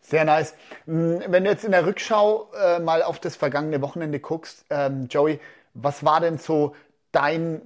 Sehr 0.00 0.24
nice. 0.24 0.54
Mm, 0.86 1.18
wenn 1.26 1.44
du 1.44 1.50
jetzt 1.50 1.64
in 1.64 1.72
der 1.72 1.84
Rückschau 1.84 2.50
äh, 2.54 2.78
mal 2.78 3.02
auf 3.02 3.18
das 3.18 3.36
vergangene 3.36 3.82
Wochenende 3.82 4.20
guckst, 4.20 4.64
ähm, 4.70 5.08
Joey, 5.08 5.40
was 5.74 6.04
war 6.04 6.20
denn 6.20 6.38
so 6.38 6.74
dein, 7.12 7.60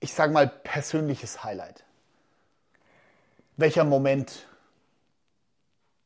ich 0.00 0.12
sag 0.12 0.30
mal, 0.30 0.46
persönliches 0.46 1.42
Highlight? 1.42 1.84
Welcher 3.56 3.84
Moment? 3.84 4.46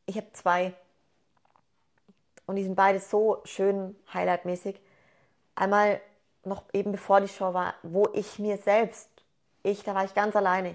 Ich 0.07 0.16
habe 0.16 0.32
zwei. 0.32 0.74
Und 2.46 2.57
die 2.57 2.62
sind 2.62 2.76
beide 2.76 3.00
so 3.00 3.42
schön 3.44 3.96
highlightmäßig. 4.14 4.80
Einmal 5.62 6.00
noch 6.42 6.64
eben 6.72 6.90
bevor 6.90 7.20
die 7.20 7.28
Show 7.28 7.54
war, 7.54 7.74
wo 7.84 8.08
ich 8.14 8.40
mir 8.40 8.56
selbst, 8.58 9.08
ich, 9.62 9.84
da 9.84 9.94
war 9.94 10.04
ich 10.04 10.12
ganz 10.12 10.34
alleine, 10.34 10.74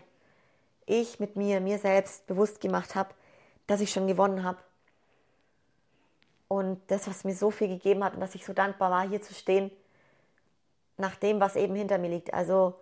ich 0.86 1.20
mit 1.20 1.36
mir, 1.36 1.60
mir 1.60 1.78
selbst 1.78 2.26
bewusst 2.26 2.62
gemacht 2.62 2.96
habe, 2.96 3.10
dass 3.68 3.82
ich 3.82 3.92
schon 3.92 4.08
gewonnen 4.08 4.46
habe. 4.46 4.60
Und 6.48 6.80
das, 6.88 7.06
was 7.10 7.26
mir 7.26 7.36
so 7.36 7.52
viel 7.52 7.68
gegeben 7.68 8.02
hat 8.02 8.14
und 8.14 8.22
dass 8.22 8.34
ich 8.34 8.46
so 8.46 8.54
dankbar 8.54 8.90
war, 8.90 9.06
hier 9.06 9.22
zu 9.22 9.34
stehen, 9.34 9.72
nach 10.96 11.16
dem, 11.16 11.42
was 11.42 11.58
eben 11.58 11.76
hinter 11.76 11.98
mir 11.98 12.10
liegt. 12.10 12.34
Also, 12.34 12.74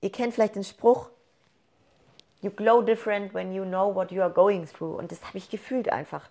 ihr 0.00 0.12
kennt 0.12 0.32
vielleicht 0.32 0.54
den 0.54 0.62
Spruch, 0.62 1.10
You 2.40 2.52
glow 2.52 2.82
different 2.82 3.34
when 3.34 3.52
you 3.52 3.64
know 3.64 3.92
what 3.92 4.12
you 4.12 4.22
are 4.22 4.32
going 4.32 4.68
through. 4.68 4.96
Und 4.96 5.10
das 5.10 5.24
habe 5.24 5.38
ich 5.38 5.50
gefühlt 5.50 5.88
einfach. 5.88 6.28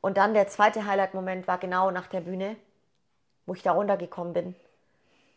Und 0.00 0.18
dann 0.18 0.34
der 0.34 0.46
zweite 0.46 0.86
Highlight-Moment 0.86 1.48
war 1.48 1.58
genau 1.58 1.90
nach 1.90 2.06
der 2.06 2.20
Bühne, 2.20 2.54
wo 3.48 3.54
ich 3.54 3.62
da 3.62 3.72
runtergekommen 3.72 4.34
bin 4.34 4.54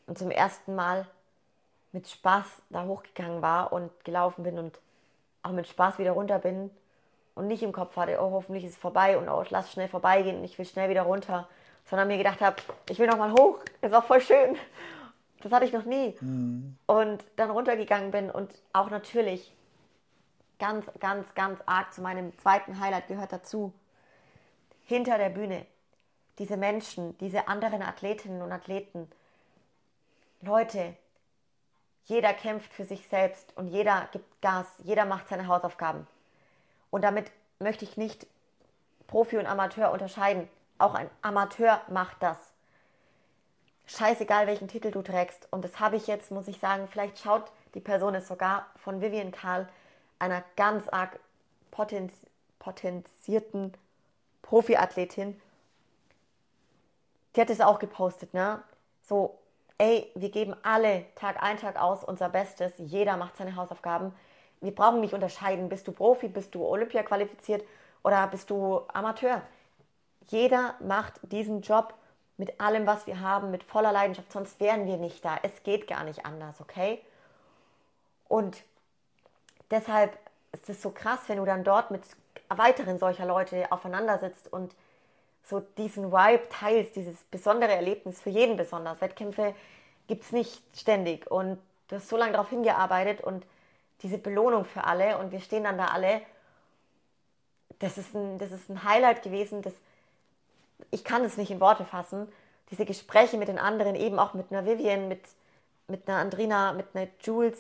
und 0.06 0.18
zum 0.18 0.32
ersten 0.32 0.76
Mal 0.76 1.08
mit 1.94 2.10
Spaß 2.10 2.46
da 2.70 2.84
hochgegangen 2.84 3.42
war 3.42 3.72
und 3.72 3.90
gelaufen 4.04 4.44
bin 4.44 4.60
und 4.60 4.80
auch 5.44 5.52
mit 5.52 5.68
Spaß 5.68 5.98
wieder 5.98 6.12
runter 6.12 6.38
bin 6.38 6.70
und 7.36 7.48
nicht 7.48 7.64
im 7.64 7.72
Kopf 7.72 7.96
hatte, 7.96 8.20
oh, 8.22 8.32
hoffentlich 8.32 8.66
ist 8.66 8.72
es 8.72 8.78
vorbei 8.78 9.18
und 9.18 9.30
oh, 9.30 9.44
lass 9.50 9.72
schnell 9.72 9.88
vorbeigehen 9.88 10.38
und 10.38 10.44
ich 10.44 10.58
will 10.58 10.66
schnell 10.66 10.90
wieder 10.90 11.04
runter, 11.04 11.48
sondern 11.86 12.10
mir 12.10 12.18
gedacht 12.18 12.42
habe, 12.42 12.58
ich 12.90 13.00
will 13.00 13.08
noch 13.08 13.18
mal 13.18 13.32
hoch, 13.32 13.60
ist 13.82 13.94
auch 13.94 14.04
voll 14.04 14.22
schön. 14.22 14.58
Das 15.42 15.52
hatte 15.52 15.66
ich 15.66 15.74
noch 15.74 15.86
nie. 15.86 16.16
Mhm. 16.20 16.78
Und 16.86 17.24
dann 17.38 17.50
runtergegangen 17.50 18.12
bin 18.12 18.30
und 18.30 18.54
auch 18.74 18.90
natürlich 18.90 19.54
ganz, 20.60 20.86
ganz, 21.00 21.34
ganz 21.34 21.60
arg 21.66 21.94
zu 21.94 22.02
meinem 22.02 22.38
zweiten 22.38 22.80
Highlight 22.80 23.08
gehört 23.08 23.32
dazu. 23.32 23.74
Hinter 24.84 25.18
der 25.18 25.30
Bühne. 25.30 25.66
Diese 26.38 26.58
Menschen, 26.58 27.18
diese 27.20 27.48
anderen 27.48 27.82
Athletinnen 27.82 28.42
und 28.42 28.52
Athleten. 28.52 29.10
Leute, 30.42 30.96
jeder 32.06 32.34
kämpft 32.34 32.74
für 32.74 32.86
sich 32.86 33.08
selbst 33.08 33.56
und 33.56 33.68
jeder 33.68 34.10
gibt 34.12 34.42
Gas, 34.42 34.68
jeder 34.84 35.06
macht 35.06 35.28
seine 35.28 35.48
Hausaufgaben. 35.48 36.08
Und 36.90 37.04
damit 37.04 37.32
möchte 37.60 37.86
ich 37.86 37.98
nicht 37.98 38.28
Profi 39.08 39.38
und 39.38 39.46
Amateur 39.46 39.92
unterscheiden. 39.92 40.48
Auch 40.78 40.96
ein 40.96 41.10
Amateur 41.22 41.82
macht 41.90 42.24
das. 42.24 42.38
Scheißegal, 43.86 44.48
welchen 44.48 44.68
Titel 44.68 44.90
du 44.90 45.02
trägst. 45.02 45.48
Und 45.52 45.64
das 45.64 45.80
habe 45.80 45.98
ich 45.98 46.08
jetzt, 46.08 46.32
muss 46.32 46.48
ich 46.48 46.60
sagen, 46.60 46.88
vielleicht 46.88 47.20
schaut 47.20 47.52
die 47.74 47.82
Person 47.82 48.16
es 48.16 48.28
sogar 48.28 48.68
von 48.78 49.02
Vivian 49.02 49.32
Karl, 49.32 49.68
einer 50.20 50.44
ganz 50.56 50.88
arg 50.90 51.20
potenz 51.72 52.14
potenzierten 52.60 53.74
Profiathletin. 54.44 55.42
Die 57.36 57.42
hat 57.42 57.50
es 57.50 57.62
auch 57.62 57.80
gepostet, 57.80 58.34
ne? 58.34 58.62
So, 59.02 59.38
ey, 59.78 60.12
wir 60.16 60.30
geben 60.30 60.56
alle 60.64 61.06
Tag 61.16 61.42
ein, 61.42 61.58
Tag 61.58 61.82
aus 61.82 62.04
unser 62.04 62.30
Bestes. 62.30 62.74
Jeder 62.78 63.18
macht 63.18 63.38
seine 63.38 63.56
Hausaufgaben. 63.56 64.14
Wir 64.60 64.76
brauchen 64.76 65.02
nicht 65.02 65.14
unterscheiden, 65.14 65.70
bist 65.70 65.88
du 65.88 65.92
Profi, 65.92 66.28
bist 66.28 66.54
du 66.54 66.66
Olympia 66.66 67.04
qualifiziert 67.04 67.64
oder 68.04 68.28
bist 68.28 68.50
du 68.50 68.82
Amateur. 68.94 69.42
Jeder 70.28 70.76
macht 70.80 71.20
diesen 71.24 71.62
Job 71.62 71.96
mit 72.38 72.60
allem, 72.60 72.86
was 72.88 73.08
wir 73.08 73.20
haben, 73.20 73.52
mit 73.52 73.64
voller 73.64 73.92
Leidenschaft, 73.92 74.32
sonst 74.32 74.60
wären 74.60 74.86
wir 74.86 74.98
nicht 74.98 75.24
da. 75.26 75.38
Es 75.44 75.64
geht 75.64 75.88
gar 75.88 76.04
nicht 76.04 76.26
anders, 76.26 76.62
okay? 76.62 77.02
Und 78.28 78.64
deshalb 79.72 80.18
ist 80.52 80.70
es 80.70 80.82
so 80.82 80.92
krass, 80.92 81.20
wenn 81.28 81.38
du 81.38 81.46
dann 81.46 81.64
dort 81.64 81.92
mit 81.92 82.04
weiteren 82.50 82.98
solcher 82.98 83.26
Leute 83.26 83.72
aufeinander 83.72 84.20
sitzt 84.20 84.52
und 84.52 84.76
so 85.44 85.60
diesen 85.78 86.12
Vibe 86.12 86.48
teilst, 86.50 86.96
dieses 86.96 87.24
besondere 87.26 87.72
Erlebnis, 87.72 88.22
für 88.22 88.30
jeden 88.30 88.58
besonders. 88.58 89.02
Wettkämpfe 89.02 89.54
gibt 90.08 90.24
es 90.24 90.32
nicht 90.32 90.62
ständig 90.76 91.30
und 91.30 91.60
du 91.88 91.96
hast 91.96 92.10
so 92.10 92.18
lange 92.18 92.34
darauf 92.34 92.50
hingearbeitet 92.50 93.22
und 93.22 93.46
diese 94.04 94.18
Belohnung 94.18 94.66
für 94.66 94.84
alle 94.84 95.18
und 95.18 95.32
wir 95.32 95.42
stehen 95.42 95.64
dann 95.64 95.78
da 95.78 95.86
alle. 95.86 96.22
Das 97.80 97.98
ist 97.98 98.14
ein, 98.16 98.38
das 98.38 98.52
ist 98.52 98.70
ein 98.70 98.84
Highlight 98.84 99.24
gewesen, 99.24 99.62
das, 99.62 99.74
ich 100.90 101.04
kann 101.04 101.24
es 101.24 101.38
nicht 101.38 101.52
in 101.52 101.60
Worte 101.60 101.86
fassen. 101.86 102.32
Diese 102.70 102.86
Gespräche 102.86 103.38
mit 103.38 103.48
den 103.48 103.60
anderen, 103.60 103.96
eben 103.96 104.20
auch 104.20 104.34
mit 104.34 104.52
einer 104.52 104.66
Vivian, 104.66 105.08
mit, 105.08 105.22
mit 105.88 106.08
einer 106.08 106.20
Andrina, 106.20 106.74
mit 106.74 106.88
einer 106.94 107.08
Jules, 107.22 107.60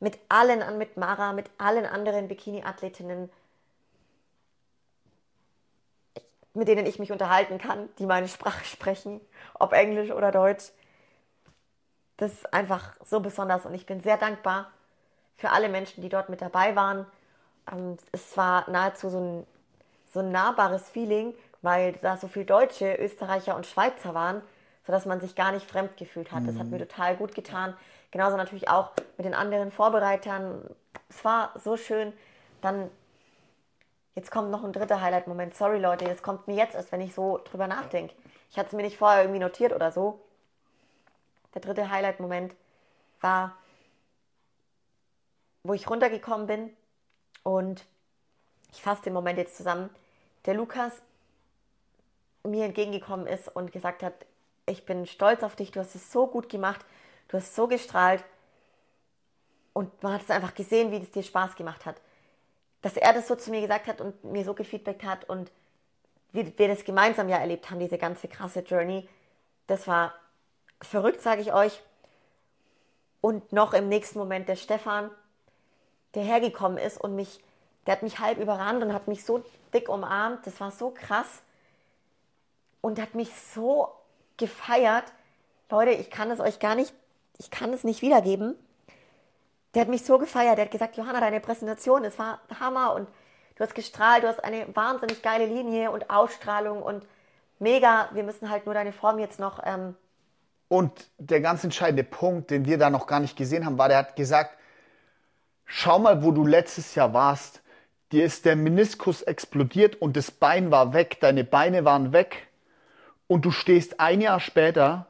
mit 0.00 0.18
allen, 0.28 0.78
mit 0.78 0.96
Mara, 0.96 1.32
mit 1.32 1.50
allen 1.58 1.86
anderen 1.86 2.28
Bikini-Athletinnen, 2.28 3.30
mit 6.54 6.68
denen 6.68 6.86
ich 6.86 6.98
mich 6.98 7.12
unterhalten 7.12 7.58
kann, 7.58 7.88
die 7.98 8.06
meine 8.06 8.28
Sprache 8.28 8.64
sprechen, 8.64 9.20
ob 9.54 9.72
Englisch 9.72 10.10
oder 10.10 10.30
Deutsch. 10.30 10.70
Das 12.16 12.32
ist 12.32 12.54
einfach 12.54 12.94
so 13.04 13.20
besonders 13.20 13.66
und 13.66 13.74
ich 13.74 13.86
bin 13.86 14.00
sehr 14.00 14.16
dankbar 14.16 14.70
für 15.36 15.50
alle 15.50 15.68
Menschen, 15.68 16.00
die 16.00 16.08
dort 16.08 16.28
mit 16.28 16.40
dabei 16.40 16.76
waren. 16.76 17.06
Ähm, 17.70 17.96
es 18.12 18.36
war 18.36 18.70
nahezu 18.70 19.10
so 19.10 19.18
ein, 19.18 19.46
so 20.12 20.20
ein 20.20 20.30
nahbares 20.30 20.88
Feeling, 20.88 21.34
weil 21.60 21.94
da 21.94 22.16
so 22.16 22.28
viele 22.28 22.44
Deutsche, 22.44 22.94
Österreicher 22.94 23.56
und 23.56 23.66
Schweizer 23.66 24.14
waren, 24.14 24.42
sodass 24.86 25.06
man 25.06 25.20
sich 25.20 25.34
gar 25.34 25.50
nicht 25.50 25.68
fremd 25.68 25.96
gefühlt 25.96 26.30
hat. 26.30 26.42
Mhm. 26.42 26.46
Das 26.46 26.58
hat 26.58 26.66
mir 26.66 26.76
mhm. 26.76 26.88
total 26.88 27.16
gut 27.16 27.34
getan. 27.34 27.74
Genauso 28.12 28.36
natürlich 28.36 28.68
auch 28.68 28.90
mit 29.16 29.26
den 29.26 29.34
anderen 29.34 29.72
Vorbereitern. 29.72 30.62
Es 31.08 31.24
war 31.24 31.52
so 31.58 31.76
schön. 31.76 32.12
Dann 32.60 32.90
Jetzt 34.14 34.30
kommt 34.30 34.50
noch 34.50 34.62
ein 34.62 34.72
dritter 34.72 35.00
Highlight-Moment. 35.00 35.54
Sorry, 35.54 35.78
Leute, 35.78 36.04
das 36.04 36.22
kommt 36.22 36.46
mir 36.46 36.54
jetzt 36.54 36.76
erst, 36.76 36.92
wenn 36.92 37.00
ich 37.00 37.14
so 37.14 37.38
drüber 37.38 37.66
nachdenke. 37.66 38.14
Ich 38.50 38.56
hatte 38.56 38.68
es 38.68 38.72
mir 38.72 38.82
nicht 38.82 38.98
vorher 38.98 39.22
irgendwie 39.22 39.40
notiert 39.40 39.72
oder 39.72 39.90
so. 39.90 40.20
Der 41.52 41.60
dritte 41.60 41.90
Highlight-Moment 41.90 42.54
war, 43.20 43.56
wo 45.64 45.74
ich 45.74 45.90
runtergekommen 45.90 46.46
bin 46.46 46.76
und 47.42 47.84
ich 48.72 48.82
fasse 48.82 49.02
den 49.02 49.14
Moment 49.14 49.38
jetzt 49.38 49.56
zusammen. 49.56 49.90
Der 50.46 50.54
Lukas 50.54 50.92
mir 52.44 52.66
entgegengekommen 52.66 53.26
ist 53.26 53.48
und 53.48 53.72
gesagt 53.72 54.02
hat, 54.02 54.14
ich 54.66 54.86
bin 54.86 55.06
stolz 55.06 55.42
auf 55.42 55.56
dich, 55.56 55.72
du 55.72 55.80
hast 55.80 55.94
es 55.94 56.12
so 56.12 56.26
gut 56.26 56.48
gemacht, 56.48 56.84
du 57.28 57.36
hast 57.36 57.56
so 57.56 57.66
gestrahlt 57.66 58.22
und 59.72 60.02
man 60.02 60.12
hat 60.12 60.22
es 60.22 60.30
einfach 60.30 60.54
gesehen, 60.54 60.92
wie 60.92 60.98
es 60.98 61.10
dir 61.10 61.22
Spaß 61.22 61.56
gemacht 61.56 61.84
hat 61.84 61.96
dass 62.84 62.98
er 62.98 63.14
das 63.14 63.28
so 63.28 63.34
zu 63.34 63.50
mir 63.50 63.62
gesagt 63.62 63.86
hat 63.86 64.02
und 64.02 64.22
mir 64.24 64.44
so 64.44 64.52
gefeedbackt 64.52 65.04
hat 65.04 65.26
und 65.26 65.50
wir, 66.32 66.58
wir 66.58 66.68
das 66.68 66.84
gemeinsam 66.84 67.30
ja 67.30 67.38
erlebt 67.38 67.70
haben, 67.70 67.78
diese 67.78 67.96
ganze 67.96 68.28
krasse 68.28 68.60
Journey. 68.60 69.08
Das 69.66 69.88
war 69.88 70.12
verrückt, 70.82 71.22
sage 71.22 71.40
ich 71.40 71.54
euch. 71.54 71.80
Und 73.22 73.54
noch 73.54 73.72
im 73.72 73.88
nächsten 73.88 74.18
Moment 74.18 74.50
der 74.50 74.56
Stefan, 74.56 75.10
der 76.14 76.24
hergekommen 76.24 76.76
ist 76.76 77.00
und 77.00 77.16
mich, 77.16 77.40
der 77.86 77.92
hat 77.92 78.02
mich 78.02 78.18
halb 78.18 78.36
überrannt 78.36 78.82
und 78.82 78.92
hat 78.92 79.08
mich 79.08 79.24
so 79.24 79.42
dick 79.72 79.88
umarmt. 79.88 80.46
Das 80.46 80.60
war 80.60 80.70
so 80.70 80.90
krass. 80.90 81.40
Und 82.82 83.00
hat 83.00 83.14
mich 83.14 83.34
so 83.54 83.88
gefeiert. 84.36 85.04
Leute, 85.70 85.92
ich 85.92 86.10
kann 86.10 86.30
es 86.30 86.38
euch 86.38 86.58
gar 86.58 86.74
nicht, 86.74 86.92
ich 87.38 87.50
kann 87.50 87.72
es 87.72 87.82
nicht 87.82 88.02
wiedergeben 88.02 88.56
der 89.74 89.82
hat 89.82 89.88
mich 89.88 90.04
so 90.04 90.18
gefeiert. 90.18 90.58
Der 90.58 90.66
hat 90.66 90.72
gesagt, 90.72 90.96
Johanna, 90.96 91.20
deine 91.20 91.40
Präsentation, 91.40 92.04
es 92.04 92.18
war 92.18 92.40
Hammer 92.60 92.94
und 92.94 93.08
du 93.56 93.64
hast 93.64 93.74
gestrahlt, 93.74 94.22
du 94.22 94.28
hast 94.28 94.42
eine 94.42 94.66
wahnsinnig 94.74 95.22
geile 95.22 95.46
Linie 95.46 95.90
und 95.90 96.10
Ausstrahlung 96.10 96.82
und 96.82 97.04
mega. 97.58 98.08
Wir 98.12 98.22
müssen 98.22 98.50
halt 98.50 98.66
nur 98.66 98.74
deine 98.74 98.92
Form 98.92 99.18
jetzt 99.18 99.40
noch. 99.40 99.60
Ähm 99.64 99.96
und 100.68 101.10
der 101.18 101.40
ganz 101.40 101.62
entscheidende 101.64 102.04
Punkt, 102.04 102.50
den 102.50 102.64
wir 102.64 102.78
da 102.78 102.90
noch 102.90 103.06
gar 103.06 103.20
nicht 103.20 103.36
gesehen 103.36 103.66
haben, 103.66 103.78
war, 103.78 103.88
der 103.88 103.98
hat 103.98 104.16
gesagt, 104.16 104.56
schau 105.64 105.98
mal, 105.98 106.22
wo 106.22 106.30
du 106.30 106.46
letztes 106.46 106.94
Jahr 106.94 107.12
warst. 107.12 107.62
Dir 108.12 108.24
ist 108.24 108.44
der 108.44 108.56
Meniskus 108.56 109.22
explodiert 109.22 110.00
und 110.00 110.16
das 110.16 110.30
Bein 110.30 110.70
war 110.70 110.92
weg, 110.92 111.18
deine 111.20 111.44
Beine 111.44 111.84
waren 111.84 112.12
weg. 112.12 112.48
Und 113.26 113.44
du 113.44 113.50
stehst 113.50 114.00
ein 114.00 114.20
Jahr 114.20 114.40
später 114.40 115.06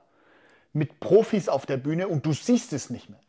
mit 0.73 1.01
Profis 1.01 1.49
auf 1.49 1.67
der 1.67 1.77
Bühne 1.77 2.09
und 2.09 2.25
du 2.27 2.33
siehst 2.33 2.73
es 2.73 2.91
nicht 2.91 3.11
mehr. 3.11 3.24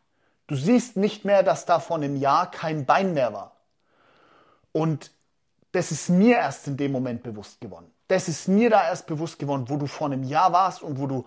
Du 0.48 0.56
siehst 0.56 0.96
nicht 0.96 1.26
mehr, 1.26 1.43
dass 1.43 1.66
da 1.66 1.80
vor 1.80 1.98
einem 1.98 2.16
Jahr 2.16 2.52
kein 2.52 2.86
Bein 2.86 3.14
mehr 3.14 3.34
war. 3.34 3.56
Und 4.72 5.12
das 5.72 5.91
ist 5.91 6.10
mir 6.10 6.38
erst 6.38 6.68
in 6.68 6.78
dem 6.78 6.91
Moment 6.91 7.24
bewusst 7.24 7.60
geworden. 7.60 7.91
Das 8.08 8.28
ist 8.28 8.48
mir 8.48 8.70
da 8.70 8.88
erst 8.88 9.08
bewusst 9.08 9.39
geworden, 9.39 9.66
wo 9.68 9.78
du 9.78 9.88
vor 9.88 10.08
einem 10.08 10.24
Jahr 10.24 10.54
warst 10.54 10.84
und 10.84 11.00
wo 11.00 11.08
du 11.08 11.26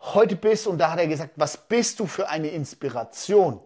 heute 0.00 0.36
bist. 0.36 0.66
Und 0.66 0.78
da 0.78 0.90
hat 0.90 0.98
er 0.98 1.06
gesagt, 1.06 1.32
was 1.36 1.56
bist 1.56 2.00
du 2.00 2.06
für 2.06 2.28
eine 2.28 2.48
Inspiration, 2.48 3.60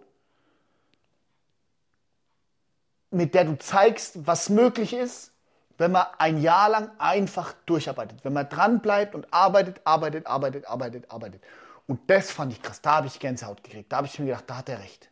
mit 3.11 3.35
der 3.35 3.45
du 3.45 3.59
zeigst, 3.59 4.27
was 4.27 4.51
möglich 4.51 4.93
ist, 4.93 5.33
wenn 5.79 5.93
man 5.93 6.07
ein 6.19 6.41
Jahr 6.41 6.69
lang 6.69 6.91
einfach 6.99 7.55
durcharbeitet. 7.67 8.25
Wenn 8.25 8.33
man 8.33 8.49
dran 8.49 8.81
bleibt 8.81 9.15
und 9.15 9.33
arbeitet, 9.33 9.81
arbeitet, 9.85 10.27
arbeitet, 10.27 10.67
arbeitet, 10.69 11.11
arbeitet. 11.11 11.43
Und 11.87 12.11
das 12.11 12.31
fand 12.31 12.53
ich 12.53 12.63
krass. 12.63 12.81
Da 12.81 12.97
habe 12.97 13.07
ich 13.07 13.19
Gänsehaut 13.19 13.63
gekriegt. 13.63 13.93
Da 13.93 13.99
habe 13.99 14.07
ich 14.07 14.19
mir 14.19 14.27
gedacht, 14.27 14.45
da 14.49 14.57
hat 14.59 14.69
er 14.69 14.81
recht. 14.81 15.11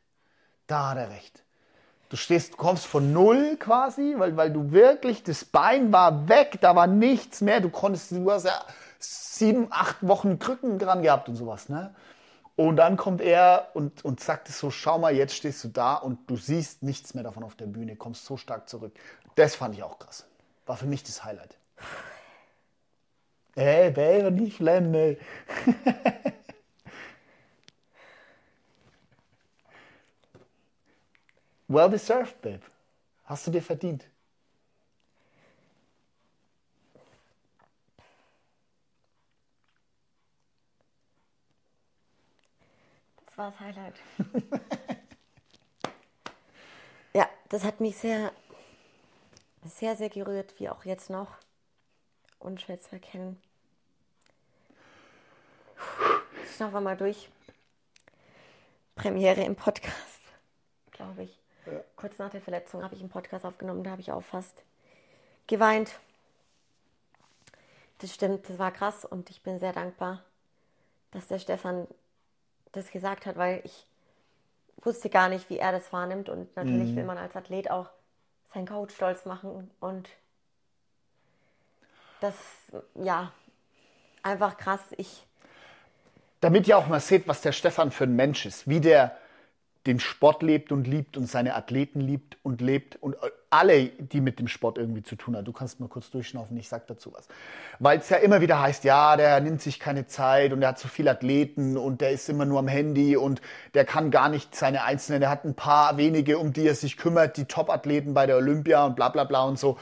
Da 0.67 0.91
hat 0.91 0.99
er 0.99 1.11
recht. 1.11 1.43
Du 2.09 2.17
stehst, 2.17 2.53
du 2.53 2.57
kommst 2.57 2.87
von 2.87 3.13
null 3.13 3.57
quasi, 3.59 4.15
weil, 4.19 4.37
weil 4.37 4.53
du 4.53 4.71
wirklich, 4.73 5.23
das 5.23 5.45
Bein 5.45 5.93
war 5.93 6.29
weg, 6.29 6.59
da 6.61 6.77
war 6.77 6.87
nichts 6.87 7.41
mehr. 7.41 7.61
Du 7.61 7.71
konntest, 7.71 8.13
du 8.13 8.31
hast 8.31 8.45
ja 8.45 8.65
sieben, 8.99 9.69
acht 9.71 9.97
Wochen 10.07 10.39
Krücken 10.39 10.79
dran 10.79 11.03
gehabt 11.03 11.29
und 11.29 11.37
sowas, 11.37 11.69
ne? 11.69 11.95
Und 12.57 12.77
dann 12.77 12.97
kommt 12.97 13.21
er 13.21 13.71
und, 13.75 14.05
und 14.05 14.21
sagt 14.21 14.49
es 14.49 14.61
so, 14.61 14.71
schau 14.71 14.99
mal, 14.99 15.13
jetzt 15.13 15.35
stehst 15.35 15.65
du 15.65 15.69
da 15.69 15.97
und 15.97 16.31
du 16.31 16.37
siehst 16.37 16.85
nichts 16.85 17.15
mehr 17.15 17.25
davon 17.25 17.43
auf 17.43 17.57
der 17.57 17.67
Bühne, 17.67 17.97
kommst 17.97 18.25
so 18.27 18.37
stark 18.37 18.69
zurück. 18.69 18.93
Das 19.35 19.57
fand 19.57 19.75
ich 19.75 19.83
auch 19.83 19.99
krass. 19.99 20.25
War 20.67 20.77
für 20.77 20.87
mich 20.87 21.03
das 21.03 21.25
Highlight. 21.25 21.57
Äh, 23.57 23.97
wäre 23.97 24.31
nicht 24.31 24.57
schlimm, 24.57 24.95
Well 31.69 31.91
deserved, 31.91 32.41
babe. 32.43 32.61
Hast 33.25 33.47
du 33.47 33.51
dir 33.51 33.63
verdient. 33.63 34.07
Das 43.27 43.39
war 43.39 43.51
das 43.51 43.61
Highlight. 43.61 43.95
ja, 47.15 47.29
das 47.49 47.65
hat 47.65 47.81
mich 47.81 47.97
sehr 47.97 48.33
sehr, 49.65 49.97
sehr 49.97 50.11
gerührt, 50.11 50.59
wie 50.59 50.69
auch 50.69 50.85
jetzt 50.85 51.11
noch. 51.11 51.37
Unschwer 52.39 52.79
zu 52.79 52.93
erkennen. 52.93 53.41
Schnaufen 56.55 56.75
wir 56.75 56.81
mal 56.81 56.97
durch. 56.97 57.31
Premiere 58.95 59.43
im 59.43 59.57
Podcast, 59.57 60.21
glaube 60.93 61.25
ich. 61.25 61.44
Ja. 61.67 61.81
Kurz 61.97 62.19
nach 62.19 62.31
der 62.31 62.41
Verletzung 62.41 62.83
habe 62.83 62.95
ich 62.95 63.01
einen 63.01 63.11
Podcast 63.11 63.45
aufgenommen, 63.45 63.85
da 63.85 63.91
habe 63.91 64.01
ich 64.01 64.13
auch 64.13 64.23
fast 64.23 64.63
geweint. 65.47 65.99
Das 67.99 68.13
stimmt, 68.13 68.49
das 68.49 68.59
war 68.59 68.71
krass 68.71 69.05
und 69.05 69.31
ich 69.31 69.43
bin 69.43 69.59
sehr 69.59 69.73
dankbar, 69.73 70.23
dass 71.13 71.29
der 71.29 71.39
Stefan 71.39 71.87
das 72.73 72.91
gesagt 72.91 73.25
hat, 73.25 73.37
weil 73.37 73.61
ich 73.65 73.87
wusste 74.83 75.09
gar 75.09 75.29
nicht, 75.29 75.49
wie 75.49 75.59
er 75.59 75.73
das 75.73 75.93
wahrnimmt 75.93 76.29
und 76.29 76.55
natürlich 76.57 76.91
mhm. 76.91 76.97
will 76.97 77.05
man 77.05 77.19
als 77.19 77.35
Athlet 77.37 77.71
auch 77.71 77.89
seinen 78.53 78.67
Coach 78.67 78.95
stolz 78.95 79.25
machen 79.25 79.71
und 79.81 80.09
das, 82.21 82.35
ja, 82.95 83.33
einfach 84.23 84.57
krass. 84.57 84.81
Ich. 84.97 85.27
Damit 86.41 86.67
ihr 86.69 86.79
auch 86.79 86.87
mal 86.87 87.01
seht, 87.01 87.29
was 87.29 87.41
der 87.43 87.53
Stefan 87.53 87.91
für 87.91 88.05
ein 88.05 88.17
Mensch 88.17 88.47
ist, 88.47 88.69
wie 88.69 88.81
der 88.81 89.17
den 89.87 90.01
Sport 90.01 90.43
lebt 90.43 90.73
und 90.73 90.87
liebt 90.87 91.17
und 91.17 91.27
seine 91.27 91.55
Athleten 91.55 92.01
liebt 92.01 92.39
und 92.43 92.63
lebt 92.63 92.97
und 93.03 93.17
alle, 93.51 93.87
die 93.87 94.21
mit 94.21 94.39
dem 94.39 94.49
Sport 94.49 94.79
irgendwie 94.79 95.03
zu 95.03 95.15
tun 95.15 95.37
haben. 95.37 95.45
Du 95.45 95.53
kannst 95.53 95.79
mal 95.79 95.89
kurz 95.89 96.11
durchschnaufen, 96.11 96.57
ich 96.57 96.69
sag 96.69 96.87
dazu 96.87 97.13
was. 97.13 97.29
Weil 97.79 97.99
es 97.99 98.09
ja 98.09 98.17
immer 98.17 98.41
wieder 98.41 98.61
heißt, 98.61 98.85
ja, 98.85 99.17
der 99.17 99.41
nimmt 99.41 99.61
sich 99.61 99.79
keine 99.79 100.07
Zeit 100.07 100.53
und 100.53 100.61
der 100.61 100.71
hat 100.71 100.79
zu 100.79 100.89
viele 100.89 101.11
Athleten 101.11 101.77
und 101.77 102.01
der 102.01 102.13
ist 102.13 102.29
immer 102.31 102.47
nur 102.47 102.59
am 102.59 102.69
Handy 102.69 103.17
und 103.17 103.43
der 103.75 103.85
kann 103.85 104.11
gar 104.11 104.31
nicht 104.31 104.57
seine 104.57 104.85
Einzelnen, 104.85 105.21
der 105.21 105.31
hat 105.31 105.45
ein 105.45 105.55
paar 105.55 105.99
wenige, 105.99 106.39
um 106.39 106.53
die 106.53 106.67
er 106.67 106.75
sich 106.75 106.97
kümmert, 106.97 107.37
die 107.37 107.45
Top-Athleten 107.45 108.15
bei 108.15 108.27
der 108.27 108.37
Olympia 108.37 108.87
und 108.87 108.97
bla 108.97 109.11
bla 109.11 109.25
bla 109.25 109.45
und 109.45 109.59
so. 109.59 109.79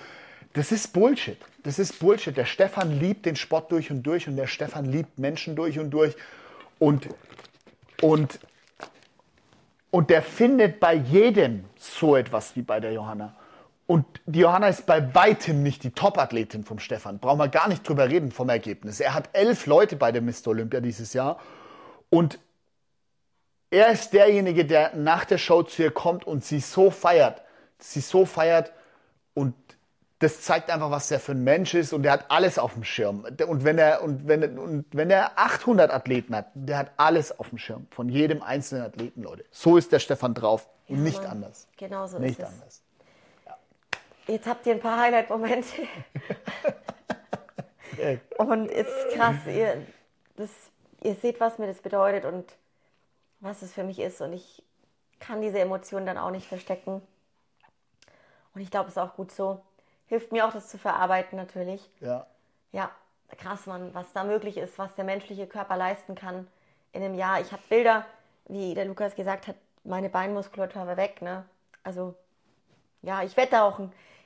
Das 0.52 0.72
ist 0.72 0.92
Bullshit. 0.92 1.38
Das 1.62 1.78
ist 1.78 2.00
Bullshit. 2.00 2.36
Der 2.36 2.44
Stefan 2.44 2.98
liebt 2.98 3.24
den 3.24 3.36
Sport 3.36 3.70
durch 3.70 3.90
und 3.90 4.02
durch 4.02 4.28
und 4.28 4.36
der 4.36 4.48
Stefan 4.48 4.84
liebt 4.84 5.18
Menschen 5.18 5.54
durch 5.54 5.78
und 5.78 5.90
durch 5.90 6.16
und, 6.78 7.08
und 8.02 8.40
und 9.92 10.08
der 10.08 10.22
findet 10.22 10.80
bei 10.80 10.94
jedem 10.94 11.66
so 11.76 12.16
etwas 12.16 12.56
wie 12.56 12.62
bei 12.62 12.80
der 12.80 12.92
Johanna. 12.92 13.36
Und 13.86 14.06
die 14.24 14.40
Johanna 14.40 14.68
ist 14.68 14.86
bei 14.86 15.14
weitem 15.14 15.62
nicht 15.62 15.84
die 15.84 15.90
Top-Athletin 15.90 16.64
vom 16.64 16.78
Stefan. 16.78 17.18
Brauchen 17.18 17.38
wir 17.38 17.48
gar 17.48 17.68
nicht 17.68 17.86
drüber 17.86 18.08
reden 18.08 18.32
vom 18.32 18.48
Ergebnis. 18.48 19.00
Er 19.00 19.12
hat 19.12 19.28
elf 19.34 19.66
Leute 19.66 19.96
bei 19.96 20.10
der 20.10 20.22
Mr. 20.22 20.48
Olympia 20.48 20.80
dieses 20.80 21.12
Jahr. 21.12 21.38
Und 22.08 22.38
er 23.70 23.92
ist 23.92 24.14
derjenige, 24.14 24.64
der 24.64 24.96
nach 24.96 25.26
der 25.26 25.36
Show 25.36 25.62
zu 25.62 25.82
ihr 25.82 25.90
kommt 25.90 26.26
und 26.26 26.42
sie 26.42 26.60
so 26.60 26.90
feiert. 26.90 27.42
Sie 27.78 28.00
so 28.00 28.24
feiert 28.24 28.72
das 30.22 30.40
zeigt 30.40 30.70
einfach, 30.70 30.90
was 30.90 31.08
der 31.08 31.18
für 31.18 31.32
ein 31.32 31.42
Mensch 31.42 31.74
ist 31.74 31.92
und 31.92 32.04
der 32.04 32.12
hat 32.12 32.30
alles 32.30 32.56
auf 32.56 32.74
dem 32.74 32.84
Schirm. 32.84 33.26
Und 33.48 33.64
wenn 33.64 33.76
er, 33.76 34.02
und 34.02 34.28
wenn, 34.28 34.56
und 34.56 34.86
wenn 34.92 35.10
er 35.10 35.36
800 35.36 35.90
Athleten 35.90 36.36
hat, 36.36 36.46
der 36.54 36.78
hat 36.78 36.92
alles 36.96 37.36
auf 37.40 37.48
dem 37.48 37.58
Schirm. 37.58 37.88
Von 37.90 38.08
jedem 38.08 38.40
einzelnen 38.40 38.84
Athleten, 38.84 39.24
Leute. 39.24 39.44
So 39.50 39.76
ist 39.76 39.90
der 39.90 39.98
Stefan 39.98 40.34
drauf 40.34 40.68
und 40.86 40.98
ja, 40.98 41.02
nicht 41.02 41.22
Mann. 41.22 41.32
anders. 41.32 41.66
Genau 41.76 42.06
so 42.06 42.20
nicht 42.20 42.38
ist 42.38 42.46
es. 42.46 42.52
anders. 42.52 42.82
Ja. 43.46 43.58
Jetzt 44.28 44.46
habt 44.46 44.64
ihr 44.66 44.74
ein 44.74 44.80
paar 44.80 45.00
Highlight-Momente. 45.00 45.82
und 48.38 48.70
ist 48.70 49.08
krass, 49.14 49.34
ihr, 49.46 49.84
das, 50.36 50.50
ihr 51.02 51.16
seht, 51.16 51.40
was 51.40 51.58
mir 51.58 51.66
das 51.66 51.78
bedeutet 51.78 52.26
und 52.26 52.56
was 53.40 53.62
es 53.62 53.72
für 53.72 53.82
mich 53.82 53.98
ist. 53.98 54.20
Und 54.20 54.34
ich 54.34 54.62
kann 55.18 55.42
diese 55.42 55.58
Emotionen 55.58 56.06
dann 56.06 56.16
auch 56.16 56.30
nicht 56.30 56.46
verstecken. 56.46 57.02
Und 58.54 58.60
ich 58.60 58.70
glaube, 58.70 58.88
es 58.88 58.94
ist 58.94 59.02
auch 59.02 59.16
gut 59.16 59.32
so 59.32 59.60
hilft 60.12 60.30
mir 60.30 60.46
auch, 60.46 60.52
das 60.52 60.68
zu 60.68 60.76
verarbeiten 60.76 61.38
natürlich. 61.38 61.88
Ja. 62.00 62.26
Ja, 62.70 62.90
krass, 63.38 63.64
Mann, 63.64 63.94
was 63.94 64.12
da 64.12 64.24
möglich 64.24 64.58
ist, 64.58 64.78
was 64.78 64.94
der 64.94 65.06
menschliche 65.06 65.46
Körper 65.46 65.74
leisten 65.74 66.14
kann 66.14 66.46
in 66.92 67.02
einem 67.02 67.14
Jahr. 67.14 67.40
Ich 67.40 67.50
habe 67.50 67.62
Bilder, 67.70 68.04
wie 68.46 68.74
der 68.74 68.84
Lukas 68.84 69.14
gesagt 69.14 69.48
hat, 69.48 69.56
meine 69.84 70.10
Beinmuskulatur 70.10 70.86
war 70.86 70.98
weg, 70.98 71.22
ne? 71.22 71.46
Also, 71.82 72.14
ja, 73.00 73.22
ich 73.22 73.38
werde 73.38 73.52
da 73.52 73.62
auch, 73.62 73.80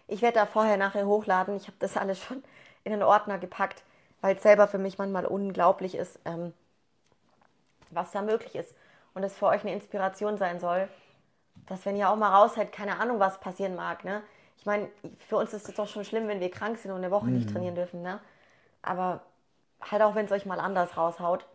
ich 0.08 0.22
werde 0.22 0.40
da 0.40 0.46
vorher, 0.46 0.76
nachher 0.76 1.06
hochladen. 1.06 1.56
Ich 1.56 1.68
habe 1.68 1.76
das 1.78 1.96
alles 1.96 2.20
schon 2.20 2.42
in 2.82 2.90
den 2.90 3.04
Ordner 3.04 3.38
gepackt, 3.38 3.84
weil 4.22 4.34
es 4.34 4.42
selber 4.42 4.66
für 4.66 4.78
mich 4.78 4.98
manchmal 4.98 5.24
unglaublich 5.24 5.94
ist, 5.94 6.18
ähm, 6.24 6.52
was 7.90 8.10
da 8.10 8.22
möglich 8.22 8.56
ist. 8.56 8.74
Und 9.14 9.22
es 9.22 9.38
für 9.38 9.46
euch 9.46 9.60
eine 9.60 9.72
Inspiration 9.72 10.36
sein 10.36 10.58
soll, 10.58 10.88
dass 11.68 11.86
wenn 11.86 11.94
ihr 11.94 12.10
auch 12.10 12.16
mal 12.16 12.34
raus 12.34 12.56
seid, 12.56 12.72
keine 12.72 12.98
Ahnung, 12.98 13.20
was 13.20 13.38
passieren 13.38 13.76
mag, 13.76 14.02
ne? 14.02 14.24
Ich 14.58 14.66
meine, 14.66 14.88
für 15.28 15.36
uns 15.36 15.52
ist 15.52 15.68
es 15.68 15.74
doch 15.74 15.88
schon 15.88 16.04
schlimm, 16.04 16.28
wenn 16.28 16.40
wir 16.40 16.50
krank 16.50 16.78
sind 16.78 16.90
und 16.90 16.98
eine 16.98 17.10
Woche 17.10 17.26
mhm. 17.26 17.34
nicht 17.34 17.50
trainieren 17.50 17.74
dürfen, 17.74 18.02
ne? 18.02 18.20
Aber 18.82 19.22
halt 19.80 20.02
auch, 20.02 20.14
wenn 20.14 20.26
es 20.26 20.32
euch 20.32 20.46
mal 20.46 20.60
anders 20.60 20.96
raushaut 20.96 21.46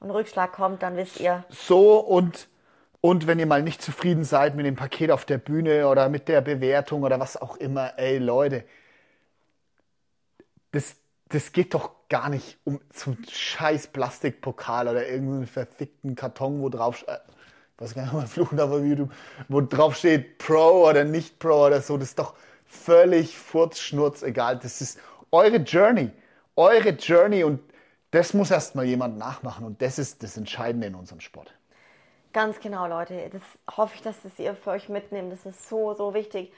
und 0.00 0.10
Rückschlag 0.10 0.52
kommt, 0.52 0.82
dann 0.82 0.96
wisst 0.96 1.20
ihr. 1.20 1.44
So 1.48 1.98
und, 1.98 2.48
und 3.00 3.26
wenn 3.26 3.38
ihr 3.38 3.46
mal 3.46 3.62
nicht 3.62 3.82
zufrieden 3.82 4.24
seid 4.24 4.54
mit 4.54 4.66
dem 4.66 4.76
Paket 4.76 5.10
auf 5.10 5.24
der 5.24 5.38
Bühne 5.38 5.88
oder 5.88 6.08
mit 6.08 6.28
der 6.28 6.40
Bewertung 6.40 7.02
oder 7.02 7.18
was 7.18 7.40
auch 7.40 7.56
immer, 7.56 7.98
ey 7.98 8.18
Leute, 8.18 8.64
das, 10.72 10.96
das 11.28 11.52
geht 11.52 11.74
doch 11.74 11.90
gar 12.08 12.28
nicht 12.28 12.58
um 12.64 12.80
so 12.92 13.12
einen 13.12 13.24
scheiß 13.28 13.88
Plastikpokal 13.88 14.88
oder 14.88 15.08
irgendeinen 15.08 15.46
verfickten 15.46 16.14
Karton, 16.14 16.60
wo 16.60 16.68
drauf. 16.68 17.04
Nicht, 17.80 17.96
ob 17.96 18.12
man 18.12 18.26
fluchen 18.26 18.60
auf 18.60 18.70
YouTube, 18.80 19.12
wo 19.48 19.60
drauf 19.60 19.96
steht 19.96 20.38
Pro 20.38 20.88
oder 20.88 21.04
nicht 21.04 21.38
Pro 21.38 21.66
oder 21.66 21.80
so. 21.80 21.96
Das 21.96 22.10
ist 22.10 22.18
doch 22.18 22.34
völlig 22.64 23.36
furzschnurz 23.36 24.22
egal. 24.22 24.58
Das 24.58 24.80
ist 24.80 25.00
eure 25.30 25.56
Journey. 25.56 26.10
Eure 26.54 26.90
Journey 26.90 27.44
und 27.44 27.60
das 28.12 28.34
muss 28.34 28.50
erstmal 28.50 28.84
jemand 28.84 29.16
nachmachen 29.16 29.64
und 29.64 29.80
das 29.80 29.98
ist 29.98 30.22
das 30.22 30.36
Entscheidende 30.36 30.86
in 30.86 30.94
unserem 30.94 31.20
Sport. 31.20 31.54
Ganz 32.32 32.60
genau, 32.60 32.86
Leute. 32.86 33.30
Das 33.30 33.42
hoffe 33.76 33.94
ich, 33.96 34.02
dass 34.02 34.22
das 34.22 34.38
ihr 34.38 34.54
für 34.54 34.70
euch 34.70 34.88
mitnehmt. 34.88 35.32
Das 35.32 35.44
ist 35.44 35.68
so, 35.68 35.94
so 35.94 36.14
wichtig. 36.14 36.52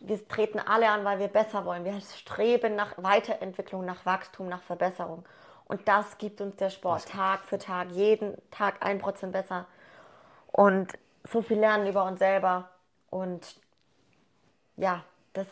Wir 0.00 0.26
treten 0.26 0.58
alle 0.58 0.88
an, 0.88 1.04
weil 1.04 1.18
wir 1.18 1.28
besser 1.28 1.64
wollen. 1.64 1.84
Wir 1.84 2.00
streben 2.00 2.74
nach 2.74 2.94
Weiterentwicklung, 2.96 3.84
nach 3.84 4.06
Wachstum, 4.06 4.48
nach 4.48 4.62
Verbesserung. 4.62 5.24
Und 5.66 5.86
das 5.86 6.18
gibt 6.18 6.40
uns 6.40 6.56
der 6.56 6.70
Sport 6.70 7.06
Tag 7.08 7.44
für 7.44 7.58
Tag, 7.58 7.90
jeden 7.90 8.36
Tag 8.50 8.84
ein 8.84 8.98
Prozent 8.98 9.32
besser 9.32 9.66
und 10.52 10.92
so 11.30 11.42
viel 11.42 11.58
lernen 11.58 11.86
über 11.86 12.04
uns 12.04 12.18
selber. 12.18 12.68
Und 13.10 13.56
ja, 14.76 15.04
das, 15.32 15.46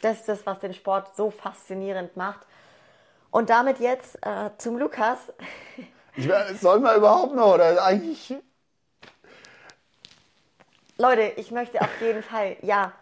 das 0.00 0.20
ist 0.20 0.28
das, 0.28 0.46
was 0.46 0.60
den 0.60 0.74
Sport 0.74 1.14
so 1.16 1.30
faszinierend 1.30 2.16
macht. 2.16 2.46
Und 3.30 3.50
damit 3.50 3.80
jetzt 3.80 4.16
äh, 4.26 4.50
zum 4.58 4.78
Lukas. 4.78 5.18
Ich, 6.16 6.30
soll 6.60 6.78
man 6.78 6.96
überhaupt 6.96 7.34
noch 7.34 7.54
oder 7.54 7.84
eigentlich? 7.84 8.36
Leute, 10.96 11.22
ich 11.22 11.50
möchte 11.50 11.80
auf 11.80 12.00
jeden 12.00 12.22
Fall, 12.22 12.56
ja, 12.62 12.92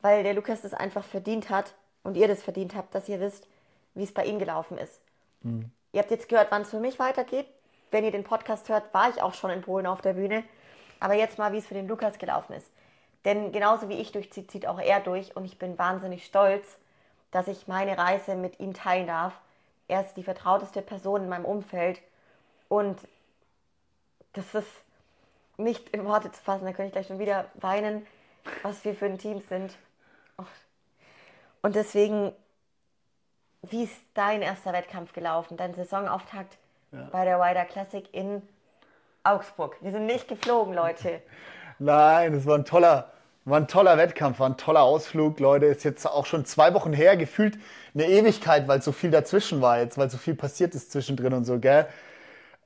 weil 0.00 0.24
der 0.24 0.34
Lukas 0.34 0.62
das 0.62 0.74
einfach 0.74 1.04
verdient 1.04 1.48
hat 1.48 1.74
und 2.02 2.16
ihr 2.16 2.26
das 2.26 2.42
verdient 2.42 2.74
habt, 2.74 2.92
dass 2.92 3.08
ihr 3.08 3.20
wisst, 3.20 3.46
wie 3.94 4.02
es 4.02 4.12
bei 4.12 4.24
ihm 4.24 4.40
gelaufen 4.40 4.78
ist. 4.78 5.00
Mhm. 5.42 5.70
Ihr 5.92 6.00
habt 6.00 6.10
jetzt 6.10 6.28
gehört, 6.28 6.50
wann 6.50 6.62
es 6.62 6.70
für 6.70 6.80
mich 6.80 6.98
weitergeht 6.98 7.46
wenn 7.90 8.04
ihr 8.04 8.10
den 8.10 8.24
Podcast 8.24 8.68
hört, 8.68 8.92
war 8.94 9.10
ich 9.10 9.22
auch 9.22 9.34
schon 9.34 9.50
in 9.50 9.62
Polen 9.62 9.86
auf 9.86 10.00
der 10.00 10.14
Bühne. 10.14 10.44
Aber 11.00 11.14
jetzt 11.14 11.38
mal, 11.38 11.52
wie 11.52 11.58
es 11.58 11.66
für 11.66 11.74
den 11.74 11.88
Lukas 11.88 12.18
gelaufen 12.18 12.52
ist. 12.52 12.70
Denn 13.24 13.52
genauso 13.52 13.88
wie 13.88 14.00
ich 14.00 14.12
durchziehe, 14.12 14.46
zieht 14.46 14.66
auch 14.66 14.78
er 14.78 15.00
durch. 15.00 15.36
Und 15.36 15.44
ich 15.44 15.58
bin 15.58 15.78
wahnsinnig 15.78 16.24
stolz, 16.24 16.78
dass 17.30 17.48
ich 17.48 17.68
meine 17.68 17.96
Reise 17.98 18.34
mit 18.34 18.60
ihm 18.60 18.74
teilen 18.74 19.06
darf. 19.06 19.34
Er 19.88 20.02
ist 20.02 20.14
die 20.14 20.22
vertrauteste 20.22 20.82
Person 20.82 21.22
in 21.22 21.28
meinem 21.28 21.44
Umfeld. 21.44 22.00
Und 22.68 22.98
das 24.34 24.54
ist 24.54 24.70
nicht 25.56 25.90
in 25.90 26.04
Worte 26.04 26.30
zu 26.32 26.42
fassen. 26.42 26.64
Da 26.64 26.72
könnte 26.72 26.88
ich 26.88 26.92
gleich 26.92 27.06
schon 27.06 27.18
wieder 27.18 27.46
weinen, 27.54 28.06
was 28.62 28.84
wir 28.84 28.94
für 28.94 29.06
ein 29.06 29.18
Team 29.18 29.40
sind. 29.40 29.76
Und 31.62 31.74
deswegen, 31.74 32.32
wie 33.62 33.84
ist 33.84 34.00
dein 34.14 34.42
erster 34.42 34.72
Wettkampf 34.72 35.12
gelaufen? 35.12 35.56
Dein 35.56 35.74
Saisonauftakt? 35.74 36.56
Ja. 36.92 37.08
bei 37.12 37.24
der 37.24 37.38
Wider 37.38 37.64
Classic 37.64 38.04
in 38.12 38.42
Augsburg. 39.22 39.76
Wir 39.80 39.92
sind 39.92 40.06
nicht 40.06 40.28
geflogen, 40.28 40.74
Leute. 40.74 41.20
Nein, 41.78 42.34
es 42.34 42.46
war 42.46 42.56
ein 42.56 42.64
toller, 42.64 43.10
war 43.44 43.58
ein 43.58 43.68
toller 43.68 43.96
Wettkampf, 43.96 44.38
war 44.38 44.48
ein 44.48 44.56
toller 44.56 44.82
Ausflug, 44.82 45.40
Leute. 45.40 45.66
Ist 45.66 45.84
jetzt 45.84 46.06
auch 46.06 46.26
schon 46.26 46.44
zwei 46.44 46.74
Wochen 46.74 46.92
her, 46.92 47.16
gefühlt 47.16 47.58
eine 47.94 48.06
Ewigkeit, 48.06 48.68
weil 48.68 48.82
so 48.82 48.92
viel 48.92 49.10
dazwischen 49.10 49.62
war 49.62 49.78
jetzt, 49.78 49.98
weil 49.98 50.10
so 50.10 50.18
viel 50.18 50.34
passiert 50.34 50.74
ist 50.74 50.92
zwischendrin 50.92 51.32
und 51.32 51.44
so, 51.44 51.58
gell? 51.58 51.86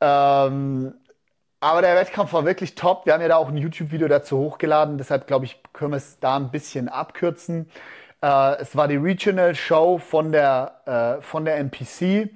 Ähm, 0.00 0.94
aber 1.60 1.80
der 1.80 1.96
Wettkampf 1.96 2.32
war 2.32 2.44
wirklich 2.44 2.74
top. 2.74 3.06
Wir 3.06 3.14
haben 3.14 3.22
ja 3.22 3.28
da 3.28 3.36
auch 3.36 3.48
ein 3.48 3.56
YouTube-Video 3.56 4.06
dazu 4.08 4.38
hochgeladen, 4.38 4.98
deshalb 4.98 5.26
glaube 5.26 5.46
ich, 5.46 5.62
können 5.72 5.92
wir 5.92 5.96
es 5.96 6.18
da 6.18 6.36
ein 6.36 6.50
bisschen 6.50 6.88
abkürzen. 6.88 7.70
Äh, 8.22 8.56
es 8.60 8.76
war 8.76 8.88
die 8.88 8.96
Regional 8.96 9.54
Show 9.54 9.98
von 9.98 10.32
der, 10.32 11.18
äh, 11.18 11.22
von 11.22 11.44
der 11.44 11.56
NPC. 11.56 12.30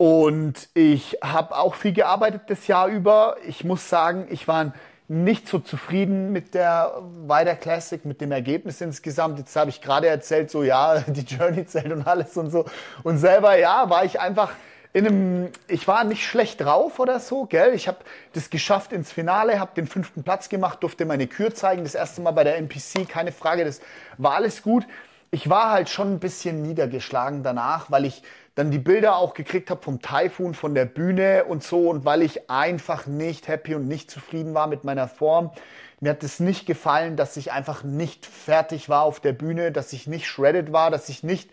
Und 0.00 0.70
ich 0.72 1.18
habe 1.22 1.54
auch 1.54 1.74
viel 1.74 1.92
gearbeitet 1.92 2.44
das 2.46 2.66
Jahr 2.68 2.88
über. 2.88 3.36
Ich 3.46 3.64
muss 3.64 3.90
sagen, 3.90 4.28
ich 4.30 4.48
war 4.48 4.72
nicht 5.08 5.46
so 5.46 5.58
zufrieden 5.58 6.32
mit 6.32 6.54
der 6.54 7.02
Wider 7.26 7.54
Classic, 7.54 8.02
mit 8.06 8.22
dem 8.22 8.32
Ergebnis 8.32 8.80
insgesamt. 8.80 9.38
Jetzt 9.38 9.54
habe 9.56 9.68
ich 9.68 9.82
gerade 9.82 10.06
erzählt, 10.06 10.50
so 10.50 10.62
ja, 10.62 11.00
die 11.06 11.20
Journey 11.20 11.66
zählt 11.66 11.92
und 11.92 12.06
alles 12.06 12.34
und 12.38 12.50
so. 12.50 12.64
Und 13.02 13.18
selber, 13.18 13.58
ja, 13.58 13.90
war 13.90 14.06
ich 14.06 14.18
einfach 14.18 14.52
in 14.94 15.06
einem, 15.06 15.48
ich 15.68 15.86
war 15.86 16.02
nicht 16.04 16.24
schlecht 16.24 16.62
drauf 16.62 16.98
oder 16.98 17.20
so, 17.20 17.44
gell? 17.44 17.74
Ich 17.74 17.86
habe 17.86 17.98
das 18.32 18.48
geschafft 18.48 18.94
ins 18.94 19.12
Finale, 19.12 19.60
habe 19.60 19.72
den 19.76 19.86
fünften 19.86 20.22
Platz 20.22 20.48
gemacht, 20.48 20.82
durfte 20.82 21.04
meine 21.04 21.26
Kür 21.26 21.54
zeigen, 21.54 21.84
das 21.84 21.94
erste 21.94 22.22
Mal 22.22 22.30
bei 22.30 22.44
der 22.44 22.56
NPC, 22.56 23.06
keine 23.06 23.32
Frage, 23.32 23.66
das 23.66 23.82
war 24.16 24.32
alles 24.32 24.62
gut. 24.62 24.86
Ich 25.32 25.48
war 25.48 25.70
halt 25.70 25.88
schon 25.88 26.14
ein 26.14 26.18
bisschen 26.18 26.62
niedergeschlagen 26.62 27.42
danach, 27.42 27.90
weil 27.90 28.04
ich 28.04 28.22
dann 28.56 28.72
die 28.72 28.78
Bilder 28.78 29.16
auch 29.16 29.34
gekriegt 29.34 29.70
habe 29.70 29.80
vom 29.80 30.02
Typhoon, 30.02 30.54
von 30.54 30.74
der 30.74 30.86
Bühne 30.86 31.44
und 31.44 31.62
so 31.62 31.88
und 31.88 32.04
weil 32.04 32.22
ich 32.22 32.50
einfach 32.50 33.06
nicht 33.06 33.46
happy 33.46 33.76
und 33.76 33.86
nicht 33.86 34.10
zufrieden 34.10 34.54
war 34.54 34.66
mit 34.66 34.82
meiner 34.82 35.06
Form. 35.06 35.52
Mir 36.00 36.10
hat 36.10 36.24
es 36.24 36.40
nicht 36.40 36.66
gefallen, 36.66 37.16
dass 37.16 37.36
ich 37.36 37.52
einfach 37.52 37.84
nicht 37.84 38.26
fertig 38.26 38.88
war 38.88 39.02
auf 39.02 39.20
der 39.20 39.32
Bühne, 39.32 39.70
dass 39.70 39.92
ich 39.92 40.06
nicht 40.06 40.26
shredded 40.26 40.72
war, 40.72 40.90
dass 40.90 41.08
ich 41.08 41.22
nicht 41.22 41.50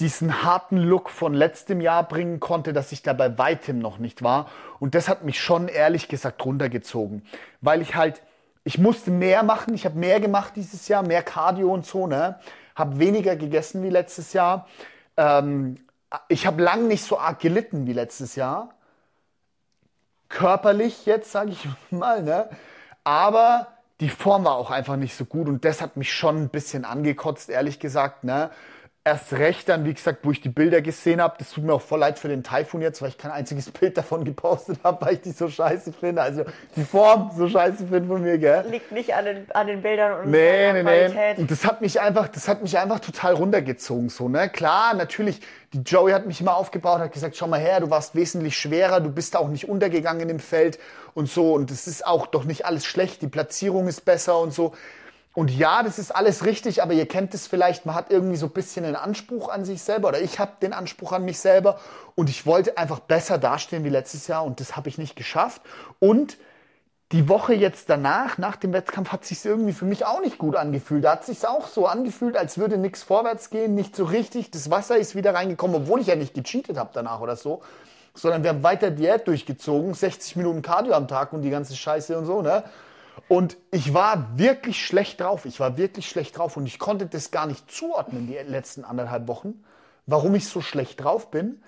diesen 0.00 0.42
harten 0.42 0.78
Look 0.78 1.10
von 1.10 1.34
letztem 1.34 1.80
Jahr 1.80 2.08
bringen 2.08 2.40
konnte, 2.40 2.72
dass 2.72 2.90
ich 2.90 3.02
da 3.02 3.12
bei 3.12 3.36
weitem 3.36 3.78
noch 3.78 3.98
nicht 3.98 4.22
war. 4.22 4.48
Und 4.80 4.94
das 4.94 5.08
hat 5.08 5.24
mich 5.24 5.40
schon 5.40 5.68
ehrlich 5.68 6.08
gesagt 6.08 6.44
runtergezogen, 6.44 7.22
weil 7.60 7.82
ich 7.82 7.94
halt, 7.94 8.22
ich 8.64 8.78
musste 8.78 9.10
mehr 9.10 9.42
machen, 9.42 9.74
ich 9.74 9.84
habe 9.84 9.98
mehr 9.98 10.20
gemacht 10.20 10.54
dieses 10.56 10.88
Jahr, 10.88 11.06
mehr 11.06 11.22
Cardio 11.22 11.70
und 11.72 11.84
so, 11.84 12.06
ne? 12.06 12.38
Habe 12.74 12.98
weniger 12.98 13.36
gegessen 13.36 13.82
wie 13.82 13.90
letztes 13.90 14.32
Jahr. 14.32 14.68
Ähm, 15.16 15.76
ich 16.28 16.46
habe 16.46 16.62
lang 16.62 16.88
nicht 16.88 17.04
so 17.04 17.18
arg 17.18 17.40
gelitten 17.40 17.86
wie 17.86 17.92
letztes 17.92 18.36
Jahr. 18.36 18.74
Körperlich 20.28 21.06
jetzt, 21.06 21.32
sage 21.32 21.50
ich 21.50 21.68
mal, 21.90 22.22
ne? 22.22 22.48
Aber 23.04 23.68
die 24.00 24.08
Form 24.08 24.44
war 24.44 24.54
auch 24.56 24.70
einfach 24.70 24.96
nicht 24.96 25.16
so 25.16 25.24
gut 25.24 25.48
und 25.48 25.64
das 25.64 25.80
hat 25.80 25.96
mich 25.96 26.12
schon 26.12 26.44
ein 26.44 26.48
bisschen 26.48 26.84
angekotzt, 26.84 27.50
ehrlich 27.50 27.78
gesagt, 27.78 28.24
ne? 28.24 28.50
Erst 29.04 29.32
recht 29.32 29.68
dann, 29.68 29.84
wie 29.84 29.94
gesagt, 29.94 30.20
wo 30.22 30.30
ich 30.30 30.40
die 30.40 30.48
Bilder 30.48 30.80
gesehen 30.80 31.20
habe, 31.20 31.34
das 31.38 31.50
tut 31.50 31.64
mir 31.64 31.74
auch 31.74 31.82
voll 31.82 31.98
leid 31.98 32.20
für 32.20 32.28
den 32.28 32.44
Typhoon 32.44 32.82
jetzt, 32.82 33.02
weil 33.02 33.08
ich 33.08 33.18
kein 33.18 33.32
einziges 33.32 33.70
Bild 33.72 33.96
davon 33.96 34.24
gepostet 34.24 34.78
habe, 34.84 35.04
weil 35.04 35.14
ich 35.14 35.20
die 35.22 35.32
so 35.32 35.48
scheiße 35.48 35.92
finde. 35.92 36.22
Also 36.22 36.44
die 36.76 36.84
Form 36.84 37.32
so 37.36 37.48
scheiße 37.48 37.88
finde 37.88 38.08
von 38.08 38.22
mir, 38.22 38.38
gell? 38.38 38.64
Liegt 38.70 38.92
nicht 38.92 39.14
an 39.14 39.24
den, 39.24 39.50
an 39.52 39.66
den 39.66 39.82
Bildern 39.82 40.20
und 40.20 40.30
nee, 40.30 40.38
der 40.38 40.72
nee, 40.74 40.82
Qualität. 40.82 41.36
Nee. 41.36 41.42
Und 41.42 41.50
das 41.50 41.64
hat 41.64 41.80
mich 41.80 42.00
einfach, 42.00 42.28
das 42.28 42.46
hat 42.46 42.62
mich 42.62 42.78
einfach 42.78 43.00
total 43.00 43.34
runtergezogen, 43.34 44.08
so, 44.08 44.28
ne? 44.28 44.48
Klar, 44.48 44.94
natürlich, 44.94 45.40
die 45.72 45.80
Joey 45.80 46.12
hat 46.12 46.26
mich 46.26 46.40
immer 46.40 46.56
aufgebaut, 46.56 47.00
hat 47.00 47.12
gesagt, 47.12 47.36
schau 47.36 47.48
mal 47.48 47.58
her, 47.58 47.80
du 47.80 47.90
warst 47.90 48.14
wesentlich 48.14 48.56
schwerer, 48.56 49.00
du 49.00 49.10
bist 49.10 49.36
auch 49.36 49.48
nicht 49.48 49.68
untergegangen 49.68 50.28
im 50.28 50.38
Feld 50.38 50.78
und 51.14 51.28
so. 51.28 51.54
Und 51.54 51.70
das 51.70 51.86
ist 51.86 52.06
auch 52.06 52.26
doch 52.26 52.44
nicht 52.44 52.66
alles 52.66 52.84
schlecht, 52.84 53.22
die 53.22 53.28
Platzierung 53.28 53.88
ist 53.88 54.04
besser 54.04 54.38
und 54.38 54.52
so. 54.52 54.74
Und 55.34 55.50
ja, 55.50 55.82
das 55.82 55.98
ist 55.98 56.14
alles 56.14 56.44
richtig, 56.44 56.82
aber 56.82 56.92
ihr 56.92 57.06
kennt 57.06 57.32
es 57.32 57.46
vielleicht, 57.46 57.86
man 57.86 57.94
hat 57.94 58.10
irgendwie 58.10 58.36
so 58.36 58.46
ein 58.46 58.52
bisschen 58.52 58.84
einen 58.84 58.96
Anspruch 58.96 59.48
an 59.48 59.64
sich 59.64 59.82
selber 59.82 60.08
oder 60.08 60.20
ich 60.20 60.38
habe 60.38 60.52
den 60.60 60.74
Anspruch 60.74 61.12
an 61.12 61.24
mich 61.24 61.38
selber 61.38 61.78
und 62.14 62.28
ich 62.28 62.44
wollte 62.44 62.76
einfach 62.76 63.00
besser 63.00 63.38
dastehen 63.38 63.82
wie 63.84 63.88
letztes 63.88 64.26
Jahr 64.26 64.44
und 64.44 64.60
das 64.60 64.76
habe 64.76 64.90
ich 64.90 64.98
nicht 64.98 65.16
geschafft. 65.16 65.62
Und 66.00 66.36
die 67.12 67.28
Woche 67.28 67.54
jetzt 67.54 67.88
danach, 67.88 68.36
nach 68.36 68.56
dem 68.56 68.72
Wettkampf, 68.74 69.10
hat 69.12 69.24
sich 69.24 69.42
irgendwie 69.44 69.72
für 69.72 69.84
mich 69.86 70.04
auch 70.04 70.20
nicht 70.20 70.38
gut 70.38 70.56
angefühlt. 70.56 71.04
Da 71.04 71.12
hat 71.12 71.24
sich 71.24 71.46
auch 71.46 71.66
so 71.66 71.86
angefühlt, 71.86 72.36
als 72.36 72.56
würde 72.58 72.76
nichts 72.78 73.02
vorwärts 73.02 73.50
gehen, 73.50 73.74
nicht 73.74 73.96
so 73.96 74.04
richtig. 74.04 74.50
Das 74.50 74.70
Wasser 74.70 74.96
ist 74.96 75.14
wieder 75.14 75.34
reingekommen, 75.34 75.76
obwohl 75.76 76.00
ich 76.00 76.06
ja 76.06 76.16
nicht 76.16 76.34
gecheatet 76.34 76.76
habe 76.76 76.90
danach 76.92 77.20
oder 77.20 77.36
so, 77.36 77.62
sondern 78.14 78.42
wir 78.42 78.50
haben 78.50 78.62
weiter 78.62 78.90
Diät 78.90 79.26
durchgezogen, 79.26 79.94
60 79.94 80.36
Minuten 80.36 80.60
Cardio 80.60 80.92
am 80.94 81.08
Tag 81.08 81.32
und 81.32 81.42
die 81.42 81.50
ganze 81.50 81.74
Scheiße 81.74 82.18
und 82.18 82.26
so, 82.26 82.42
ne? 82.42 82.64
Und 83.28 83.56
ich 83.70 83.94
war 83.94 84.38
wirklich 84.38 84.84
schlecht 84.84 85.20
drauf. 85.20 85.44
Ich 85.46 85.60
war 85.60 85.76
wirklich 85.76 86.08
schlecht 86.08 86.36
drauf 86.36 86.56
und 86.56 86.66
ich 86.66 86.78
konnte 86.78 87.06
das 87.06 87.30
gar 87.30 87.46
nicht 87.46 87.70
zuordnen, 87.70 88.26
die 88.26 88.34
letzten 88.34 88.84
anderthalb 88.84 89.26
Wochen, 89.26 89.64
warum 90.06 90.34
ich 90.34 90.48
so 90.48 90.60
schlecht 90.60 91.02
drauf 91.02 91.30
bin. 91.30 91.62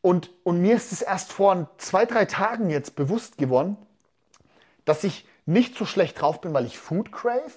Und, 0.00 0.30
und 0.42 0.60
mir 0.60 0.74
ist 0.74 0.90
es 0.90 1.02
erst 1.02 1.32
vor 1.32 1.70
zwei, 1.78 2.04
drei 2.06 2.24
Tagen 2.24 2.70
jetzt 2.70 2.96
bewusst 2.96 3.38
geworden, 3.38 3.76
dass 4.84 5.04
ich 5.04 5.26
nicht 5.46 5.76
so 5.76 5.84
schlecht 5.84 6.20
drauf 6.20 6.40
bin, 6.40 6.52
weil 6.52 6.66
ich 6.66 6.78
Food 6.78 7.12
crave 7.12 7.52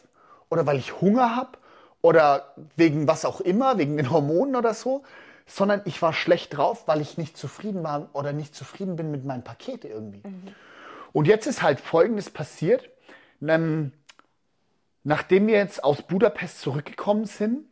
oder 0.50 0.66
weil 0.66 0.78
ich 0.78 1.02
Hunger 1.02 1.36
habe 1.36 1.58
oder 2.02 2.54
wegen 2.76 3.08
was 3.08 3.26
auch 3.26 3.42
immer, 3.42 3.80
wegen 3.80 3.98
den 3.98 4.12
Hormonen 4.12 4.56
oder 4.56 4.76
so, 4.76 5.04
sondern 5.48 5.82
ich 5.86 6.02
war 6.02 6.14
schlecht 6.14 6.56
drauf, 6.56 6.88
weil 6.88 7.02
ich 7.02 7.18
nicht 7.18 7.36
zufrieden 7.38 7.84
war 7.84 8.10
oder 8.14 8.32
nicht 8.32 8.56
zufrieden 8.56 8.96
bin 8.96 9.10
mit 9.10 9.26
meinem 9.26 9.44
Paket 9.44 9.86
irgendwie. 9.86 10.22
Mhm. 10.28 10.56
Und 11.16 11.28
jetzt 11.28 11.48
ist 11.48 11.62
halt 11.62 11.80
Folgendes 11.80 12.30
passiert. 12.30 12.90
Ähm, 13.42 13.94
nachdem 15.06 15.48
wir 15.48 15.56
jetzt 15.56 15.82
aus 15.82 16.02
Budapest 16.02 16.60
zurückgekommen 16.60 17.24
sind, 17.24 17.66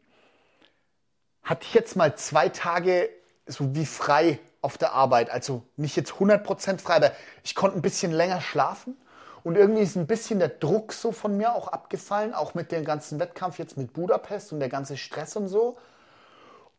hatte 1.44 1.66
ich 1.66 1.74
jetzt 1.74 1.98
mal 1.98 2.16
zwei 2.16 2.48
Tage 2.48 3.10
so 3.46 3.76
wie 3.76 3.86
frei 3.86 4.40
auf 4.62 4.78
der 4.78 4.94
Arbeit. 4.94 5.30
Also 5.30 5.62
nicht 5.76 5.98
jetzt 5.98 6.14
100% 6.14 6.80
frei, 6.80 6.96
aber 6.96 7.12
ich 7.44 7.54
konnte 7.54 7.78
ein 7.78 7.82
bisschen 7.82 8.14
länger 8.14 8.40
schlafen. 8.40 8.96
Und 9.44 9.58
irgendwie 9.58 9.82
ist 9.82 9.98
ein 9.98 10.08
bisschen 10.08 10.40
der 10.40 10.48
Druck 10.48 10.94
so 10.94 11.12
von 11.12 11.36
mir 11.36 11.54
auch 11.54 11.68
abgefallen, 11.68 12.34
auch 12.34 12.54
mit 12.54 12.72
dem 12.72 12.86
ganzen 12.86 13.20
Wettkampf 13.20 13.60
jetzt 13.60 13.76
mit 13.76 13.92
Budapest 13.92 14.54
und 14.54 14.62
der 14.62 14.70
ganze 14.70 14.96
Stress 14.96 15.36
und 15.36 15.50
so. 15.50 15.78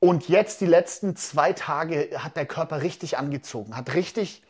Und 0.01 0.31
jetzt 0.31 0.63
die 0.63 0.67
letzten 0.67 1.15
zwei 1.15 1.53
Tage 1.53 2.09
hat 2.17 2.39
der 2.39 2.47
Körper 2.47 2.81
richtig 2.81 3.19
angezogen, 3.19 3.77
hat 3.77 3.93
richtig 3.93 4.41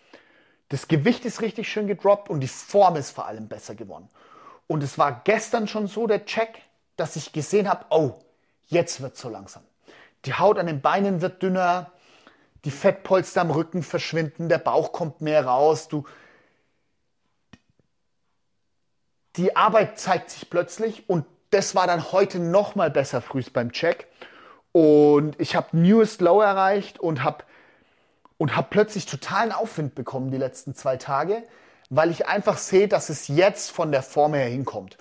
das 0.75 0.89
Gewicht 0.89 1.25
ist 1.25 1.41
richtig 1.41 1.71
schön 1.71 1.87
gedroppt 1.87 2.29
und 2.29 2.41
die 2.41 2.49
Form 2.49 2.97
ist 2.97 3.13
vor 3.13 3.29
allem 3.29 3.47
besser 3.47 3.77
geworden. 3.77 4.09
Und 4.67 4.83
es 4.83 4.99
war 4.99 5.21
gestern 5.23 5.69
schon 5.69 5.87
so 5.87 6.09
der 6.09 6.25
Check, 6.25 6.63
dass 6.97 7.15
ich 7.15 7.33
gesehen 7.33 7.69
habe, 7.69 7.85
oh, 7.91 8.15
jetzt 8.67 9.01
wird 9.01 9.17
so 9.17 9.29
langsam. 9.29 9.63
Die 10.25 10.35
Haut 10.35 10.59
an 10.59 10.67
den 10.67 10.81
Beinen 10.81 11.21
wird 11.21 11.45
dünner, 11.45 11.93
die 12.65 12.73
Fettpolster 12.73 13.43
am 13.43 13.53
Rücken 13.53 13.85
verschwinden, 13.85 14.49
der 14.49 14.59
Bauch 14.59 14.91
kommt 14.91 15.21
mehr 15.21 15.47
raus, 15.47 15.87
du 15.87 16.07
die 19.37 19.55
Arbeit 19.55 20.01
zeigt 20.01 20.31
sich 20.31 20.51
plötzlich 20.51 21.09
und 21.09 21.25
das 21.51 21.77
war 21.77 21.87
dann 21.87 22.11
heute 22.11 22.41
noch 22.41 22.75
mal 22.75 22.91
besser 22.91 23.21
frühst 23.21 23.53
beim 23.53 23.71
Check 23.71 24.09
und 24.73 25.41
ich 25.41 25.55
habe 25.55 25.77
Newest 25.77 26.21
Low 26.21 26.41
erreicht 26.41 26.99
und 26.99 27.23
habe 27.23 27.45
und 28.39 28.57
habe 28.57 28.69
plötzlich 28.71 29.07
totalen 29.07 29.53
Aufwind 29.53 29.95
bekommen 29.95 30.31
die 30.31 30.39
letzten 30.39 30.75
zwei 30.75 30.97
Tage, 30.97 31.43
weil 31.91 32.11
ich 32.11 32.27
einfach 32.27 32.59
sehe, 32.59 32.89
dass 32.89 33.09
es 33.09 33.29
jetzt 33.29 33.71
von 33.71 33.93
der 33.93 34.03
Form 34.03 34.35
her 34.35 34.49
hinkommt. 34.49 34.97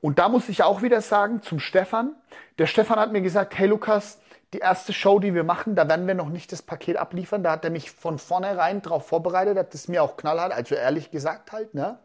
Und 0.00 0.18
da 0.18 0.28
muss 0.28 0.48
ich 0.48 0.62
auch 0.62 0.82
wieder 0.82 1.00
sagen 1.00 1.42
zum 1.42 1.60
Stefan. 1.60 2.14
Der 2.58 2.66
Stefan 2.66 2.98
hat 2.98 3.12
mir 3.12 3.22
gesagt, 3.22 3.56
hey 3.56 3.68
Lukas, 3.68 4.18
die 4.52 4.58
erste 4.58 4.92
Show, 4.92 5.18
die 5.18 5.34
wir 5.34 5.44
machen, 5.44 5.74
da 5.76 5.88
werden 5.88 6.06
wir 6.06 6.14
noch 6.14 6.28
nicht 6.28 6.52
das 6.52 6.60
Paket 6.60 6.96
abliefern. 6.96 7.42
Da 7.42 7.52
hat 7.52 7.64
er 7.64 7.70
mich 7.70 7.90
von 7.90 8.18
vornherein 8.18 8.82
darauf 8.82 9.06
vorbereitet, 9.06 9.56
hat 9.56 9.74
es 9.74 9.88
mir 9.88 10.02
auch 10.02 10.16
knallhart, 10.16 10.52
also 10.52 10.74
ehrlich 10.74 11.10
gesagt 11.10 11.52
halt. 11.52 11.72
Ne? 11.72 11.98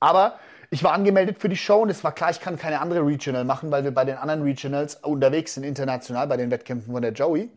Aber 0.00 0.38
ich 0.70 0.82
war 0.82 0.92
angemeldet 0.92 1.38
für 1.38 1.48
die 1.48 1.56
Show 1.56 1.82
und 1.82 1.88
es 1.88 2.04
war 2.04 2.12
klar, 2.12 2.30
ich 2.30 2.40
kann 2.40 2.58
keine 2.58 2.80
andere 2.80 3.06
Regional 3.06 3.44
machen, 3.44 3.70
weil 3.70 3.84
wir 3.84 3.94
bei 3.94 4.04
den 4.04 4.16
anderen 4.16 4.42
Regionals 4.42 4.96
unterwegs 4.96 5.54
sind, 5.54 5.64
international 5.64 6.26
bei 6.26 6.36
den 6.36 6.50
Wettkämpfen 6.50 6.92
von 6.92 7.00
der 7.00 7.12
Joey. 7.12 7.48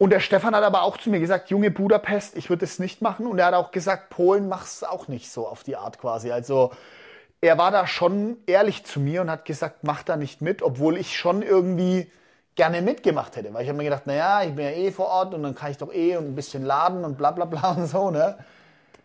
Und 0.00 0.08
der 0.14 0.20
Stefan 0.20 0.56
hat 0.56 0.64
aber 0.64 0.82
auch 0.82 0.96
zu 0.96 1.10
mir 1.10 1.20
gesagt, 1.20 1.50
junge 1.50 1.70
Budapest, 1.70 2.34
ich 2.34 2.48
würde 2.48 2.64
es 2.64 2.78
nicht 2.78 3.02
machen. 3.02 3.26
Und 3.26 3.38
er 3.38 3.44
hat 3.44 3.54
auch 3.54 3.70
gesagt, 3.70 4.08
Polen 4.08 4.48
mach's 4.48 4.82
auch 4.82 5.08
nicht 5.08 5.30
so 5.30 5.46
auf 5.46 5.62
die 5.62 5.76
Art 5.76 5.98
quasi. 5.98 6.32
Also 6.32 6.72
er 7.42 7.58
war 7.58 7.70
da 7.70 7.86
schon 7.86 8.38
ehrlich 8.46 8.86
zu 8.86 8.98
mir 8.98 9.20
und 9.20 9.30
hat 9.30 9.44
gesagt, 9.44 9.80
mach 9.82 10.02
da 10.02 10.16
nicht 10.16 10.40
mit, 10.40 10.62
obwohl 10.62 10.96
ich 10.96 11.18
schon 11.18 11.42
irgendwie 11.42 12.10
gerne 12.54 12.80
mitgemacht 12.80 13.36
hätte. 13.36 13.52
Weil 13.52 13.64
ich 13.64 13.68
habe 13.68 13.76
mir 13.76 13.84
gedacht, 13.84 14.06
naja, 14.06 14.42
ich 14.42 14.54
bin 14.54 14.64
ja 14.64 14.70
eh 14.70 14.90
vor 14.90 15.08
Ort 15.08 15.34
und 15.34 15.42
dann 15.42 15.54
kann 15.54 15.70
ich 15.70 15.76
doch 15.76 15.92
eh 15.92 16.16
ein 16.16 16.34
bisschen 16.34 16.64
laden 16.64 17.04
und 17.04 17.18
bla 17.18 17.32
bla 17.32 17.44
bla 17.44 17.72
und 17.72 17.86
so, 17.86 18.10
ne? 18.10 18.38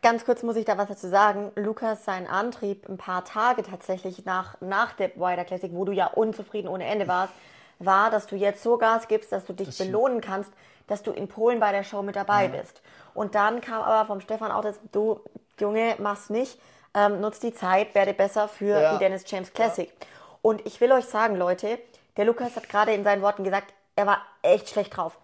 Ganz 0.02 0.24
kurz 0.24 0.44
muss 0.44 0.56
ich 0.56 0.64
da 0.64 0.78
was 0.78 0.88
dazu 0.88 1.10
sagen. 1.10 1.52
Lukas, 1.56 2.06
sein 2.06 2.26
Antrieb 2.26 2.88
ein 2.88 2.96
paar 2.96 3.26
Tage 3.26 3.64
tatsächlich 3.64 4.24
nach, 4.24 4.62
nach 4.62 4.94
der 4.94 5.14
Wider 5.18 5.44
Classic, 5.44 5.72
wo 5.74 5.84
du 5.84 5.92
ja 5.92 6.08
unzufrieden 6.08 6.70
ohne 6.70 6.86
Ende 6.86 7.10
warst, 7.10 7.34
war, 7.80 8.12
dass 8.12 8.28
du 8.28 8.38
jetzt 8.38 8.64
so 8.64 8.78
Gas 8.78 9.10
gibst, 9.10 9.34
dass 9.34 9.44
du 9.44 9.52
dich 9.52 9.68
das 9.68 9.78
belohnen 9.80 10.22
kannst 10.22 10.54
dass 10.88 11.04
du 11.04 11.12
in 11.12 11.28
Polen 11.28 11.60
bei 11.60 11.72
der 11.72 11.84
Show 11.84 12.02
mit 12.02 12.16
dabei 12.16 12.46
ja. 12.46 12.60
bist. 12.60 12.82
Und 13.14 13.36
dann 13.36 13.62
kam 13.62 13.82
aber 13.82 14.06
vom 14.06 14.22
Stefan 14.22 14.52
auch 14.52 14.62
das, 14.62 14.80
du 14.92 15.20
Junge, 15.60 15.96
mach's 16.00 16.30
nicht, 16.30 16.60
ähm, 16.94 17.22
nutz 17.22 17.40
die 17.40 17.54
Zeit, 17.54 17.96
werde 17.96 18.14
besser 18.14 18.48
für 18.48 18.80
ja. 18.80 18.94
die 18.94 19.00
Dennis 19.00 19.24
James 19.28 19.54
Classic. 19.54 19.88
Ja. 19.88 20.08
Und 20.42 20.66
ich 20.66 20.80
will 20.82 20.92
euch 20.92 21.06
sagen, 21.06 21.36
Leute, 21.36 21.80
der 22.18 22.26
Lukas 22.26 22.56
hat 22.56 22.70
gerade 22.70 22.94
in 22.94 23.04
seinen 23.04 23.22
Worten 23.22 23.44
gesagt, 23.44 23.74
er 23.96 24.06
war 24.06 24.22
echt 24.42 24.70
schlecht 24.70 24.96
drauf. 24.96 25.18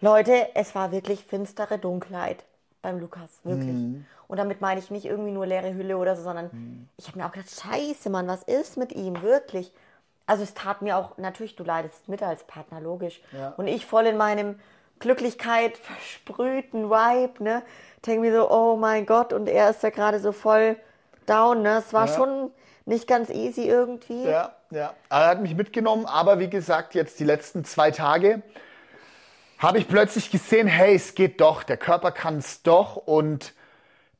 Leute, 0.00 0.48
es 0.54 0.74
war 0.74 0.92
wirklich 0.92 1.24
finstere 1.24 1.78
Dunkelheit 1.78 2.44
beim 2.82 3.00
Lukas, 3.00 3.40
wirklich. 3.44 3.74
Mhm. 3.74 4.06
Und 4.28 4.36
damit 4.36 4.60
meine 4.60 4.80
ich 4.80 4.90
nicht 4.90 5.06
irgendwie 5.06 5.32
nur 5.32 5.46
leere 5.46 5.74
Hülle 5.74 5.96
oder 5.96 6.14
so, 6.14 6.22
sondern 6.22 6.50
mhm. 6.52 6.88
ich 6.96 7.08
habe 7.08 7.18
mir 7.18 7.26
auch 7.26 7.32
gedacht, 7.32 7.50
scheiße, 7.50 8.10
Mann, 8.10 8.28
was 8.28 8.42
ist 8.42 8.76
mit 8.76 8.92
ihm, 8.92 9.22
wirklich? 9.22 9.72
Also 10.28 10.42
es 10.44 10.54
tat 10.54 10.82
mir 10.82 10.96
auch, 10.98 11.16
natürlich, 11.16 11.56
du 11.56 11.64
leidest 11.64 12.06
mit 12.08 12.22
als 12.22 12.44
Partner, 12.44 12.80
logisch. 12.80 13.20
Ja. 13.32 13.54
Und 13.56 13.66
ich 13.66 13.86
voll 13.86 14.06
in 14.06 14.16
meinem 14.18 14.60
Glücklichkeit 14.98 15.76
versprühten 15.78 16.90
Vibe, 16.90 17.42
ne? 17.42 17.62
Denke 18.06 18.20
mir 18.20 18.32
so, 18.32 18.50
oh 18.50 18.76
mein 18.76 19.06
Gott, 19.06 19.32
und 19.32 19.48
er 19.48 19.70
ist 19.70 19.82
ja 19.82 19.90
gerade 19.90 20.20
so 20.20 20.32
voll 20.32 20.76
down, 21.26 21.62
ne? 21.62 21.78
Es 21.78 21.92
war 21.92 22.06
Ja. 22.06 22.14
schon 22.14 22.50
nicht 22.84 23.06
ganz 23.08 23.30
easy 23.30 23.62
irgendwie. 23.62 24.24
Ja, 24.24 24.54
ja. 24.70 24.92
Er 25.08 25.26
hat 25.28 25.40
mich 25.40 25.54
mitgenommen, 25.54 26.04
aber 26.04 26.38
wie 26.38 26.50
gesagt, 26.50 26.94
jetzt 26.94 27.18
die 27.20 27.24
letzten 27.24 27.64
zwei 27.64 27.90
Tage 27.90 28.42
habe 29.58 29.78
ich 29.78 29.88
plötzlich 29.88 30.30
gesehen, 30.30 30.66
hey, 30.68 30.94
es 30.94 31.14
geht 31.14 31.40
doch, 31.40 31.62
der 31.62 31.78
Körper 31.78 32.12
kann 32.12 32.38
es 32.38 32.62
doch 32.62 32.96
und 32.96 33.54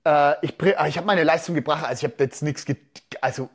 äh, 0.04 0.34
ich, 0.44 0.54
ich 0.60 0.96
habe 0.96 1.06
meine 1.06 1.22
Leistung 1.24 1.54
gebracht. 1.54 1.84
Also 1.84 2.06
ich 2.06 2.12
habe 2.12 2.22
jetzt 2.24 2.42
nichts, 2.42 2.64
also 3.20 3.48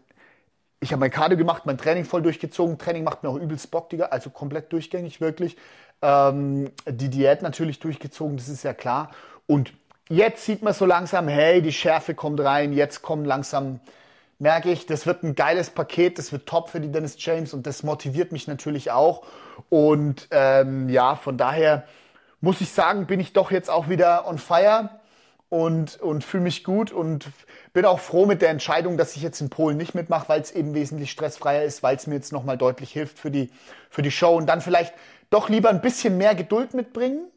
ich 0.84 0.92
habe 0.92 1.00
mein 1.00 1.12
Cardio 1.12 1.38
gemacht, 1.38 1.66
mein 1.66 1.78
Training 1.78 2.04
voll 2.04 2.22
durchgezogen. 2.22 2.78
Training 2.78 3.04
macht 3.04 3.24
mir 3.24 3.30
auch 3.30 3.38
übelst 3.38 3.72
Bock, 3.72 3.90
Digga, 3.90 4.08
also 4.08 4.30
komplett 4.30 4.72
durchgängig, 4.72 5.22
wirklich. 5.22 5.58
Ähm, 6.02 6.72
die 6.86 7.10
Diät 7.10 7.42
natürlich 7.42 7.80
durchgezogen, 7.80 8.36
das 8.36 8.50
ist 8.50 8.64
ja 8.64 8.74
klar. 8.74 9.12
Und 9.48 9.74
jetzt 10.10 10.46
sieht 10.46 10.62
man 10.62 10.74
so 10.74 10.86
langsam, 10.86 11.30
hey, 11.30 11.62
die 11.62 11.72
Schärfe 11.72 12.14
kommt 12.14 12.42
rein, 12.42 12.74
jetzt 12.74 13.02
kommen 13.02 13.24
langsam, 13.24 13.80
merke 14.40 14.72
ich, 14.72 14.86
das 14.86 15.06
wird 15.06 15.24
ein 15.24 15.36
geiles 15.36 15.70
Paket, 15.70 16.18
das 16.18 16.34
wird 16.34 16.48
top 16.48 16.70
für 16.70 16.82
die 16.82 16.92
Dennis 16.92 17.16
James 17.18 17.54
und 17.54 17.66
das 17.66 17.84
motiviert 17.84 18.34
mich 18.34 18.48
natürlich 18.48 18.92
auch. 18.92 19.24
Und 19.70 20.28
ähm, 20.32 20.90
ja, 20.90 21.16
von 21.16 21.38
daher 21.38 21.86
muss 22.42 22.60
ich 22.60 22.72
sagen, 22.72 23.06
bin 23.06 23.22
ich 23.22 23.32
doch 23.32 23.52
jetzt 23.52 23.70
auch 23.70 23.88
wieder 23.88 24.28
on 24.28 24.38
fire 24.38 24.90
und, 25.54 26.02
und 26.02 26.24
fühle 26.24 26.42
mich 26.42 26.64
gut 26.64 26.92
und 26.92 27.28
bin 27.74 27.86
auch 27.86 28.00
froh 28.00 28.26
mit 28.26 28.42
der 28.42 28.50
Entscheidung, 28.50 28.98
dass 28.98 29.16
ich 29.16 29.22
jetzt 29.22 29.40
in 29.40 29.52
Polen 29.52 29.78
nicht 29.78 29.94
mitmache, 29.94 30.28
weil 30.28 30.42
es 30.42 30.50
eben 30.50 30.74
wesentlich 30.74 31.12
stressfreier 31.12 31.64
ist, 31.64 31.84
weil 31.84 31.96
es 31.96 32.08
mir 32.08 32.16
jetzt 32.16 32.32
nochmal 32.32 32.58
deutlich 32.58 32.92
hilft 32.92 33.20
für 33.20 33.30
die, 33.30 33.52
für 33.92 34.02
die 34.02 34.10
Show 34.10 34.36
und 34.36 34.48
dann 34.48 34.62
vielleicht 34.62 34.96
doch 35.30 35.50
lieber 35.50 35.70
ein 35.70 35.82
bisschen 35.82 36.18
mehr 36.18 36.34
Geduld 36.34 36.74
mitbringen. 36.74 37.28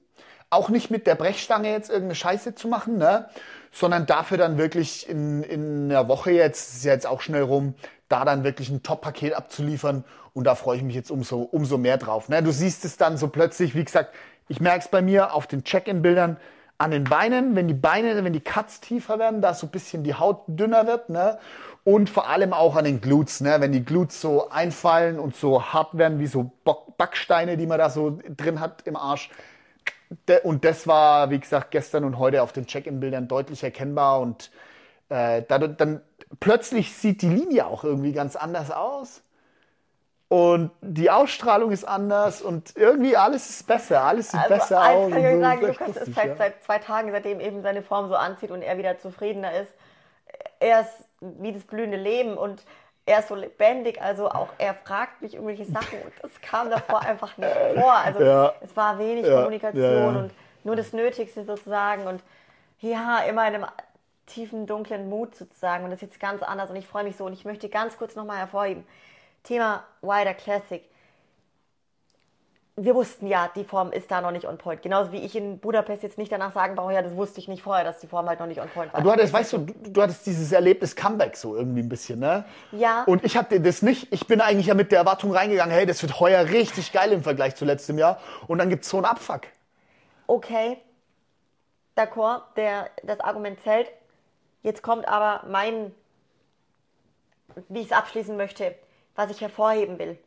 Auch 0.49 0.71
nicht 0.71 0.91
mit 0.91 1.07
der 1.07 1.15
Brechstange 1.15 1.71
jetzt 1.71 1.91
irgendeine 1.91 2.15
Scheiße 2.15 2.55
zu 2.55 2.69
machen, 2.69 2.97
ne? 2.97 3.29
sondern 3.71 4.07
dafür 4.07 4.39
dann 4.39 4.57
wirklich 4.57 5.07
in, 5.11 5.43
in 5.43 5.91
einer 5.91 6.09
Woche 6.09 6.31
jetzt, 6.31 6.77
ist 6.77 6.85
ja 6.87 6.95
jetzt 6.95 7.07
auch 7.07 7.21
schnell 7.21 7.43
rum, 7.43 7.75
da 8.09 8.25
dann 8.25 8.45
wirklich 8.45 8.71
ein 8.71 8.83
Top-Paket 8.83 9.35
abzuliefern 9.35 10.05
und 10.33 10.45
da 10.45 10.55
freue 10.55 10.79
ich 10.79 10.83
mich 10.83 10.95
jetzt 10.95 11.11
umso, 11.11 11.43
umso 11.43 11.77
mehr 11.77 11.99
drauf. 11.99 12.31
Ne? 12.31 12.43
Du 12.43 12.51
siehst 12.51 12.87
es 12.87 12.97
dann 12.97 13.19
so 13.19 13.29
plötzlich, 13.29 13.75
wie 13.75 13.85
gesagt, 13.85 14.15
ich 14.49 14.59
merke 14.59 14.79
es 14.79 14.89
bei 14.89 15.03
mir 15.03 15.35
auf 15.35 15.47
den 15.47 15.65
Check-in-Bildern, 15.65 16.39
an 16.79 16.91
den 16.91 17.05
Beinen, 17.05 17.57
wenn 17.57 17.69
die 17.69 17.75
Beine, 17.75 18.23
wenn 18.23 18.33
die 18.33 18.41
Cuts 18.41 18.81
tiefer 18.81 19.19
werden, 19.19 19.41
da 19.41 19.55
so 19.55 19.67
ein 19.67 19.71
bisschen 19.71 20.03
die 20.05 20.15
Haut 20.15 20.43
dünner 20.47 20.87
wird, 20.87 21.09
ne? 21.09 21.39
Und 21.85 22.11
vor 22.11 22.29
allem 22.29 22.53
auch 22.53 22.77
an 22.77 22.85
den 22.85 23.01
Glutes, 23.01 23.41
ne? 23.41 23.57
Wenn 23.61 23.73
die 23.73 23.85
Glutes 23.85 24.21
so 24.21 24.51
einfallen 24.51 25.19
und 25.19 25.37
so 25.37 25.63
hart 25.73 25.97
werden 25.97 26.19
wie 26.19 26.27
so 26.27 26.53
Backsteine, 26.99 27.57
die 27.57 27.67
man 27.67 27.79
da 27.79 27.91
so 27.91 28.19
drin 28.37 28.61
hat 28.61 28.83
im 28.87 28.97
Arsch. 28.97 29.31
Und 30.43 30.65
das 30.65 30.87
war, 30.87 31.31
wie 31.31 31.41
gesagt, 31.41 31.71
gestern 31.71 32.05
und 32.05 32.19
heute 32.19 32.43
auf 32.43 32.53
den 32.53 32.67
Check-in-Bildern 32.67 33.29
deutlich 33.29 33.65
erkennbar 33.65 34.21
und 34.21 34.51
äh, 35.09 35.43
dann, 35.49 35.77
dann 35.77 36.01
plötzlich 36.41 36.95
sieht 36.95 37.23
die 37.23 37.29
Linie 37.29 37.67
auch 37.67 37.85
irgendwie 37.85 38.13
ganz 38.13 38.37
anders 38.37 38.71
aus. 38.71 39.23
Und 40.29 40.73
die 40.81 41.09
Ausstrahlung 41.11 41.71
ist 41.71 41.85
anders 41.85 42.43
und 42.43 42.77
irgendwie 42.77 43.17
alles 43.17 43.49
ist 43.49 43.67
besser, 43.67 44.03
alles 44.03 44.33
sieht 44.33 44.49
besser 44.49 44.81
eins 44.81 45.07
aus. 45.07 45.11
kann 45.13 45.25
ich 45.25 45.31
so. 45.31 45.41
sagen, 45.41 45.67
Lukas 45.67 45.97
ist 45.97 46.15
seit, 46.15 46.27
ja. 46.31 46.37
seit 46.37 46.65
zwei 46.65 46.79
Tagen, 46.79 47.13
seitdem 47.13 47.39
eben 47.39 47.63
seine 47.63 47.83
Form 47.83 48.09
so 48.09 48.17
anzieht 48.17 48.51
und 48.51 48.63
er 48.63 48.77
wieder 48.77 48.99
zufriedener 48.99 49.53
ist. 49.61 49.73
Er 50.59 50.81
ist 50.81 51.05
wie 51.21 51.53
das 51.53 51.63
blühende 51.63 51.97
Leben 51.97 52.37
und 52.37 52.65
er 53.07 53.21
ist 53.21 53.29
so 53.29 53.37
lebendig, 53.37 54.03
also 54.03 54.29
auch 54.31 54.49
er 54.59 54.75
fragt 54.75 55.23
mich 55.23 55.35
irgendwelche 55.35 55.65
Sachen 55.65 56.01
und 56.03 56.13
das 56.23 56.41
kam 56.41 56.71
davor 56.71 57.03
einfach 57.03 57.37
nicht 57.37 57.57
vor. 57.75 57.95
Also 57.95 58.21
Ja. 58.21 58.53
es 58.61 58.77
war 58.77 58.99
wenig 58.99 59.27
Ja, 59.27 59.37
Kommunikation 59.37 60.17
und 60.17 60.33
nur 60.65 60.75
das 60.75 60.93
Nötigste 60.93 61.45
sozusagen 61.45 62.07
und 62.09 62.23
ja, 62.81 63.21
immer 63.21 63.47
in 63.47 63.55
einem 63.55 63.67
tiefen, 64.27 64.67
dunklen 64.67 65.09
Mut 65.09 65.37
sozusagen 65.37 65.85
und 65.85 65.91
das 65.91 65.99
ist 66.03 66.09
jetzt 66.11 66.21
ganz 66.21 66.43
anders 66.43 66.69
und 66.71 66.77
ich 66.77 66.87
freue 66.89 67.05
mich 67.05 67.17
so 67.17 67.25
und 67.27 67.33
ich 67.33 67.45
möchte 67.45 67.69
ganz 67.69 67.97
kurz 67.97 68.17
nochmal 68.17 68.39
hervorheben. 68.39 68.85
Thema 69.47 69.85
Wider 70.03 70.35
Classic 70.35 70.83
wir 72.79 72.95
wussten 72.95 73.27
ja, 73.27 73.51
die 73.55 73.65
Form 73.65 73.91
ist 73.91 74.11
da 74.11 74.21
noch 74.21 74.31
nicht 74.31 74.47
on 74.47 74.59
point. 74.59 74.83
Genauso 74.83 75.11
wie 75.11 75.19
ich 75.19 75.35
in 75.35 75.59
Budapest 75.59 76.03
jetzt 76.03 76.19
nicht 76.19 76.31
danach 76.31 76.53
sagen 76.53 76.75
brauche, 76.75 76.93
ja, 76.93 77.01
das 77.01 77.17
wusste 77.17 77.41
ich 77.41 77.49
nicht 77.49 77.63
vorher, 77.63 77.85
dass 77.85 78.01
die 78.01 78.07
Form 78.07 78.29
halt 78.29 78.39
noch 78.39 78.47
nicht 78.47 78.61
on 78.61 78.69
point 78.69 78.93
war. 78.93 79.01
Aber 79.01 79.05
du 79.05 79.13
hattest, 79.13 79.33
weißt 79.33 79.55
du, 79.55 79.59
du, 79.59 79.91
du 79.91 80.03
hattest 80.03 80.27
dieses 80.27 80.53
Erlebnis 80.53 80.95
Comeback 80.95 81.37
so 81.39 81.57
irgendwie 81.57 81.81
ein 81.81 81.89
bisschen, 81.89 82.19
ne? 82.19 82.45
Ja. 82.73 83.05
Und 83.05 83.25
ich 83.25 83.39
hatte 83.39 83.61
das 83.63 83.81
nicht. 83.81 84.13
Ich 84.13 84.27
bin 84.27 84.43
eigentlich 84.43 84.67
ja 84.67 84.75
mit 84.75 84.93
der 84.93 84.99
Erwartung 84.99 85.33
reingegangen, 85.33 85.75
hey, 85.75 85.87
das 85.87 86.03
wird 86.03 86.21
heuer 86.21 86.45
richtig 86.45 86.93
geil 86.93 87.13
im 87.13 87.23
Vergleich 87.23 87.57
zu 87.57 87.65
letztem 87.65 87.97
Jahr. 87.97 88.21
Und 88.47 88.59
dann 88.59 88.69
gibt's 88.69 88.91
so 88.91 88.99
einen 88.99 89.07
Abfuck. 89.07 89.43
okay, 90.27 90.77
d'accord, 91.97 92.43
der, 92.57 92.91
das 93.05 93.21
Argument 93.21 93.59
zählt. 93.63 93.89
Jetzt 94.63 94.83
kommt 94.83 95.09
aber 95.09 95.47
mein, 95.49 95.95
wie 97.69 97.81
ich 97.81 97.87
es 97.87 97.93
abschließen 97.93 98.37
möchte, 98.37 98.75
was 99.17 99.31
ich 99.31 99.41
hervorheben 99.41 99.99
will. 99.99 100.19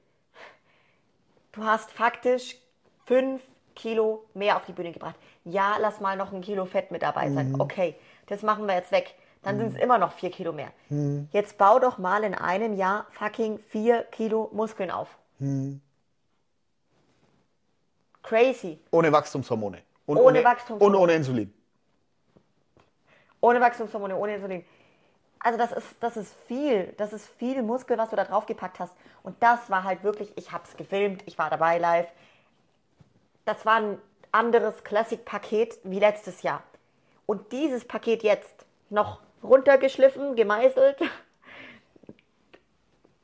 Du 1.51 1.63
hast 1.63 1.91
faktisch 1.91 2.57
fünf 3.05 3.41
Kilo 3.75 4.25
mehr 4.33 4.57
auf 4.57 4.65
die 4.65 4.73
Bühne 4.73 4.91
gebracht. 4.91 5.15
Ja, 5.45 5.77
lass 5.79 5.99
mal 6.01 6.17
noch 6.17 6.33
ein 6.33 6.41
Kilo 6.41 6.65
Fett 6.65 6.91
mit 6.91 7.01
dabei 7.01 7.31
sein. 7.31 7.55
Okay, 7.59 7.95
das 8.27 8.41
machen 8.43 8.65
wir 8.67 8.75
jetzt 8.75 8.91
weg. 8.91 9.15
Dann 9.41 9.57
sind 9.57 9.67
es 9.73 9.81
immer 9.81 9.97
noch 9.97 10.11
vier 10.11 10.31
Kilo 10.31 10.51
mehr. 10.51 10.71
Jetzt 11.31 11.57
bau 11.57 11.79
doch 11.79 11.97
mal 11.97 12.23
in 12.25 12.35
einem 12.35 12.73
Jahr 12.73 13.07
fucking 13.11 13.57
vier 13.59 14.03
Kilo 14.03 14.49
Muskeln 14.51 14.91
auf. 14.91 15.07
Crazy. 18.21 18.79
Ohne 18.91 19.11
Wachstumshormone. 19.11 19.81
Und 20.05 20.17
Ohne 20.17 20.43
Wachstumshormone. 20.43 20.97
Und 20.97 21.01
ohne 21.01 21.13
Insulin. 21.13 21.53
Ohne 23.41 23.61
Wachstumshormone, 23.61 24.15
ohne 24.17 24.35
Insulin. 24.35 24.65
Also 25.41 25.57
das 25.57 25.71
ist, 25.71 25.87
das 26.01 26.17
ist 26.17 26.35
viel, 26.47 26.93
das 26.97 27.13
ist 27.13 27.27
viel 27.37 27.63
Muskel, 27.63 27.97
was 27.97 28.09
du 28.09 28.15
da 28.15 28.25
drauf 28.25 28.45
gepackt 28.45 28.79
hast. 28.79 28.93
Und 29.23 29.41
das 29.41 29.69
war 29.69 29.83
halt 29.83 30.03
wirklich, 30.03 30.31
ich 30.37 30.51
habe 30.51 30.63
es 30.65 30.75
gefilmt, 30.75 31.23
ich 31.25 31.37
war 31.37 31.49
dabei 31.49 31.77
live. 31.77 32.09
Das 33.45 33.65
war 33.65 33.75
ein 33.75 34.01
anderes 34.31 34.83
Classic-Paket 34.83 35.79
wie 35.83 35.99
letztes 35.99 36.41
Jahr. 36.41 36.61
Und 37.25 37.51
dieses 37.51 37.85
Paket 37.85 38.23
jetzt 38.23 38.65
noch 38.89 39.21
runtergeschliffen, 39.41 40.35
gemeißelt, 40.35 40.97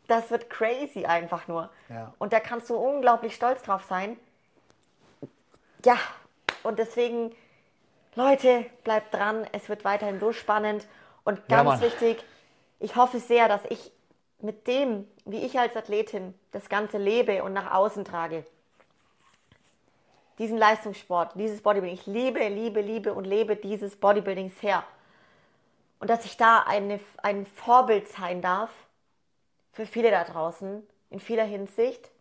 das 0.07 0.31
wird 0.31 0.49
crazy 0.49 1.05
einfach 1.05 1.47
nur. 1.47 1.69
Ja. 1.89 2.13
Und 2.17 2.31
da 2.31 2.39
kannst 2.39 2.69
du 2.69 2.75
unglaublich 2.75 3.35
stolz 3.35 3.61
drauf 3.63 3.83
sein. 3.83 4.17
Ja, 5.83 5.97
und 6.63 6.79
deswegen 6.79 7.35
Leute, 8.15 8.65
bleibt 8.85 9.13
dran. 9.13 9.45
Es 9.51 9.67
wird 9.67 9.83
weiterhin 9.83 10.21
so 10.21 10.31
spannend. 10.31 10.87
Und 11.25 11.47
Ja, 11.47 11.63
ganz 11.63 11.63
Mann. 11.63 11.81
wichtig, 11.81 12.25
ich 12.79 12.95
hoffe 12.97 13.19
sehr, 13.19 13.49
dass 13.49 13.65
ich 13.67 13.91
mit 14.41 14.67
dem, 14.67 15.07
wie 15.25 15.39
ich 15.45 15.59
als 15.59 15.75
Athletin 15.77 16.35
das 16.53 16.69
Ganze 16.69 16.99
lebe 16.99 17.43
und 17.43 17.53
nach 17.53 17.73
außen 17.73 18.05
trage, 18.05 18.45
diesen 20.39 20.57
Leistungssport, 20.57 21.33
dieses 21.35 21.61
Bodybuilding, 21.61 21.97
ich 21.99 22.05
liebe, 22.07 22.47
liebe, 22.47 22.81
liebe 22.81 23.13
und 23.13 23.25
lebe 23.25 23.55
dieses 23.57 23.97
Bodybuilding 23.97 24.49
sehr. 24.61 24.83
Und 25.99 26.09
dass 26.09 26.25
ich 26.25 26.37
da 26.37 26.59
eine, 26.59 26.99
ein 27.23 27.45
Vorbild 27.45 28.07
sein 28.07 28.41
darf 28.41 28.71
für 29.73 29.85
viele 29.85 30.11
da 30.11 30.23
draußen 30.23 30.83
in 31.09 31.19
vieler 31.19 31.45
Hinsicht. 31.45 32.11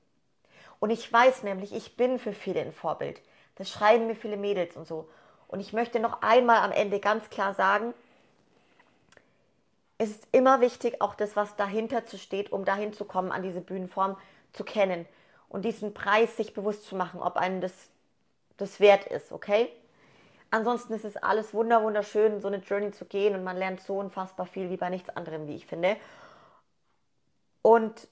Und 0.80 0.90
ich 0.90 1.12
weiß 1.12 1.42
nämlich, 1.44 1.74
ich 1.74 1.96
bin 1.96 2.18
für 2.18 2.32
viele 2.34 2.60
ein 2.60 2.72
Vorbild. 2.72 3.22
Das 3.56 3.70
schreiben 3.70 4.06
mir 4.06 4.16
viele 4.16 4.36
Mädels 4.36 4.76
und 4.76 4.86
so. 4.86 5.08
Und 5.48 5.60
ich 5.60 5.72
möchte 5.72 6.00
noch 6.00 6.22
einmal 6.22 6.58
am 6.58 6.72
Ende 6.72 7.00
ganz 7.00 7.30
klar 7.30 7.54
sagen, 7.54 7.94
es 9.98 10.10
ist 10.10 10.28
immer 10.32 10.60
wichtig, 10.60 11.00
auch 11.00 11.14
das, 11.14 11.36
was 11.36 11.56
dahinter 11.56 12.04
zu 12.06 12.18
steht, 12.18 12.52
um 12.52 12.64
dahin 12.64 12.92
zu 12.92 13.04
kommen, 13.04 13.30
an 13.32 13.42
diese 13.42 13.60
Bühnenform 13.60 14.16
zu 14.52 14.64
kennen 14.64 15.06
und 15.48 15.64
diesen 15.64 15.94
Preis 15.94 16.36
sich 16.36 16.52
bewusst 16.52 16.84
zu 16.84 16.96
machen, 16.96 17.20
ob 17.20 17.36
einem 17.36 17.60
das, 17.60 17.72
das 18.56 18.80
wert 18.80 19.06
ist, 19.06 19.32
okay? 19.32 19.70
Ansonsten 20.50 20.94
ist 20.94 21.04
es 21.04 21.16
alles 21.16 21.54
wunder 21.54 21.82
wunderschön, 21.82 22.40
so 22.40 22.48
eine 22.48 22.58
Journey 22.58 22.92
zu 22.92 23.04
gehen 23.04 23.34
und 23.34 23.44
man 23.44 23.56
lernt 23.56 23.80
so 23.80 23.98
unfassbar 23.98 24.46
viel 24.46 24.70
wie 24.70 24.76
bei 24.76 24.88
nichts 24.88 25.08
anderem, 25.10 25.46
wie 25.48 25.56
ich 25.56 25.66
finde. 25.66 25.96
Und 27.62 28.08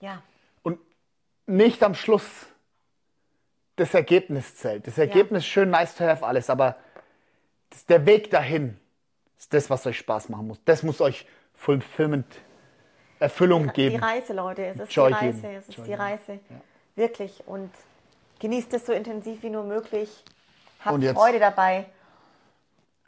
ja, 0.00 0.22
Und 0.62 0.78
nicht 1.46 1.82
am 1.82 1.94
Schluss 1.94 2.46
das 3.82 3.94
Ergebnis 3.94 4.56
zählt. 4.56 4.86
Das 4.86 4.98
Ergebnis 4.98 5.44
schön 5.46 5.70
nice 5.70 5.94
to 5.94 6.04
have 6.04 6.24
alles, 6.24 6.48
aber 6.50 6.76
der 7.88 8.04
Weg 8.06 8.30
dahin 8.30 8.78
ist 9.38 9.52
das, 9.52 9.68
was 9.70 9.86
euch 9.86 9.98
Spaß 9.98 10.28
machen 10.28 10.46
muss. 10.48 10.58
Das 10.64 10.82
muss 10.82 11.00
euch 11.00 11.26
fulfillment 11.54 12.26
Erfüllung 13.18 13.68
Die 13.68 13.72
geben. 13.72 14.02
Reise, 14.02 14.32
Leute, 14.32 14.64
es 14.66 14.78
ist 14.80 14.92
Joy 14.94 15.08
die 15.08 15.14
Reise, 15.14 15.40
geben. 15.42 15.54
es 15.56 15.68
ist 15.68 15.76
Joy 15.78 15.86
die. 15.86 15.94
Reise. 15.94 16.38
Wirklich. 16.96 17.42
Und 17.46 17.70
genießt 18.40 18.72
es 18.74 18.86
so 18.86 18.92
intensiv 18.92 19.42
wie 19.42 19.50
nur 19.50 19.64
möglich. 19.64 20.24
Habt 20.84 21.04
Freude 21.04 21.38
dabei. 21.38 21.86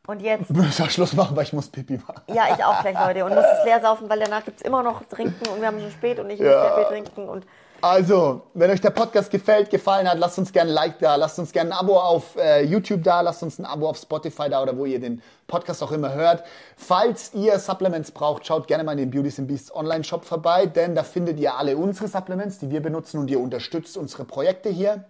Und 0.07 0.20
jetzt, 0.22 0.51
Ich 0.51 0.57
muss 0.57 0.93
Schluss 0.93 1.12
machen, 1.14 1.37
weil 1.37 1.45
ich 1.45 1.53
muss 1.53 1.68
Pipi 1.68 1.97
machen. 1.99 2.22
ja, 2.29 2.55
ich 2.55 2.62
auch 2.64 2.81
gleich, 2.83 2.99
Leute. 2.99 3.25
Und 3.25 3.35
muss 3.35 3.45
es 3.45 3.64
leer 3.64 3.81
saufen, 3.81 4.09
weil 4.09 4.20
danach 4.20 4.45
gibt 4.45 4.59
es 4.61 4.62
immer 4.66 4.83
noch 4.83 5.05
Trinken 5.07 5.49
und 5.49 5.61
wir 5.61 5.66
haben 5.66 5.81
schon 5.81 5.91
spät 5.91 6.18
und 6.20 6.31
ich 6.31 6.39
muss 6.39 6.49
Ja. 6.49 6.62
sehr 6.62 6.75
viel 6.77 6.85
trinken. 7.03 7.29
Und 7.29 7.47
Also, 7.85 8.41
wenn 8.55 8.70
euch 8.70 8.80
der 8.80 8.93
Podcast 8.93 9.30
gefällt, 9.30 9.68
gefallen 9.68 10.09
hat, 10.09 10.18
lasst 10.18 10.39
uns 10.39 10.55
gerne 10.55 10.70
ein 10.70 10.74
Like 10.74 11.01
da, 11.01 11.16
lasst 11.16 11.39
uns 11.39 11.53
gerne 11.53 11.70
ein 11.70 11.78
Abo 11.78 11.99
auf 12.01 12.35
äh, 12.37 12.62
YouTube 12.62 13.05
da, 13.05 13.20
lasst 13.20 13.43
uns 13.43 13.59
ein 13.59 13.66
Abo 13.66 13.91
auf 13.91 13.99
Spotify 13.99 14.49
da 14.49 14.62
oder 14.62 14.78
wo 14.78 14.87
ihr 14.87 14.99
den 14.99 15.20
Podcast 15.49 15.82
auch 15.82 15.93
immer 15.93 16.14
hört. 16.14 16.45
Falls 16.78 17.35
ihr 17.35 17.59
Supplements 17.59 18.11
braucht, 18.11 18.47
schaut 18.47 18.68
gerne 18.68 18.85
mal 18.85 18.93
in 18.93 18.99
den 18.99 19.11
Beauties 19.11 19.39
and 19.39 19.49
Beasts 19.49 19.70
Online 19.76 20.03
Shop 20.03 20.24
vorbei, 20.24 20.64
denn 20.64 20.95
da 20.95 21.03
findet 21.03 21.39
ihr 21.39 21.57
alle 21.57 21.76
unsere 21.76 22.09
Supplements, 22.09 22.59
die 22.59 22.70
wir 22.70 22.80
benutzen 22.80 23.20
und 23.20 23.30
ihr 23.30 23.39
unterstützt 23.39 23.99
unsere 23.99 24.24
Projekte 24.24 24.70
hier. 24.70 25.05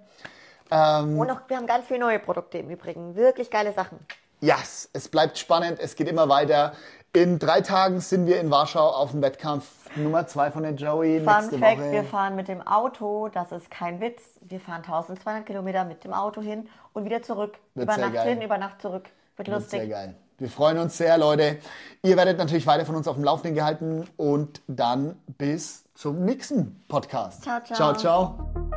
Und 0.68 1.30
auch, 1.30 1.42
wir 1.46 1.56
haben 1.56 1.68
ganz 1.68 1.86
viele 1.86 2.00
neue 2.00 2.18
Produkte 2.18 2.58
im 2.58 2.70
Übrigen. 2.70 3.14
Wirklich 3.14 3.50
geile 3.50 3.72
Sachen. 3.72 4.00
Yes, 4.40 4.90
es 4.92 5.08
bleibt 5.08 5.38
spannend, 5.38 5.78
es 5.78 5.94
geht 5.94 6.08
immer 6.08 6.28
weiter. 6.28 6.72
In 7.16 7.38
drei 7.38 7.60
Tagen 7.60 8.00
sind 8.00 8.26
wir 8.26 8.40
in 8.40 8.50
Warschau 8.50 8.88
auf 8.88 9.12
dem 9.12 9.22
Wettkampf 9.22 9.64
Nummer 9.94 10.26
zwei 10.26 10.50
von 10.50 10.64
der 10.64 10.72
Joey. 10.72 11.20
Fun 11.20 11.32
nächste 11.32 11.58
Fact, 11.58 11.78
Woche. 11.78 11.92
wir 11.92 12.02
fahren 12.04 12.34
mit 12.34 12.48
dem 12.48 12.60
Auto, 12.60 13.28
das 13.28 13.52
ist 13.52 13.70
kein 13.70 14.00
Witz. 14.00 14.20
Wir 14.40 14.58
fahren 14.58 14.82
1200 14.82 15.46
Kilometer 15.46 15.84
mit 15.84 16.02
dem 16.02 16.12
Auto 16.12 16.40
hin 16.40 16.68
und 16.92 17.04
wieder 17.04 17.22
zurück. 17.22 17.56
Wird 17.74 17.84
über 17.84 17.94
sehr 17.94 18.04
Nacht 18.06 18.14
geil. 18.14 18.28
hin, 18.34 18.42
über 18.42 18.58
Nacht 18.58 18.82
zurück. 18.82 19.04
Wird 19.36 19.48
Wird 19.48 19.70
sehr 19.70 19.80
lustig. 19.80 19.90
geil. 19.90 20.14
Wir 20.38 20.48
freuen 20.50 20.78
uns 20.78 20.98
sehr, 20.98 21.16
Leute. 21.16 21.58
Ihr 22.02 22.16
werdet 22.16 22.36
natürlich 22.38 22.66
weiter 22.66 22.84
von 22.84 22.96
uns 22.96 23.06
auf 23.06 23.14
dem 23.14 23.22
Laufenden 23.22 23.54
gehalten 23.54 24.08
und 24.16 24.60
dann 24.66 25.14
bis 25.38 25.84
zum 25.94 26.24
nächsten 26.24 26.84
Podcast. 26.88 27.44
Ciao, 27.44 27.60
ciao. 27.62 27.76
Ciao, 27.76 27.94
ciao. 27.94 28.73